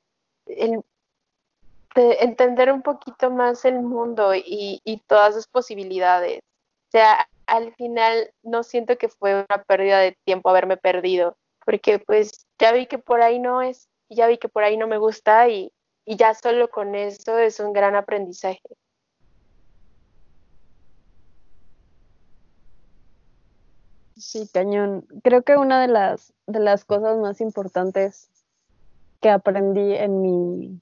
entender 1.94 2.72
un 2.72 2.80
poquito 2.80 3.30
más 3.30 3.66
el 3.66 3.82
mundo 3.82 4.34
y, 4.34 4.80
y 4.82 4.96
todas 5.06 5.34
sus 5.34 5.46
posibilidades. 5.46 6.38
O 6.38 6.90
sea, 6.90 7.28
al 7.44 7.74
final 7.74 8.32
no 8.42 8.62
siento 8.62 8.96
que 8.96 9.10
fue 9.10 9.34
una 9.34 9.62
pérdida 9.64 9.98
de 9.98 10.16
tiempo 10.24 10.48
haberme 10.48 10.78
perdido, 10.78 11.36
porque 11.66 11.98
pues 11.98 12.46
ya 12.58 12.72
vi 12.72 12.86
que 12.86 12.96
por 12.96 13.20
ahí 13.20 13.38
no 13.38 13.60
es, 13.60 13.90
ya 14.08 14.26
vi 14.26 14.38
que 14.38 14.48
por 14.48 14.64
ahí 14.64 14.78
no 14.78 14.86
me 14.86 14.96
gusta 14.96 15.46
y, 15.50 15.70
ya 16.06 16.32
solo 16.32 16.70
con 16.70 16.94
eso 16.94 17.38
es 17.38 17.60
un 17.60 17.74
gran 17.74 17.94
aprendizaje. 17.94 18.62
Sí, 24.20 24.48
cañón. 24.52 25.06
Creo 25.22 25.42
que 25.42 25.56
una 25.56 25.80
de 25.80 25.88
las, 25.88 26.32
de 26.46 26.60
las 26.60 26.84
cosas 26.84 27.18
más 27.18 27.40
importantes 27.40 28.28
que 29.20 29.30
aprendí 29.30 29.94
en 29.94 30.20
mi, 30.20 30.80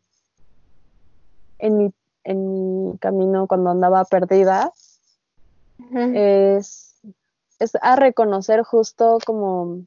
en 1.59 1.79
mi, 1.79 1.93
en 2.25 2.89
mi 2.91 2.99
camino 2.99 3.47
cuando 3.47 3.71
andaba 3.71 4.05
perdida 4.05 4.73
es, 6.15 7.01
es 7.61 7.73
a 7.81 7.97
reconocer 7.97 8.63
justo 8.63 9.19
como 9.25 9.85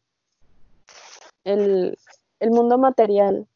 el, 1.44 1.98
mundo 2.40 2.78
material. 2.78 3.48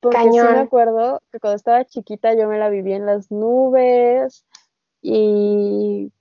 Porque 0.00 0.22
sí 0.22 0.38
me 0.38 0.58
acuerdo 0.60 1.20
que 1.30 1.40
cuando 1.40 1.56
estaba 1.56 1.84
chiquita 1.84 2.34
yo 2.34 2.48
me 2.48 2.58
la 2.58 2.70
vivía 2.70 2.96
en 2.96 3.06
las 3.06 3.30
nubes 3.30 4.44
y, 5.02 6.12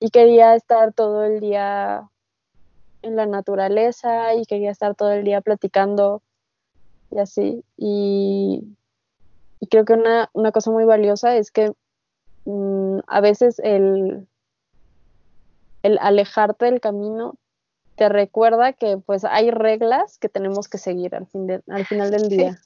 y 0.00 0.10
quería 0.10 0.54
estar 0.54 0.92
todo 0.94 1.24
el 1.24 1.40
día 1.40 2.08
en 3.02 3.16
la 3.16 3.26
naturaleza 3.26 4.34
y 4.34 4.46
quería 4.46 4.70
estar 4.70 4.94
todo 4.94 5.12
el 5.12 5.24
día 5.24 5.42
platicando 5.42 6.22
y 7.10 7.18
así. 7.18 7.62
Y, 7.76 8.64
y 9.60 9.66
creo 9.66 9.84
que 9.84 9.92
una, 9.92 10.30
una, 10.32 10.52
cosa 10.52 10.70
muy 10.70 10.84
valiosa 10.84 11.36
es 11.36 11.50
que 11.50 11.72
mm, 12.46 13.00
a 13.06 13.20
veces 13.20 13.58
el, 13.60 14.26
el 15.82 15.98
alejarte 16.00 16.64
del 16.64 16.80
camino 16.80 17.34
te 17.96 18.08
recuerda 18.08 18.72
que 18.72 18.96
pues 18.96 19.24
hay 19.24 19.50
reglas 19.50 20.16
que 20.16 20.30
tenemos 20.30 20.68
que 20.68 20.78
seguir 20.78 21.14
al, 21.14 21.26
fin 21.26 21.62
al 21.68 21.84
final 21.84 22.10
del 22.10 22.30
día. 22.30 22.58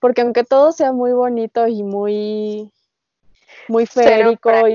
Porque 0.00 0.22
aunque 0.22 0.44
todo 0.44 0.72
sea 0.72 0.92
muy 0.92 1.12
bonito 1.12 1.66
y 1.68 1.82
muy, 1.82 2.72
muy 3.68 3.86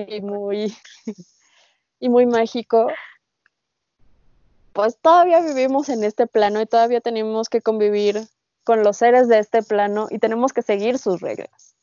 y 0.07 0.21
muy, 0.21 0.75
y 2.01 2.09
muy 2.09 2.25
mágico, 2.25 2.87
pues 4.73 4.97
todavía 4.97 5.39
vivimos 5.39 5.87
en 5.87 6.03
este 6.03 6.27
plano 6.27 6.59
y 6.59 6.65
todavía 6.65 6.99
tenemos 6.99 7.47
que 7.47 7.61
convivir 7.61 8.27
con 8.63 8.83
los 8.83 8.97
seres 8.97 9.27
de 9.27 9.39
este 9.39 9.61
plano 9.61 10.07
y 10.09 10.19
tenemos 10.19 10.51
que 10.51 10.63
seguir 10.63 10.97
sus 10.97 11.21
reglas. 11.21 11.75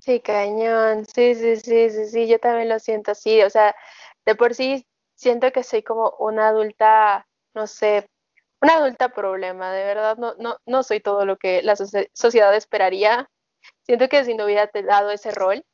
Sí, 0.00 0.20
cañón, 0.20 1.04
sí, 1.04 1.34
sí, 1.34 1.56
sí, 1.56 1.90
sí, 1.90 2.06
sí, 2.06 2.26
yo 2.26 2.38
también 2.38 2.68
lo 2.68 2.78
siento 2.78 3.10
así, 3.10 3.42
o 3.42 3.50
sea, 3.50 3.74
de 4.24 4.34
por 4.34 4.54
sí 4.54 4.86
siento 5.14 5.52
que 5.52 5.62
soy 5.62 5.82
como 5.82 6.14
una 6.18 6.48
adulta, 6.48 7.26
no 7.54 7.66
sé, 7.66 8.08
una 8.62 8.76
adulta 8.76 9.10
problema, 9.10 9.70
de 9.72 9.84
verdad, 9.84 10.16
no, 10.16 10.34
no, 10.38 10.56
no 10.64 10.82
soy 10.82 11.00
todo 11.00 11.26
lo 11.26 11.36
que 11.36 11.62
la 11.62 11.76
sociedad 11.76 12.54
esperaría. 12.54 13.28
Siento 13.82 14.08
que 14.08 14.24
si 14.24 14.34
no 14.34 14.44
hubiera 14.44 14.70
dado 14.72 15.10
ese 15.10 15.30
rol, 15.32 15.64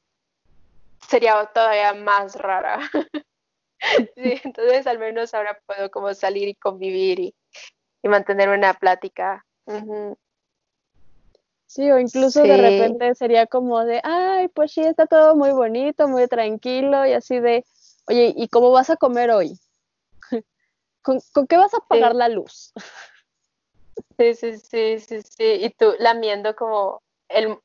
sería 1.08 1.44
todavía 1.46 1.94
más 1.94 2.34
rara. 2.36 2.80
sí, 4.16 4.40
entonces 4.44 4.86
al 4.86 4.98
menos 4.98 5.34
ahora 5.34 5.58
puedo 5.66 5.90
como 5.90 6.14
salir 6.14 6.48
y 6.48 6.54
convivir 6.54 7.20
y, 7.20 7.34
mantener 8.04 8.48
una 8.48 8.74
plática. 8.74 9.44
Sí, 11.66 11.90
o 11.90 11.98
incluso 11.98 12.42
de 12.42 12.56
repente 12.56 13.14
sería 13.14 13.46
como 13.46 13.84
de, 13.84 14.00
ay, 14.02 14.48
pues 14.48 14.72
sí, 14.72 14.80
está 14.82 15.06
todo 15.06 15.36
muy 15.36 15.52
bonito, 15.52 16.08
muy 16.08 16.26
tranquilo 16.26 17.06
y 17.06 17.12
así 17.12 17.38
de, 17.38 17.64
Oye, 18.06 18.34
¿y 18.36 18.48
cómo 18.48 18.70
vas 18.72 18.90
a 18.90 18.96
comer 18.96 19.30
hoy? 19.30 19.58
¿Con, 21.02 21.20
qué 21.48 21.56
vas 21.56 21.74
a 21.74 21.78
apagar 21.78 22.14
la 22.14 22.28
luz? 22.28 22.72
Sí, 24.18 24.34
sí, 24.34 24.58
sí, 24.58 24.98
sí, 24.98 25.22
sí. 25.22 25.44
Y 25.44 25.70
tú 25.70 25.94
lamiendo 25.98 26.54
como 26.56 27.02
el 27.28 27.58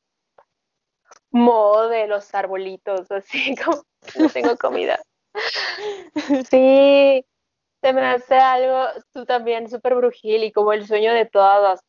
modo 1.30 1.88
de 1.88 2.06
los 2.06 2.34
arbolitos, 2.34 3.10
así 3.10 3.56
como 3.56 3.82
no 4.16 4.28
tengo 4.28 4.56
comida. 4.56 5.00
Sí, 6.50 7.24
se 7.80 7.92
me 7.92 8.06
hace 8.06 8.34
algo, 8.34 8.86
tú 9.12 9.24
también 9.24 9.68
súper 9.68 9.94
brujil 9.94 10.44
y 10.44 10.52
como 10.52 10.72
el 10.72 10.86
sueño 10.86 11.12
de 11.12 11.26
todas 11.26 11.62
las 11.62 11.80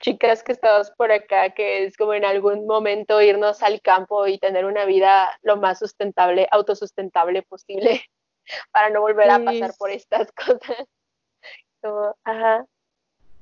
chicas 0.00 0.42
que 0.42 0.52
estamos 0.52 0.90
por 0.92 1.12
acá, 1.12 1.50
que 1.54 1.84
es 1.84 1.96
como 1.96 2.14
en 2.14 2.24
algún 2.24 2.66
momento 2.66 3.20
irnos 3.20 3.62
al 3.62 3.80
campo 3.80 4.26
y 4.26 4.38
tener 4.38 4.64
una 4.64 4.84
vida 4.84 5.28
lo 5.42 5.56
más 5.56 5.78
sustentable, 5.78 6.46
autosustentable 6.50 7.42
posible, 7.42 8.02
para 8.72 8.90
no 8.90 9.00
volver 9.00 9.30
a 9.30 9.38
pasar 9.42 9.72
por 9.78 9.90
estas 9.90 10.30
cosas. 10.46 10.86
ajá. 12.24 12.66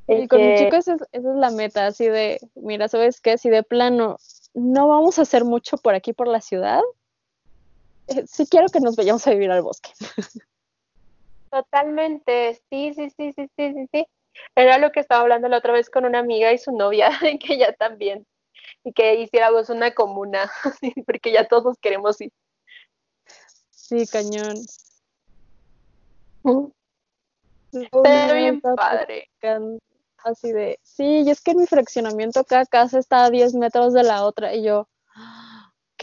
Y 0.09 0.27
con 0.27 0.45
mis 0.45 0.61
chicos 0.61 0.89
esa 0.89 1.07
es 1.13 1.23
la 1.23 1.51
meta, 1.51 1.87
así 1.87 2.09
de, 2.09 2.41
mira, 2.57 2.89
¿sabes 2.89 3.21
qué? 3.21 3.39
Si 3.39 3.49
de 3.49 3.63
plano 3.63 4.17
no 4.53 4.89
vamos 4.89 5.19
a 5.19 5.23
hacer 5.23 5.45
mucho 5.45 5.79
por 5.79 5.95
aquí, 5.95 6.13
por 6.13 6.27
la 6.27 6.41
ciudad, 6.41 6.83
eh, 8.09 8.25
sí 8.27 8.47
quiero 8.47 8.69
que 8.69 8.81
nos 8.81 8.97
vayamos 8.97 9.27
a 9.27 9.31
vivir 9.31 9.51
al 9.51 9.63
bosque. 9.63 9.91
Totalmente, 11.51 12.55
sí, 12.71 12.95
sí, 12.95 13.11
sí, 13.11 13.33
sí, 13.37 13.49
sí, 13.57 13.73
sí, 13.75 13.87
sí. 13.93 14.07
Era 14.55 14.79
lo 14.79 14.91
que 14.93 15.01
estaba 15.01 15.23
hablando 15.23 15.49
la 15.49 15.59
otra 15.59 15.73
vez 15.73 15.91
con 15.91 16.05
una 16.05 16.19
amiga 16.19 16.53
y 16.53 16.59
su 16.59 16.73
novia, 16.73 17.11
que 17.41 17.55
ella 17.55 17.75
también, 17.75 18.27
y 18.85 18.93
que 18.93 19.17
hiciéramos 19.17 19.69
una 19.69 19.93
comuna, 19.93 20.51
porque 21.07 21.33
ya 21.33 21.47
todos 21.47 21.77
queremos 21.79 22.21
ir. 22.21 22.33
Sí, 23.71 24.07
cañón. 24.07 24.57
Está 27.73 28.35
bien 28.35 28.61
padre. 28.61 29.31
Así 30.25 30.53
de, 30.53 30.79
sí, 30.83 31.23
y 31.27 31.31
es 31.31 31.41
que 31.41 31.51
en 31.51 31.59
mi 31.59 31.67
fraccionamiento 31.67 32.45
cada 32.45 32.65
casa 32.65 32.99
está 32.99 33.25
a 33.25 33.31
10 33.31 33.55
metros 33.55 33.93
de 33.93 34.05
la 34.05 34.25
otra, 34.25 34.55
y 34.55 34.63
yo, 34.63 34.89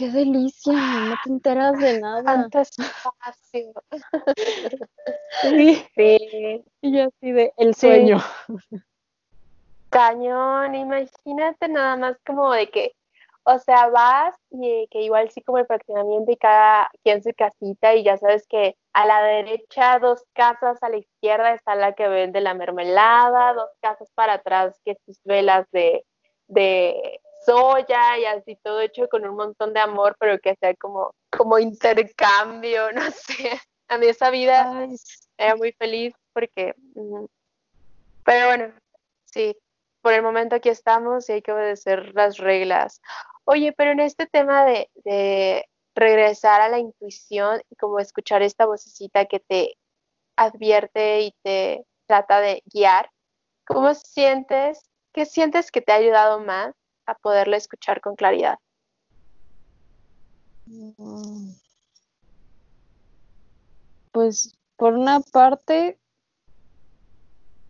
qué 0.00 0.10
delicia, 0.10 0.72
no 0.72 1.14
te 1.22 1.30
enteras 1.30 1.78
de 1.78 2.00
nada. 2.00 2.24
Tanto 2.24 2.60
espacio. 2.60 3.72
Sí. 5.42 5.86
sí. 5.94 6.64
Y 6.82 6.96
yo 6.96 7.04
así 7.04 7.32
de 7.32 7.52
el 7.56 7.74
sueño. 7.74 8.18
Cañón, 9.90 10.74
imagínate 10.74 11.68
nada 11.68 11.96
más 11.96 12.16
como 12.26 12.52
de 12.52 12.68
que, 12.68 12.92
o 13.44 13.58
sea, 13.58 13.88
vas 13.88 14.34
y 14.50 14.86
que 14.90 15.02
igual 15.02 15.30
sí 15.30 15.40
como 15.42 15.58
el 15.58 15.66
fraccionamiento 15.66 16.32
y 16.32 16.36
cada 16.36 16.90
quien 17.02 17.22
su 17.22 17.30
casita 17.36 17.94
y 17.94 18.02
ya 18.02 18.16
sabes 18.16 18.46
que 18.48 18.76
a 18.92 19.06
la 19.06 19.22
derecha 19.22 19.98
dos 19.98 20.24
casas, 20.32 20.82
a 20.82 20.88
la 20.88 20.98
izquierda 20.98 21.54
está 21.54 21.74
la 21.74 21.94
que 21.94 22.08
vende 22.08 22.40
la 22.40 22.54
mermelada, 22.54 23.54
dos 23.54 23.70
casas 23.80 24.10
para 24.14 24.34
atrás 24.34 24.78
que 24.84 24.96
sus 25.06 25.20
velas 25.24 25.66
de, 25.70 26.04
de 26.48 27.20
soya 27.44 28.18
y 28.18 28.24
así 28.24 28.56
todo 28.62 28.80
hecho 28.80 29.08
con 29.08 29.26
un 29.26 29.36
montón 29.36 29.72
de 29.72 29.80
amor, 29.80 30.16
pero 30.18 30.38
que 30.38 30.54
sea 30.56 30.74
como, 30.74 31.14
como 31.30 31.58
intercambio, 31.58 32.92
no 32.92 33.10
sé. 33.10 33.60
A 33.88 33.98
mí 33.98 34.06
esa 34.06 34.30
vida 34.30 34.86
era 35.36 35.56
muy 35.56 35.72
feliz 35.72 36.14
porque, 36.32 36.74
pero 38.24 38.46
bueno, 38.46 38.72
sí, 39.24 39.56
por 40.00 40.12
el 40.12 40.22
momento 40.22 40.56
aquí 40.56 40.68
estamos 40.68 41.28
y 41.28 41.32
hay 41.32 41.42
que 41.42 41.52
obedecer 41.52 42.14
las 42.14 42.38
reglas. 42.38 43.00
Oye, 43.44 43.72
pero 43.72 43.90
en 43.90 44.00
este 44.00 44.26
tema 44.26 44.64
de, 44.64 44.90
de 45.04 45.66
regresar 45.94 46.60
a 46.60 46.68
la 46.68 46.78
intuición 46.78 47.60
y 47.68 47.76
como 47.76 47.98
escuchar 47.98 48.42
esta 48.42 48.66
vocecita 48.66 49.24
que 49.24 49.40
te 49.40 49.76
advierte 50.36 51.22
y 51.22 51.34
te 51.42 51.84
trata 52.06 52.40
de 52.40 52.62
guiar, 52.72 53.10
¿cómo 53.66 53.92
sientes? 53.94 54.88
¿Qué 55.12 55.26
sientes 55.26 55.72
que 55.72 55.82
te 55.82 55.90
ha 55.90 55.96
ayudado 55.96 56.38
más 56.38 56.74
a 57.10 57.14
poderle 57.14 57.56
escuchar 57.56 58.00
con 58.00 58.14
claridad? 58.14 58.58
Pues 64.12 64.56
por 64.76 64.94
una 64.94 65.20
parte, 65.20 65.98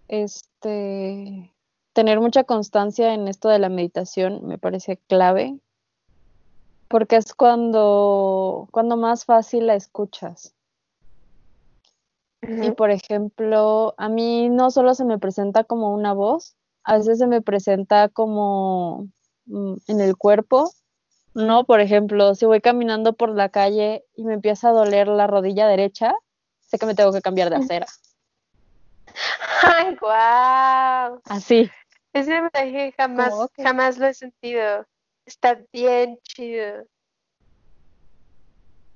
este, 0.09 1.53
tener 1.93 2.20
mucha 2.20 2.45
constancia 2.45 3.14
en 3.14 3.28
esto 3.28 3.49
de 3.49 3.59
la 3.59 3.68
meditación 3.68 4.47
me 4.47 4.59
parece 4.59 4.99
clave, 5.09 5.59
porque 6.88 7.16
es 7.16 7.34
cuando, 7.34 8.68
cuando 8.70 8.97
más 8.97 9.24
fácil 9.24 9.66
la 9.66 9.74
escuchas. 9.74 10.55
Y 12.43 12.72
por 12.72 12.91
ejemplo, 12.91 13.95
a 13.97 14.09
mí 14.09 14.49
no 14.49 14.70
solo 14.70 14.95
se 14.95 15.05
me 15.05 15.18
presenta 15.18 15.64
como 15.64 15.95
una 15.95 16.14
voz, 16.14 16.57
a 16.84 16.97
veces 16.97 17.18
se 17.18 17.26
me 17.26 17.43
presenta 17.43 18.09
como 18.09 19.09
Mm, 19.09 19.20
en 19.51 20.01
el 20.01 20.16
cuerpo, 20.16 20.72
¿no? 21.34 21.64
Por 21.64 21.80
ejemplo, 21.80 22.34
si 22.34 22.46
voy 22.46 22.61
caminando 22.61 23.12
por 23.12 23.30
la 23.30 23.48
calle 23.48 24.05
y 24.14 24.24
me 24.24 24.34
empieza 24.34 24.70
a 24.70 24.72
doler 24.72 25.09
la 25.09 25.26
rodilla 25.26 25.66
derecha, 25.66 26.14
sé 26.61 26.78
que 26.78 26.86
me 26.86 26.94
tengo 26.94 27.12
que 27.12 27.22
cambiar 27.22 27.51
de 27.51 27.57
acera. 27.57 27.86
¡Ay, 29.62 29.96
guau! 30.01 31.20
Así. 31.24 31.70
Ese 32.12 32.40
mensaje 32.40 32.92
jamás, 32.96 33.32
jamás 33.57 33.98
lo 33.98 34.07
he 34.07 34.14
sentido. 34.14 34.86
Está 35.26 35.61
bien 35.72 36.18
chido. 36.22 36.84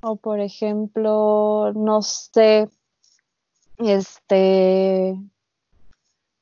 O 0.02 0.16
por 0.16 0.40
ejemplo, 0.40 1.72
no 1.74 2.02
sé, 2.02 2.68
este, 3.78 5.16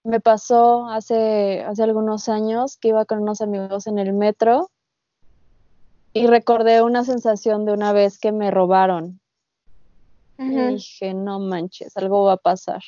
me 0.05 0.21
pasó 0.21 0.89
hace, 0.89 1.63
hace 1.63 1.83
algunos 1.83 2.29
años 2.29 2.77
que 2.77 2.89
iba 2.89 3.05
con 3.05 3.23
unos 3.23 3.41
amigos 3.41 3.87
en 3.87 3.99
el 3.99 4.13
metro 4.13 4.71
y 6.13 6.27
recordé 6.27 6.83
una 6.83 7.05
sensación 7.05 7.65
de 7.65 7.73
una 7.73 7.93
vez 7.93 8.19
que 8.19 8.33
me 8.33 8.51
robaron. 8.51 9.21
Y 10.39 10.51
dije, 10.51 11.15
no 11.15 11.39
manches, 11.39 11.97
algo 11.97 12.25
va 12.25 12.33
a 12.33 12.37
pasar. 12.37 12.83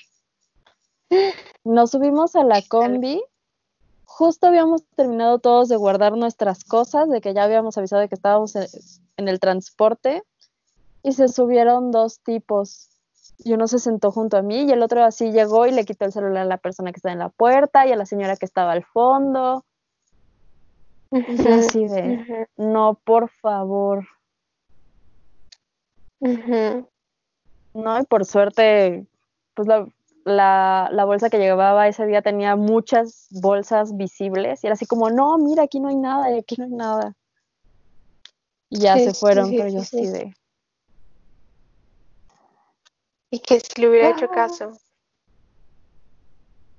Nos 1.65 1.93
subimos 1.93 2.35
a 2.35 2.43
la 2.43 2.61
combi. 2.63 3.23
Justo 4.05 4.49
habíamos 4.49 4.85
terminado 4.97 5.39
todos 5.39 5.69
de 5.69 5.77
guardar 5.77 6.17
nuestras 6.17 6.65
cosas, 6.65 7.09
de 7.09 7.21
que 7.21 7.33
ya 7.33 7.45
habíamos 7.45 7.79
avisado 7.79 8.03
de 8.03 8.09
que 8.09 8.17
estábamos 8.17 8.55
en 8.57 9.29
el 9.29 9.39
transporte. 9.39 10.23
Y 11.03 11.13
se 11.13 11.29
subieron 11.29 11.93
dos 11.93 12.21
tipos 12.21 12.94
y 13.39 13.53
uno 13.53 13.67
se 13.67 13.79
sentó 13.79 14.11
junto 14.11 14.37
a 14.37 14.43
mí 14.43 14.65
y 14.65 14.71
el 14.71 14.83
otro 14.83 15.03
así 15.05 15.33
llegó 15.33 15.67
y 15.67 15.73
le 15.73 15.85
quitó 15.85 16.05
el 16.05 16.13
celular 16.13 16.43
a 16.43 16.47
la 16.47 16.59
persona 16.59 16.93
que 16.93 16.99
estaba 16.99 17.13
en 17.13 17.19
la 17.19 17.29
puerta 17.29 17.87
y 17.87 17.93
a 17.93 17.97
la 17.97 18.07
señora 18.07 18.37
que 18.37 18.47
estaba 18.47 18.73
al 18.73 18.85
fondo. 18.85 19.65
Y 21.11 21.49
así 21.49 21.87
de, 21.87 22.49
no, 22.57 22.99
por 23.05 23.29
favor. 23.29 24.07
No, 27.75 28.01
y 28.01 28.05
por 28.05 28.25
suerte, 28.25 29.07
pues 29.55 29.69
la, 30.25 30.89
la, 30.91 31.05
bolsa 31.05 31.29
que 31.29 31.39
llevaba 31.39 31.87
ese 31.87 32.07
día 32.07 32.23
tenía 32.23 32.57
muchas 32.57 33.29
bolsas 33.31 33.97
visibles 33.97 34.63
y 34.63 34.67
era 34.67 34.75
así 34.75 34.87
como, 34.87 35.11
no, 35.11 35.39
mira, 35.39 35.65
aquí 35.65 35.81
no 35.81 35.89
hay 35.89 35.97
nada, 35.97 36.35
y 36.35 36.39
aquí 36.39 36.57
no 36.59 36.65
hay 36.65 36.71
nada. 36.71 37.17
Y 38.71 38.79
ya 38.79 38.97
se 38.97 39.13
fueron, 39.13 39.51
pero 39.51 39.69
yo 39.69 39.81
así 39.81 40.07
de, 40.07 40.35
¿Y 43.31 43.41
que 43.41 43.61
si 43.61 43.81
le 43.81 43.89
hubiera 43.89 44.11
hecho 44.11 44.29
caso? 44.29 44.73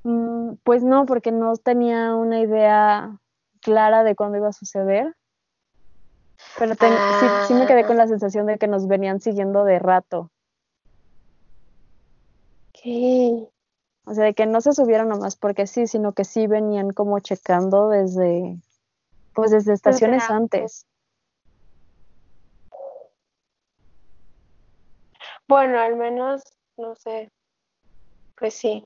Mm, 0.03 0.55
pues 0.63 0.83
no, 0.83 1.05
porque 1.05 1.31
no 1.31 1.57
tenía 1.57 2.15
una 2.15 2.39
idea 2.39 3.19
clara 3.61 4.03
de 4.03 4.15
cuándo 4.15 4.37
iba 4.37 4.49
a 4.49 4.53
suceder. 4.53 5.15
Pero 6.57 6.75
sí, 7.47 7.53
me 7.53 7.65
quedé 7.65 7.85
con 7.85 7.97
la 7.97 8.03
ah. 8.03 8.07
sensación 8.07 8.45
de 8.45 8.57
que 8.57 8.67
nos 8.67 8.87
venían 8.87 9.19
siguiendo 9.19 9.63
de 9.63 9.79
rato. 9.79 10.31
¿Qué? 12.71 13.47
O 14.05 14.13
sea, 14.13 14.25
de 14.25 14.33
que 14.33 14.45
no 14.45 14.61
se 14.61 14.73
subieron 14.73 15.09
nomás 15.09 15.35
porque 15.35 15.65
sí, 15.65 15.87
sino 15.87 16.13
que 16.13 16.23
sí 16.23 16.45
venían 16.45 16.91
como 16.91 17.19
checando 17.19 17.89
desde, 17.89 18.57
pues 19.33 19.51
desde 19.51 19.73
estaciones 19.73 20.29
antes. 20.29 20.85
Bueno, 25.47 25.79
al 25.79 25.95
menos, 25.95 26.43
no 26.77 26.95
sé, 26.95 27.31
pues 28.35 28.55
sí. 28.55 28.83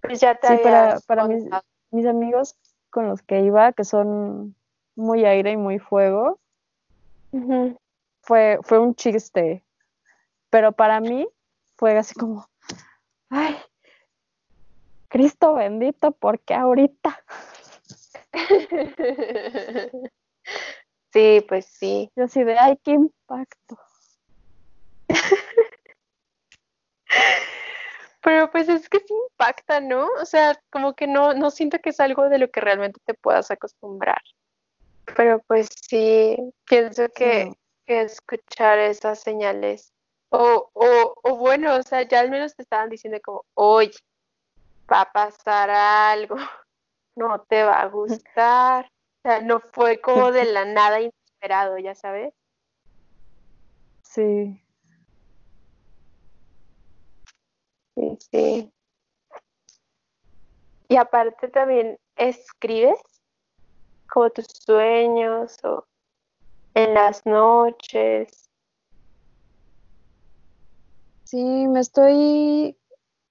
Pues 0.00 0.20
ya 0.20 0.34
te 0.34 0.48
sí, 0.48 0.56
para, 0.62 0.98
para 1.06 1.28
mis, 1.28 1.44
mis, 1.90 2.06
amigos 2.06 2.56
con 2.90 3.08
los 3.08 3.22
que 3.22 3.40
iba, 3.40 3.72
que 3.72 3.84
son 3.84 4.54
muy 4.96 5.24
aire 5.24 5.52
y 5.52 5.56
muy 5.56 5.78
fuego, 5.78 6.38
fue, 8.20 8.58
fue 8.62 8.78
un 8.78 8.94
chiste. 8.94 9.64
Pero 10.50 10.72
para 10.72 11.00
mí 11.00 11.26
fue 11.76 11.96
así 11.96 12.14
como, 12.14 12.46
ay, 13.30 13.56
Cristo 15.08 15.54
bendito, 15.54 16.10
porque 16.12 16.54
ahorita. 16.54 17.24
sí, 21.12 21.44
pues 21.48 21.66
sí. 21.66 22.10
Yo 22.16 22.24
así 22.24 22.42
de, 22.42 22.58
ay, 22.58 22.76
qué 22.82 22.92
impacto. 22.92 23.78
Pero 28.24 28.50
pues 28.50 28.68
es 28.70 28.88
que 28.88 29.00
sí 29.00 29.14
impacta, 29.30 29.80
¿no? 29.80 30.08
O 30.20 30.24
sea, 30.24 30.58
como 30.70 30.94
que 30.94 31.06
no, 31.06 31.34
no 31.34 31.50
siento 31.50 31.78
que 31.78 31.90
es 31.90 32.00
algo 32.00 32.30
de 32.30 32.38
lo 32.38 32.50
que 32.50 32.62
realmente 32.62 32.98
te 33.04 33.12
puedas 33.12 33.50
acostumbrar. 33.50 34.22
pero 35.14 35.40
pues 35.46 35.68
sí, 35.88 36.36
pienso 36.64 37.06
que, 37.10 37.52
escuchar 37.86 38.78
esas 38.78 39.20
señales, 39.20 39.92
o, 40.30 40.70
o, 40.72 41.14
o 41.22 41.36
bueno, 41.36 41.74
o 41.76 41.82
sea, 41.82 42.00
ya 42.02 42.20
al 42.20 42.30
menos 42.30 42.56
te 42.56 42.62
estaban 42.62 42.88
diciendo 42.88 43.20
como, 43.22 43.44
oye, 43.52 43.92
va 44.90 45.02
a 45.02 45.12
pasar 45.12 45.68
algo, 45.68 46.36
no 47.16 47.42
te 47.42 47.62
va 47.62 47.82
a 47.82 47.88
gustar, 47.88 48.86
o 48.86 49.28
sea, 49.28 49.42
no 49.42 49.60
fue 49.60 50.00
como 50.00 50.32
de 50.32 50.44
la 50.52 50.64
nada 50.64 51.00
inesperado, 51.00 51.76
ya 51.76 51.94
sabes. 51.94 52.32
Sí. 54.02 54.63
Sí, 57.94 58.18
sí. 58.30 58.72
Y 60.88 60.96
aparte 60.96 61.48
también 61.48 61.98
escribes 62.16 62.98
como 64.08 64.30
tus 64.30 64.46
sueños 64.64 65.56
o 65.64 65.84
en 66.74 66.94
las 66.94 67.24
noches. 67.26 68.48
Sí, 71.24 71.66
me 71.68 71.80
estoy, 71.80 72.76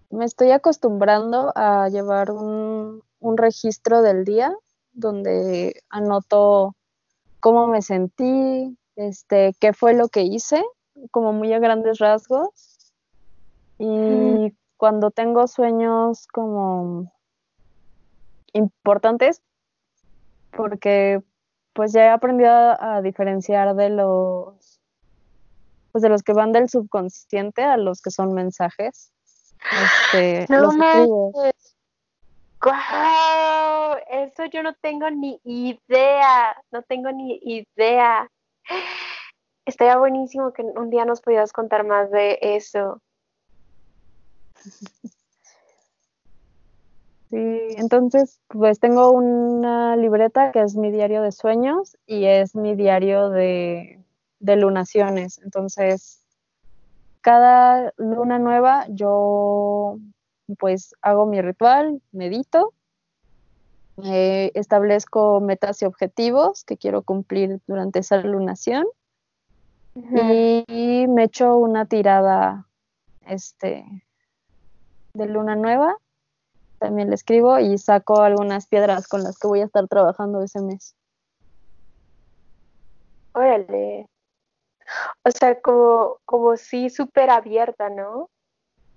me 0.10 0.26
estoy 0.26 0.52
acostumbrando 0.52 1.52
a 1.56 1.90
llevar 1.90 2.32
un, 2.32 3.02
un 3.20 3.38
registro 3.38 4.02
del 4.02 4.26
día 4.26 4.54
donde 4.92 5.82
anoto 5.90 6.76
cómo 7.40 7.68
me 7.68 7.82
sentí, 7.82 8.78
este, 8.96 9.54
qué 9.60 9.74
fue 9.74 9.94
lo 9.94 10.08
que 10.08 10.22
hice, 10.22 10.64
como 11.12 11.34
muy 11.34 11.54
a 11.54 11.60
grandes 11.60 12.00
rasgos. 12.00 12.73
Y 13.86 14.56
cuando 14.78 15.12
tengo 15.12 15.46
sueños 15.46 16.26
como 16.28 17.12
importantes, 18.54 19.42
porque 20.52 21.22
pues 21.74 21.92
ya 21.92 22.06
he 22.06 22.10
aprendido 22.10 22.50
a, 22.50 23.02
diferenciar 23.02 23.76
de 23.76 23.90
los 23.90 24.80
pues 25.92 26.02
de 26.02 26.08
los 26.08 26.24
que 26.24 26.32
van 26.32 26.54
del 26.54 26.70
subconsciente 26.70 27.62
a 27.62 27.76
los 27.76 28.02
que 28.02 28.10
son 28.10 28.34
mensajes. 28.34 29.12
Este, 30.14 30.46
no 30.50 30.62
los 30.62 30.76
¡Wow! 32.64 33.98
Eso 34.10 34.46
yo 34.46 34.64
no 34.64 34.74
tengo 34.76 35.10
ni 35.10 35.42
idea, 35.44 36.56
no 36.72 36.84
tengo 36.84 37.12
ni 37.12 37.38
idea. 37.44 38.30
Estaría 39.66 39.98
buenísimo 39.98 40.54
que 40.54 40.62
un 40.62 40.90
día 40.90 41.04
nos 41.04 41.20
pudieras 41.20 41.52
contar 41.52 41.86
más 41.86 42.10
de 42.12 42.40
eso. 42.42 43.02
Sí, 47.30 47.40
entonces 47.78 48.40
pues 48.48 48.80
tengo 48.80 49.10
una 49.12 49.96
libreta 49.96 50.52
que 50.52 50.62
es 50.62 50.76
mi 50.76 50.92
diario 50.92 51.24
de 51.24 51.32
sueños 51.32 51.98
y 52.06 52.26
es 52.26 52.56
mi 52.56 52.76
diario 52.76 53.30
de, 53.30 54.00
de 54.40 54.56
lunaciones. 54.56 55.40
Entonces, 55.44 56.24
cada 57.22 57.92
luna 57.98 58.38
nueva 58.38 58.86
yo 58.90 59.98
pues 60.60 60.94
hago 61.02 61.26
mi 61.26 61.42
ritual, 61.42 62.04
medito, 62.12 62.74
eh, 64.04 64.52
establezco 64.54 65.40
metas 65.40 65.82
y 65.82 65.86
objetivos 65.86 66.64
que 66.64 66.78
quiero 66.78 67.02
cumplir 67.02 67.62
durante 67.66 68.00
esa 68.00 68.18
lunación 68.18 68.86
y, 69.96 70.64
y, 70.68 71.08
me 71.08 71.24
echo 71.24 71.56
una 71.58 71.86
tirada 71.86 72.68
este, 73.28 73.86
de 75.14 75.28
luna 75.28 75.56
nueva 75.56 75.98
también 76.84 77.10
le 77.10 77.16
escribo 77.16 77.60
y 77.60 77.78
saco 77.78 78.22
algunas 78.22 78.68
piedras 78.68 79.08
con 79.08 79.24
las 79.24 79.40
que 79.40 79.48
voy 79.48 79.62
a 79.62 79.66
estar 79.66 79.88
trabajando 79.88 80.42
ese 80.44 80.60
mes. 80.60 80.96
Órale. 83.32 84.10
O 85.24 85.32
sea, 85.32 85.62
como, 85.62 86.18
como 86.26 86.58
sí 86.58 86.90
súper 86.90 87.30
abierta, 87.30 87.90
¿no? 87.90 88.30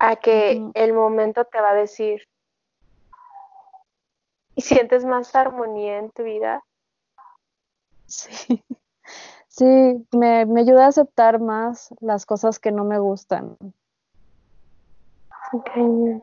A 0.00 0.16
que 0.16 0.60
el 0.74 0.92
momento 0.94 1.44
te 1.44 1.60
va 1.60 1.70
a 1.70 1.74
decir. 1.74 2.22
¿Y 4.56 4.62
sientes 4.62 5.04
más 5.04 5.36
armonía 5.36 5.98
en 5.98 6.10
tu 6.10 6.24
vida? 6.24 6.64
Sí. 8.06 8.64
Sí, 9.48 9.64
me, 10.12 10.44
me 10.44 10.60
ayuda 10.60 10.84
a 10.84 10.88
aceptar 10.88 11.40
más 11.40 11.88
las 12.00 12.26
cosas 12.26 12.58
que 12.58 12.72
no 12.72 12.84
me 12.84 12.98
gustan. 12.98 13.56
Okay. 15.52 16.20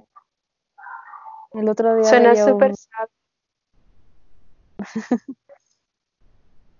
El 1.54 1.70
otro 1.70 1.96
día. 1.96 2.06
Suena 2.06 2.36
súper 2.36 2.74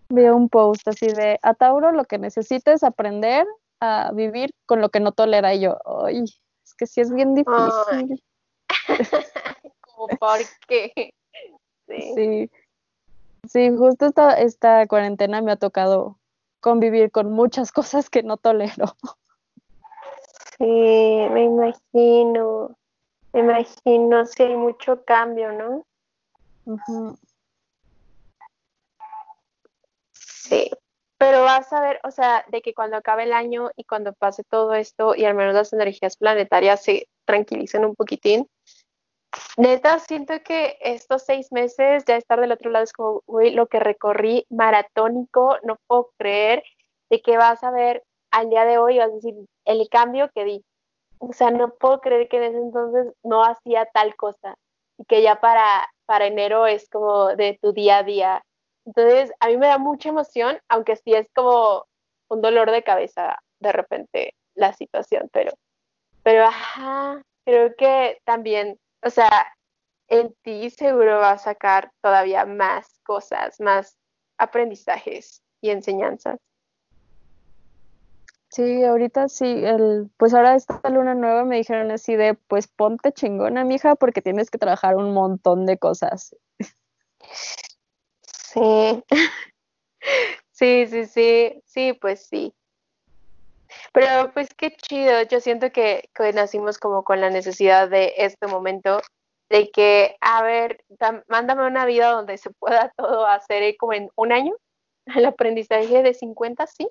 un... 0.10 0.18
un 0.36 0.50
post 0.50 0.88
así 0.88 1.08
de: 1.08 1.40
A 1.42 1.54
Tauro 1.54 1.92
lo 1.92 2.06
que 2.06 2.18
necesita 2.18 2.74
es 2.74 2.84
aprender 2.84 3.46
a 3.80 4.12
vivir 4.14 4.52
con 4.66 4.82
lo 4.82 4.90
que 4.90 5.00
no 5.00 5.12
tolera. 5.12 5.54
Y 5.54 5.62
yo, 5.62 5.78
ay, 6.06 6.24
es 6.24 6.74
que 6.76 6.88
sí 6.88 7.02
es 7.02 7.14
bien 7.14 7.36
difícil. 7.36 8.24
¿Cómo 9.82 10.08
por 10.20 10.40
qué? 10.68 11.14
Sí. 11.88 12.50
sí. 13.48 13.70
justo 13.78 14.08
esta, 14.08 14.40
esta 14.40 14.88
cuarentena 14.88 15.42
me 15.42 15.52
ha 15.52 15.58
tocado 15.58 16.18
convivir 16.62 17.12
con 17.12 17.32
muchas 17.32 17.72
cosas 17.72 18.10
que 18.10 18.24
no 18.24 18.38
tolero. 18.38 18.96
Sí, 20.58 20.66
me 20.66 21.44
imagino. 21.46 22.76
Me 23.32 23.40
imagino 23.40 24.26
si 24.26 24.44
hay 24.44 24.56
mucho 24.56 25.04
cambio, 25.04 25.52
¿no? 25.52 25.86
Sí, 30.12 30.70
pero 31.18 31.42
vas 31.44 31.72
a 31.74 31.82
ver, 31.82 32.00
o 32.04 32.12
sea, 32.12 32.46
de 32.50 32.62
que 32.62 32.74
cuando 32.74 32.98
acabe 32.98 33.24
el 33.24 33.34
año 33.34 33.72
y 33.76 33.86
cuando 33.86 34.14
pase 34.14 34.44
todo 34.44 34.74
esto 34.74 35.16
y 35.16 35.26
al 35.26 35.36
menos 35.36 35.56
las 35.56 35.74
energías 35.74 36.18
planetarias 36.18 36.84
se 36.84 37.08
tranquilicen 37.26 37.86
un 37.86 37.96
poquitín, 37.96 38.48
neta, 39.58 40.00
siento 40.00 40.34
que 40.44 40.78
estos 40.82 41.24
seis 41.24 41.52
meses 41.52 42.04
ya 42.06 42.18
estar 42.18 42.40
del 42.40 42.52
otro 42.52 42.70
lado 42.70 42.84
es 42.84 42.94
como, 42.94 43.24
uy, 43.26 43.52
lo 43.52 43.68
que 43.68 43.80
recorrí 43.80 44.46
maratónico, 44.50 45.58
no 45.64 45.78
puedo 45.88 46.12
creer 46.18 46.64
de 47.10 47.22
que 47.22 47.38
vas 47.38 47.64
a 47.64 47.72
ver 47.72 48.04
al 48.32 48.50
día 48.50 48.66
de 48.66 48.78
hoy, 48.78 49.00
vas 49.00 49.10
a 49.10 49.16
decir, 49.16 49.34
el 49.66 49.88
cambio 49.90 50.30
que 50.34 50.44
di 50.46 50.66
o 51.30 51.34
sea, 51.34 51.52
no 51.52 51.74
puedo 51.76 52.02
creer 52.02 52.28
que 52.28 52.38
en 52.38 52.44
ese 52.44 52.58
entonces 52.58 53.14
no 53.24 53.44
hacía 53.44 53.86
tal 53.94 54.16
cosa 54.16 54.56
y 54.98 55.06
que 55.06 55.22
ya 55.22 55.40
para, 55.40 55.90
para 56.06 56.28
enero 56.28 56.68
es 56.68 56.90
como 56.90 57.36
de 57.36 57.58
tu 57.62 57.72
día 57.72 58.00
a 58.00 58.04
día. 58.04 58.44
Entonces, 58.86 59.32
a 59.40 59.48
mí 59.48 59.58
me 59.58 59.68
da 59.68 59.78
mucha 59.78 60.10
emoción, 60.10 60.60
aunque 60.68 60.98
sí 60.98 61.14
es 61.14 61.28
como 61.34 61.86
un 62.28 62.42
dolor 62.42 62.72
de 62.72 62.84
cabeza 62.84 63.38
de 63.60 63.72
repente 63.72 64.36
la 64.56 64.74
situación, 64.74 65.30
pero, 65.32 65.54
pero, 66.24 66.44
ajá, 66.44 67.22
creo 67.46 67.74
que 67.78 68.20
también, 68.26 68.78
o 69.02 69.10
sea, 69.10 69.48
en 70.10 70.36
ti 70.44 70.70
seguro 70.70 71.20
va 71.20 71.32
a 71.32 71.38
sacar 71.38 71.92
todavía 72.02 72.46
más 72.46 73.00
cosas, 73.04 73.60
más 73.62 73.98
aprendizajes 74.38 75.42
y 75.62 75.70
enseñanzas. 75.70 76.38
Sí, 78.54 78.84
ahorita 78.84 79.30
sí, 79.30 79.46
el, 79.48 80.12
pues 80.16 80.32
ahora 80.36 80.54
esta 80.54 80.80
luna 80.92 81.16
nueva 81.16 81.44
me 81.44 81.56
dijeron 81.58 81.90
así 81.90 82.16
de, 82.16 82.36
pues 82.36 82.68
ponte 82.68 83.12
chingona, 83.12 83.64
mija, 83.64 83.96
porque 83.96 84.22
tienes 84.22 84.52
que 84.52 84.60
trabajar 84.60 84.96
un 84.96 85.12
montón 85.12 85.66
de 85.66 85.80
cosas. 85.80 86.36
Sí, 88.22 89.04
sí, 90.52 90.86
sí, 90.86 91.06
sí, 91.08 91.64
sí, 91.66 91.94
pues 91.94 92.28
sí. 92.28 92.54
Pero 93.92 94.32
pues 94.34 94.50
qué 94.56 94.70
chido, 94.76 95.24
yo 95.24 95.40
siento 95.40 95.72
que, 95.72 96.12
que 96.14 96.32
nacimos 96.32 96.78
como 96.78 97.04
con 97.04 97.22
la 97.22 97.32
necesidad 97.32 97.90
de 97.90 98.14
este 98.18 98.46
momento, 98.46 99.02
de 99.50 99.72
que, 99.72 100.16
a 100.22 100.44
ver, 100.44 100.86
mándame 101.28 101.66
una 101.66 101.88
vida 101.88 102.12
donde 102.12 102.38
se 102.38 102.52
pueda 102.52 102.94
todo 102.98 103.26
hacer 103.26 103.76
como 103.78 103.94
en 103.94 104.12
un 104.16 104.32
año, 104.32 104.54
el 105.08 105.26
aprendizaje 105.26 106.04
de 106.04 106.14
50, 106.14 106.68
sí, 106.68 106.88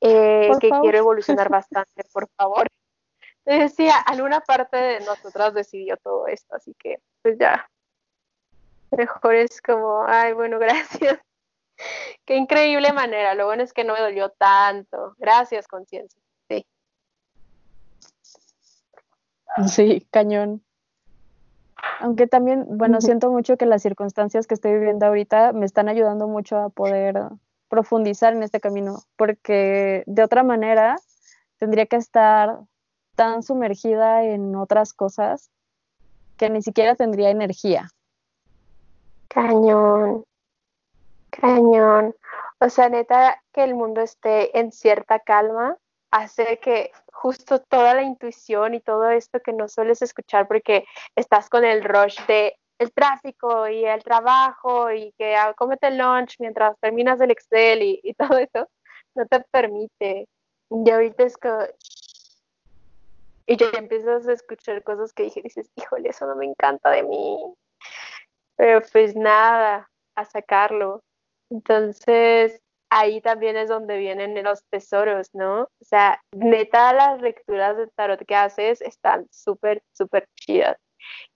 eh, 0.00 0.50
que 0.60 0.70
quiero 0.70 0.98
evolucionar 0.98 1.48
bastante, 1.50 2.04
por 2.12 2.28
favor. 2.36 2.66
Decía, 3.44 3.96
alguna 3.98 4.40
parte 4.40 4.76
de 4.76 5.00
nosotras 5.00 5.52
decidió 5.52 5.96
todo 5.98 6.26
esto, 6.26 6.54
así 6.54 6.74
que 6.78 7.00
pues 7.22 7.38
ya. 7.38 7.68
Mejor 8.90 9.34
es 9.34 9.60
como, 9.60 10.04
ay, 10.06 10.32
bueno, 10.32 10.58
gracias. 10.60 11.20
Qué 12.24 12.36
increíble 12.36 12.92
manera. 12.92 13.34
Lo 13.34 13.46
bueno 13.46 13.62
es 13.62 13.72
que 13.72 13.84
no 13.84 13.94
me 13.94 14.00
dolió 14.00 14.30
tanto. 14.30 15.14
Gracias, 15.18 15.66
conciencia. 15.66 16.20
Sí. 16.48 16.66
Sí, 19.66 20.06
cañón. 20.10 20.64
Aunque 22.00 22.26
también, 22.26 22.64
bueno, 22.68 23.00
siento 23.00 23.30
mucho 23.30 23.56
que 23.56 23.66
las 23.66 23.82
circunstancias 23.82 24.46
que 24.46 24.54
estoy 24.54 24.72
viviendo 24.74 25.06
ahorita 25.06 25.52
me 25.52 25.66
están 25.66 25.88
ayudando 25.88 26.28
mucho 26.28 26.56
a 26.56 26.70
poder 26.70 27.16
profundizar 27.74 28.32
en 28.34 28.44
este 28.44 28.60
camino, 28.60 29.02
porque 29.16 30.04
de 30.06 30.22
otra 30.22 30.44
manera 30.44 30.96
tendría 31.58 31.86
que 31.86 31.96
estar 31.96 32.60
tan 33.16 33.42
sumergida 33.42 34.22
en 34.22 34.54
otras 34.54 34.92
cosas 34.92 35.50
que 36.36 36.50
ni 36.50 36.62
siquiera 36.62 36.94
tendría 36.94 37.30
energía. 37.30 37.90
Cañón. 39.26 40.24
Cañón. 41.30 42.14
O 42.60 42.68
sea, 42.68 42.88
neta, 42.88 43.42
que 43.52 43.64
el 43.64 43.74
mundo 43.74 44.02
esté 44.02 44.56
en 44.56 44.70
cierta 44.70 45.18
calma 45.18 45.76
hace 46.12 46.60
que 46.60 46.92
justo 47.12 47.60
toda 47.60 47.94
la 47.94 48.02
intuición 48.02 48.74
y 48.74 48.80
todo 48.80 49.10
esto 49.10 49.40
que 49.40 49.52
no 49.52 49.66
sueles 49.68 50.00
escuchar 50.00 50.46
porque 50.46 50.84
estás 51.16 51.50
con 51.50 51.64
el 51.64 51.82
rush 51.82 52.24
de 52.28 52.56
el 52.78 52.92
tráfico 52.92 53.68
y 53.68 53.84
el 53.84 54.02
trabajo 54.02 54.90
y 54.90 55.12
que 55.18 55.36
ah, 55.36 55.54
el 55.82 55.98
lunch 55.98 56.36
mientras 56.38 56.78
terminas 56.80 57.20
el 57.20 57.30
Excel 57.30 57.82
y, 57.82 58.00
y 58.02 58.14
todo 58.14 58.38
eso, 58.38 58.68
no 59.14 59.26
te 59.26 59.40
permite. 59.50 60.28
Y 60.70 60.90
ahorita 60.90 61.24
es 61.24 61.36
que... 61.36 61.50
Y 63.46 63.56
ya 63.56 63.66
empiezas 63.74 64.26
a 64.26 64.32
escuchar 64.32 64.82
cosas 64.82 65.12
que 65.12 65.24
dije, 65.24 65.42
dices, 65.42 65.70
híjole, 65.76 66.08
eso 66.08 66.26
no 66.26 66.34
me 66.34 66.46
encanta 66.46 66.90
de 66.90 67.02
mí. 67.02 67.38
Pero 68.56 68.80
pues 68.90 69.14
nada, 69.14 69.90
a 70.14 70.24
sacarlo. 70.24 71.02
Entonces, 71.50 72.62
ahí 72.88 73.20
también 73.20 73.56
es 73.56 73.68
donde 73.68 73.98
vienen 73.98 74.42
los 74.42 74.64
tesoros, 74.70 75.28
¿no? 75.34 75.62
O 75.62 75.84
sea, 75.84 76.22
neta, 76.32 76.92
las 76.94 77.20
lecturas 77.20 77.76
de 77.76 77.88
tarot 77.88 78.24
que 78.24 78.34
haces 78.34 78.80
están 78.80 79.26
súper, 79.30 79.82
súper 79.92 80.28
chidas. 80.36 80.78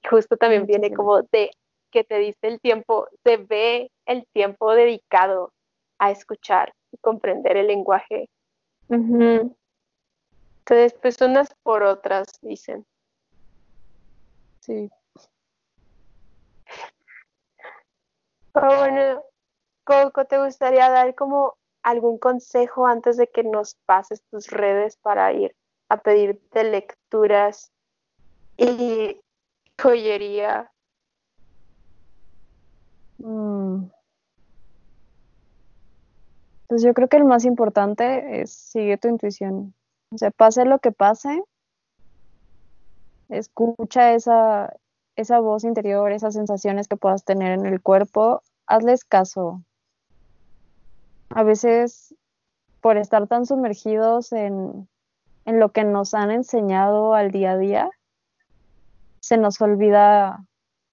Justo 0.09 0.37
también 0.37 0.67
viene 0.67 0.93
como 0.93 1.23
de 1.23 1.51
que 1.91 2.05
te 2.05 2.19
dice 2.19 2.39
el 2.43 2.61
tiempo, 2.61 3.09
se 3.25 3.39
ve 3.39 3.91
el 4.07 4.27
tiempo 4.33 4.75
dedicado 4.75 5.53
a 5.99 6.11
escuchar 6.11 6.73
y 6.93 6.99
comprender 6.99 7.57
el 7.57 7.69
lenguaje. 7.69 8.29
Entonces, 8.89 9.59
pues 11.01 11.21
unas 11.21 11.55
por 11.63 11.83
otras, 11.83 12.29
dicen. 12.43 12.87
Sí. 14.61 14.91
Oh, 18.53 18.77
bueno, 18.77 19.23
Coco, 19.85 20.25
¿te 20.27 20.43
gustaría 20.43 20.91
dar 20.91 21.15
como 21.15 21.57
algún 21.83 22.19
consejo 22.19 22.87
antes 22.87 23.17
de 23.17 23.29
que 23.29 23.45
nos 23.45 23.77
pases 23.87 24.23
tus 24.31 24.49
redes 24.49 24.97
para 24.97 25.33
ir 25.33 25.55
a 25.89 25.99
pedirte 26.03 26.65
lecturas 26.65 27.73
y 28.57 29.21
joyería? 29.81 30.71
Mm. 33.19 33.91
Pues 36.69 36.83
yo 36.83 36.93
creo 36.95 37.09
que 37.09 37.17
el 37.17 37.25
más 37.25 37.45
importante 37.45 38.43
es 38.43 38.53
sigue 38.53 38.99
tu 38.99 39.09
intuición. 39.09 39.75
O 40.11 40.19
sea, 40.19 40.31
pase 40.31 40.65
lo 40.65 40.79
que 40.79 40.93
pase, 40.93 41.43
escucha 43.29 44.13
esa, 44.15 44.75
esa 45.17 45.41
voz 45.41 45.65
interior, 45.65 46.13
esas 46.13 46.35
sensaciones 46.35 46.89
que 46.89 46.97
puedas 46.97 47.25
tener 47.25 47.53
en 47.53 47.67
el 47.67 47.81
cuerpo, 47.81 48.43
hazles 48.67 49.05
caso. 49.05 49.63
A 51.31 51.43
veces, 51.43 52.15
por 52.81 52.97
estar 52.97 53.27
tan 53.27 53.47
sumergidos 53.47 54.33
en, 54.33 54.89
en 55.45 55.61
lo 55.61 55.73
que 55.73 55.85
nos 55.85 56.15
han 56.15 56.31
enseñado 56.31 57.15
al 57.15 57.31
día 57.31 57.53
a 57.53 57.59
día, 57.59 57.91
se 59.29 59.37
nos 59.37 59.61
olvida, 59.61 60.43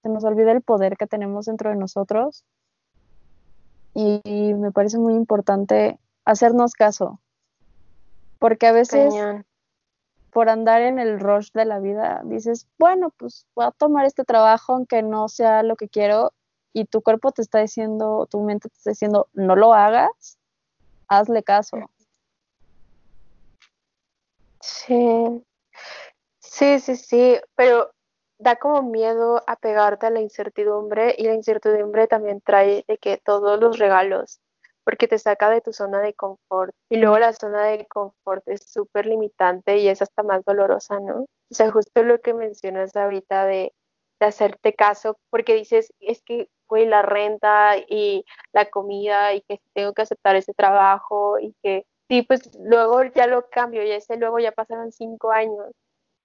se 0.02 0.10
nos 0.10 0.22
olvida 0.22 0.52
el 0.52 0.60
poder 0.60 0.98
que 0.98 1.06
tenemos 1.06 1.46
dentro 1.46 1.70
de 1.70 1.76
nosotros. 1.76 2.44
Y, 3.94 4.52
me 4.52 4.72
parece 4.72 4.98
muy 4.98 5.14
importante 5.14 5.98
hacernos 6.26 6.74
caso. 6.74 7.18
Porque 8.38 8.66
a 8.66 8.72
veces, 8.72 9.14
por 10.30 10.50
andar 10.50 10.82
en 10.82 10.98
el 10.98 11.18
rush 11.18 11.50
de 11.52 11.64
la 11.64 11.78
vida, 11.78 12.20
dices, 12.24 12.68
bueno, 12.78 13.08
pues 13.16 13.46
voy 13.54 13.64
a 13.64 13.70
tomar 13.70 14.04
este 14.04 14.24
trabajo 14.24 14.74
aunque 14.74 15.02
no 15.02 15.30
sea 15.30 15.62
lo 15.62 15.76
que 15.76 15.88
quiero. 15.88 16.34
Y 16.74 16.84
tu 16.84 17.00
cuerpo 17.00 17.32
te 17.32 17.40
está 17.40 17.60
diciendo, 17.60 18.28
tu 18.30 18.42
mente 18.42 18.68
te 18.68 18.76
está 18.76 18.90
diciendo, 18.90 19.28
no 19.32 19.56
lo 19.56 19.72
hagas, 19.72 20.36
hazle 21.08 21.42
caso. 21.42 21.78
Sí, 24.60 25.42
sí, 26.38 26.80
sí, 26.80 26.96
sí, 26.96 27.40
pero 27.54 27.95
da 28.38 28.56
como 28.56 28.82
miedo 28.82 29.42
apegarte 29.46 30.06
a 30.06 30.10
la 30.10 30.20
incertidumbre 30.20 31.14
y 31.16 31.24
la 31.24 31.34
incertidumbre 31.34 32.06
también 32.06 32.40
trae 32.40 32.84
de 32.86 32.98
que 32.98 33.18
todos 33.18 33.58
los 33.60 33.78
regalos, 33.78 34.40
porque 34.84 35.08
te 35.08 35.18
saca 35.18 35.50
de 35.50 35.60
tu 35.60 35.72
zona 35.72 36.00
de 36.00 36.14
confort 36.14 36.72
y 36.90 36.96
luego 36.96 37.18
la 37.18 37.32
zona 37.32 37.64
de 37.64 37.86
confort 37.86 38.46
es 38.46 38.62
súper 38.70 39.06
limitante 39.06 39.78
y 39.78 39.88
es 39.88 40.02
hasta 40.02 40.22
más 40.22 40.44
dolorosa, 40.44 41.00
¿no? 41.00 41.22
O 41.22 41.54
sea, 41.54 41.70
justo 41.70 42.02
lo 42.02 42.20
que 42.20 42.34
mencionas 42.34 42.94
ahorita 42.96 43.46
de, 43.46 43.72
de 44.20 44.26
hacerte 44.26 44.74
caso, 44.74 45.18
porque 45.30 45.54
dices, 45.54 45.92
es 46.00 46.22
que 46.22 46.48
fue 46.68 46.86
la 46.86 47.02
renta 47.02 47.76
y 47.88 48.24
la 48.52 48.66
comida 48.66 49.34
y 49.34 49.42
que 49.42 49.60
tengo 49.72 49.92
que 49.94 50.02
aceptar 50.02 50.36
ese 50.36 50.52
trabajo 50.54 51.38
y 51.38 51.54
que 51.62 51.86
sí, 52.08 52.22
pues 52.22 52.50
luego 52.58 53.02
ya 53.04 53.26
lo 53.26 53.48
cambio 53.48 53.82
y 53.84 53.90
ese 53.90 54.16
luego 54.16 54.38
ya 54.38 54.52
pasaron 54.52 54.92
cinco 54.92 55.30
años 55.32 55.72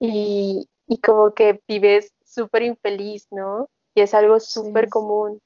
y, 0.02 0.68
y 0.88 0.98
como 0.98 1.32
que 1.32 1.62
vives 1.68 2.12
súper 2.24 2.62
infeliz, 2.62 3.28
¿no? 3.30 3.68
Y 3.94 4.00
es 4.00 4.14
algo 4.14 4.40
súper 4.40 4.88
común. 4.88 5.40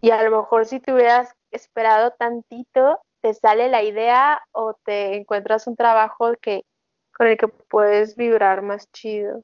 Y 0.00 0.10
a 0.10 0.22
lo 0.22 0.30
mejor 0.30 0.66
si 0.66 0.78
te 0.78 0.92
hubieras 0.92 1.34
esperado 1.50 2.12
tantito, 2.12 3.00
te 3.20 3.34
sale 3.34 3.68
la 3.68 3.82
idea 3.82 4.40
o 4.52 4.74
te 4.84 5.16
encuentras 5.16 5.66
un 5.66 5.74
trabajo 5.74 6.34
que 6.40 6.62
con 7.16 7.26
el 7.26 7.36
que 7.36 7.48
puedes 7.48 8.14
vibrar 8.14 8.62
más 8.62 8.86
chido. 8.92 9.42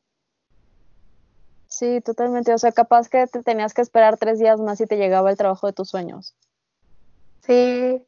Sí, 1.66 2.00
totalmente. 2.00 2.54
O 2.54 2.58
sea, 2.58 2.70
capaz 2.70 3.08
que 3.08 3.26
te 3.26 3.42
tenías 3.42 3.74
que 3.74 3.82
esperar 3.82 4.16
tres 4.16 4.38
días 4.38 4.60
más 4.60 4.80
y 4.80 4.86
te 4.86 4.96
llegaba 4.96 5.30
el 5.30 5.36
trabajo 5.36 5.66
de 5.66 5.72
tus 5.72 5.88
sueños. 5.88 6.36
Sí, 7.42 8.06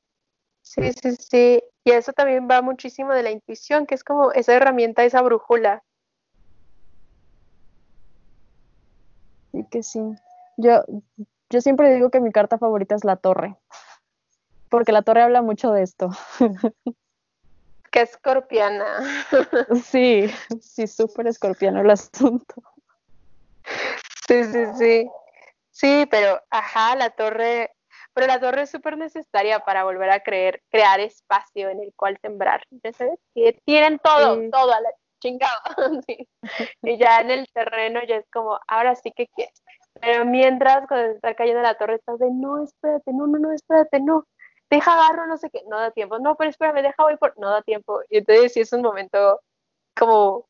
sí, 0.63 0.93
sí, 0.93 1.17
sí. 1.17 1.65
Y 1.83 1.91
eso 1.91 2.13
también 2.13 2.47
va 2.49 2.63
muchísimo 2.63 3.13
de 3.13 3.25
la 3.25 3.33
intuición, 3.33 3.87
que 3.87 3.97
es 3.97 4.05
como 4.05 4.31
esa 4.31 4.55
herramienta, 4.55 5.05
esa 5.05 5.21
brújula 5.21 5.83
que 9.75 9.83
sí. 9.83 10.01
Yo, 10.57 10.85
yo 11.51 11.61
siempre 11.61 11.93
digo 11.93 12.09
que 12.09 12.21
mi 12.21 12.31
carta 12.31 12.59
favorita 12.59 12.95
es 12.95 13.03
la 13.03 13.17
torre, 13.17 13.57
porque 14.69 14.93
la 14.93 15.03
torre 15.03 15.23
habla 15.23 15.43
mucho 15.43 15.73
de 15.73 15.83
esto. 15.83 16.11
Que 17.91 18.01
escorpiana. 18.01 19.31
Sí, 19.85 20.29
sí, 20.61 20.89
súper 20.89 21.29
escorpiano 21.29 21.81
el 21.81 21.91
asunto. 21.91 22.57
Sí, 24.27 24.43
sí, 24.43 24.65
sí. 24.77 25.11
Sí, 25.71 26.07
pero, 26.11 26.43
ajá, 26.51 26.97
la 26.97 27.11
torre, 27.11 27.71
pero 28.13 28.27
la 28.27 28.41
torre 28.41 28.63
es 28.63 28.71
súper 28.71 28.99
necesaria 28.99 29.61
para 29.61 29.85
volver 29.85 30.11
a 30.11 30.25
creer, 30.25 30.61
crear 30.71 30.99
espacio 30.99 31.69
en 31.69 31.85
el 31.85 31.93
cual 31.95 32.19
sembrar. 32.21 32.65
¿sabes? 32.99 33.21
Que 33.33 33.61
tienen 33.65 34.01
todo, 34.01 34.41
todo 34.51 34.73
a 34.73 34.81
la 34.81 34.91
chingado. 35.25 35.61
Y 36.83 36.99
ya 36.99 37.21
en 37.21 37.31
el 37.31 37.49
terreno 37.53 38.01
ya 38.07 38.17
es 38.17 38.27
como, 38.31 38.59
ahora 38.69 38.95
sí 38.95 39.11
que 39.13 39.27
quieres. 39.29 39.64
Pero 40.01 40.25
mientras 40.25 40.87
cuando 40.89 41.13
está 41.15 41.35
cayendo 41.35 41.63
la 41.63 41.77
torre 41.77 41.95
estás 41.95 42.19
de, 42.19 42.31
no, 42.31 42.63
espérate, 42.63 43.13
no, 43.13 43.27
no, 43.27 43.39
no, 43.39 43.53
espérate, 43.53 44.01
no. 44.01 44.27
Deja 44.71 44.93
agarro, 44.93 45.27
no 45.27 45.37
sé 45.37 45.51
qué, 45.51 45.63
no 45.69 45.79
da 45.79 45.91
tiempo. 45.91 46.19
No, 46.19 46.37
pero 46.37 46.51
espérame, 46.51 46.83
deja 46.83 47.03
voy 47.03 47.17
por, 47.17 47.39
no 47.39 47.51
da 47.51 47.63
tiempo. 47.63 48.01
Y 48.11 48.19
entonces 48.19 48.53
sí 48.53 48.61
es 48.61 48.73
un 48.73 48.83
momento 48.83 49.41
como 49.97 50.47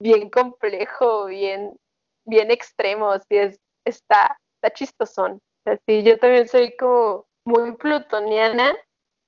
bien 0.00 0.28
complejo, 0.30 1.26
bien, 1.26 1.76
bien 2.24 2.50
extremo, 2.50 3.16
sí 3.20 3.36
es, 3.36 3.60
está, 3.84 4.38
está 4.56 4.74
chistosón. 4.74 5.40
Así, 5.64 6.02
yo 6.02 6.18
también 6.18 6.48
soy 6.48 6.76
como 6.76 7.26
muy 7.44 7.76
plutoniana, 7.76 8.74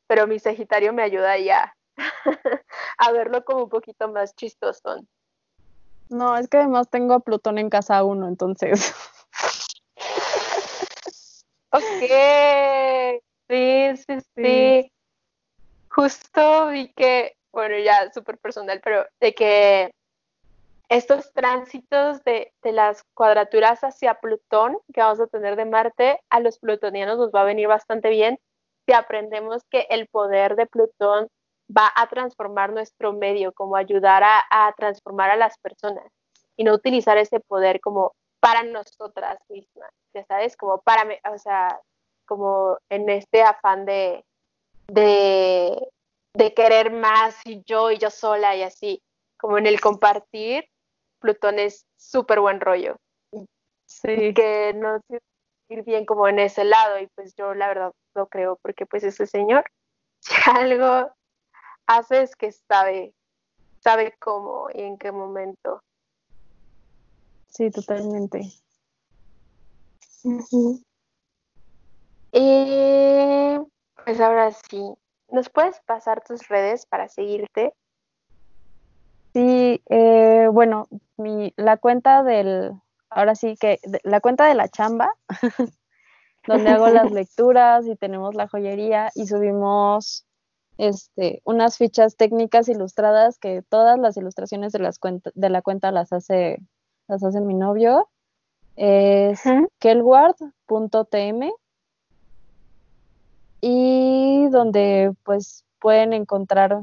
pero 0.07 0.27
mi 0.27 0.39
Sagitario 0.39 0.93
me 0.93 1.03
ayuda 1.03 1.39
ya 1.39 1.75
a 2.99 3.13
verlo 3.13 3.45
como 3.45 3.65
un 3.65 3.69
poquito 3.69 4.09
más 4.09 4.35
chistoso. 4.35 5.03
No, 6.09 6.37
es 6.37 6.49
que 6.49 6.59
además 6.59 6.89
tengo 6.89 7.15
a 7.15 7.21
Plutón 7.21 7.59
en 7.59 7.71
casa 7.71 8.05
uno, 8.05 8.29
entonces. 8.29 8.95
ok, 11.77 13.21
sí, 13.49 13.97
sí, 13.97 14.19
sí, 14.35 14.93
Justo 15.89 16.69
vi 16.69 16.93
que, 16.93 17.37
bueno, 17.53 17.79
ya 17.79 18.13
súper 18.13 18.39
personal, 18.39 18.81
pero 18.83 19.07
de 19.21 19.35
que 19.35 19.91
estos 20.89 21.33
tránsitos 21.33 22.23
de, 22.25 22.53
de, 22.63 22.73
las 22.73 23.03
cuadraturas 23.15 23.83
hacia 23.83 24.15
Plutón 24.15 24.79
que 24.93 25.01
vamos 25.01 25.21
a 25.21 25.27
tener 25.27 25.57
de 25.57 25.65
Marte, 25.65 26.21
a 26.31 26.41
los 26.41 26.59
plutonianos 26.59 27.19
nos 27.19 27.33
va 27.33 27.41
a 27.41 27.45
venir 27.45 27.67
bastante 27.67 28.11
bien 28.11 28.39
si 28.87 28.93
aprendemos 28.93 29.65
que 29.71 29.87
el 29.91 30.07
poder 30.07 30.55
de 30.55 30.67
Plutón 30.67 31.29
va 31.77 31.91
a 31.95 32.07
transformar 32.09 32.73
nuestro 32.73 33.13
medio, 33.13 33.53
como 33.53 33.77
ayudar 33.77 34.23
a, 34.25 34.73
transformar 34.77 35.31
a 35.31 35.37
las 35.37 35.59
personas 35.59 36.05
y 36.57 36.65
no 36.65 36.73
utilizar 36.73 37.19
ese 37.19 37.41
poder 37.41 37.81
como 37.81 38.15
para 38.41 38.63
nosotras 38.63 39.39
mismas, 39.49 39.91
ya 40.15 40.25
sabes, 40.27 40.57
como 40.57 40.81
para, 40.81 41.07
o 41.33 41.39
sea, 41.39 41.81
como 42.27 42.79
en 42.91 43.09
este 43.09 43.43
afán 43.43 43.85
de, 43.85 44.25
de, 44.89 45.89
de 46.35 46.55
querer 46.55 46.93
más 46.93 47.37
y 47.45 47.63
yo 47.65 47.91
y 47.91 47.99
yo 47.99 48.11
sola 48.11 48.57
y 48.57 48.63
así, 48.63 49.03
como 49.39 49.59
en 49.59 49.67
el 49.67 49.81
compartir, 49.81 50.69
Plutón 51.21 51.59
es 51.59 51.87
súper 51.97 52.41
buen 52.41 52.61
rollo. 52.61 52.97
Sí. 53.87 54.35
Que 54.35 54.73
no, 54.75 55.01
ir 55.69 55.83
bien 55.85 56.05
como 56.05 56.29
en 56.29 56.39
ese 56.39 56.65
lado 56.65 56.99
y 56.99 57.09
pues 57.15 57.35
yo 57.35 57.55
la 57.55 57.69
verdad 57.69 57.93
lo 58.15 58.27
creo 58.27 58.57
porque 58.63 58.87
pues 58.87 59.05
ese 59.05 59.27
señor 59.27 59.65
si 60.21 60.35
algo 60.51 61.11
hace 61.87 62.23
es 62.23 62.37
que 62.37 62.53
sabe, 62.53 63.15
sabe 63.81 64.15
cómo 64.19 64.69
y 64.73 64.83
en 64.83 64.99
qué 64.99 65.13
momento. 65.13 65.81
Sí, 67.57 67.71
totalmente. 67.71 68.53
Y 72.33 73.59
pues 74.05 74.21
ahora 74.21 74.53
sí, 74.53 74.95
¿nos 75.31 75.49
puedes 75.49 75.81
pasar 75.87 76.23
tus 76.23 76.49
redes 76.49 76.85
para 76.85 77.09
seguirte? 77.09 77.73
Sí, 79.33 79.83
eh, 79.89 80.49
bueno, 80.53 80.87
mi, 81.17 81.55
la 81.57 81.79
cuenta 81.79 82.23
del, 82.23 82.73
ahora 83.09 83.35
sí 83.35 83.57
que, 83.59 83.81
la 84.03 84.21
cuenta 84.21 84.47
de 84.47 84.55
la 84.55 84.69
chamba, 84.69 85.15
donde 86.47 86.69
hago 86.69 86.89
las 86.89 87.11
lecturas 87.13 87.87
y 87.87 87.97
tenemos 87.97 88.35
la 88.35 88.49
joyería 88.49 89.11
y 89.15 89.27
subimos 89.27 90.27
este, 90.77 91.41
unas 91.45 91.79
fichas 91.79 92.17
técnicas 92.17 92.69
ilustradas 92.69 93.39
que 93.39 93.63
todas 93.63 93.99
las 93.99 94.19
ilustraciones 94.19 94.73
de, 94.73 94.81
las 94.81 95.01
de 95.35 95.51
la 95.51 95.63
cuenta 95.63 95.91
las 95.91 96.13
hace, 96.13 96.59
las 97.09 97.23
hace 97.25 97.41
mi 97.41 97.55
novio. 97.55 98.09
Es 98.77 99.43
kelward.tm 99.79 101.53
y 103.61 104.49
donde 104.51 105.15
pues 105.25 105.65
pueden 105.81 106.13
encontrar 106.13 106.83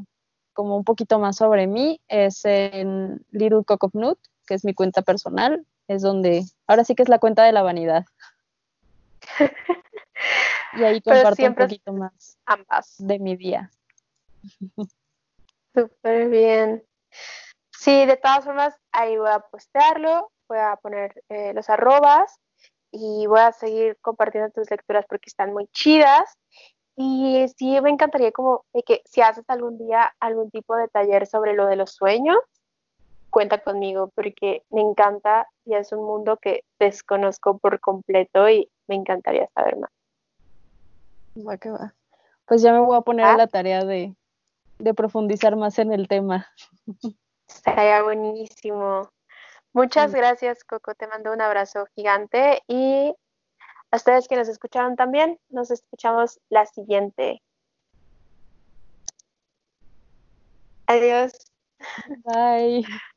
como 0.53 0.75
un 0.77 0.83
poquito 0.83 1.19
más 1.19 1.35
sobre 1.37 1.67
mí 1.67 1.99
es 2.07 2.45
en 2.45 3.23
Little 3.31 3.63
Cock 3.63 3.83
of 3.85 3.95
Nut, 3.95 4.19
que 4.47 4.55
es 4.55 4.65
mi 4.65 4.73
cuenta 4.73 5.01
personal, 5.01 5.65
es 5.87 6.01
donde 6.01 6.43
ahora 6.67 6.83
sí 6.83 6.95
que 6.95 7.03
es 7.03 7.09
la 7.09 7.19
cuenta 7.19 7.43
de 7.43 7.51
la 7.51 7.63
vanidad. 7.63 8.05
y 10.73 10.83
ahí 10.83 11.01
comparto 11.01 11.45
un 11.45 11.55
poquito 11.55 11.93
más 11.93 12.37
ambas 12.45 12.95
de 12.97 13.19
mi 13.19 13.35
día. 13.35 13.71
Súper 15.73 16.29
bien. 16.29 16.83
Sí, 17.83 18.05
de 18.05 18.15
todas 18.15 18.45
formas, 18.45 18.73
ahí 18.93 19.17
voy 19.17 19.29
a 19.29 19.39
postearlo, 19.39 20.31
voy 20.47 20.57
a 20.57 20.77
poner 20.81 21.21
eh, 21.27 21.51
los 21.53 21.69
arrobas 21.69 22.39
y 22.91 23.27
voy 23.27 23.41
a 23.41 23.51
seguir 23.51 23.97
compartiendo 23.99 24.51
tus 24.51 24.71
lecturas 24.71 25.05
porque 25.09 25.27
están 25.27 25.51
muy 25.51 25.67
chidas. 25.73 26.37
Y 26.95 27.45
sí, 27.57 27.81
me 27.81 27.89
encantaría 27.89 28.31
como 28.31 28.63
que 28.85 29.01
si 29.03 29.19
haces 29.19 29.43
algún 29.49 29.77
día 29.77 30.13
algún 30.21 30.49
tipo 30.49 30.77
de 30.77 30.87
taller 30.87 31.27
sobre 31.27 31.55
lo 31.55 31.65
de 31.65 31.75
los 31.75 31.91
sueños, 31.91 32.37
cuenta 33.29 33.57
conmigo 33.57 34.13
porque 34.15 34.63
me 34.69 34.79
encanta 34.79 35.49
y 35.65 35.75
es 35.75 35.91
un 35.91 36.05
mundo 36.05 36.37
que 36.37 36.63
desconozco 36.79 37.57
por 37.57 37.81
completo 37.81 38.47
y 38.47 38.71
me 38.87 38.95
encantaría 38.95 39.49
saber 39.53 39.75
más. 39.75 39.91
Va 41.45 41.57
que 41.57 41.69
va. 41.69 41.93
Pues 42.45 42.61
ya 42.61 42.71
me 42.71 42.79
voy 42.79 42.95
a 42.95 43.01
poner 43.01 43.25
a 43.25 43.33
ah. 43.33 43.37
la 43.37 43.47
tarea 43.47 43.83
de, 43.83 44.15
de 44.79 44.93
profundizar 44.93 45.57
más 45.57 45.79
en 45.79 45.91
el 45.91 46.07
tema. 46.07 46.47
Estaría 47.47 48.03
buenísimo. 48.03 49.09
Muchas 49.73 50.13
gracias, 50.13 50.63
Coco. 50.63 50.93
Te 50.93 51.07
mando 51.07 51.31
un 51.31 51.41
abrazo 51.41 51.85
gigante 51.95 52.61
y 52.67 53.13
a 53.91 53.95
ustedes 53.95 54.27
que 54.27 54.35
nos 54.35 54.47
escucharon 54.47 54.95
también, 54.95 55.39
nos 55.49 55.71
escuchamos 55.71 56.39
la 56.49 56.65
siguiente. 56.65 57.41
Adiós. 60.87 61.31
Bye. 62.25 62.83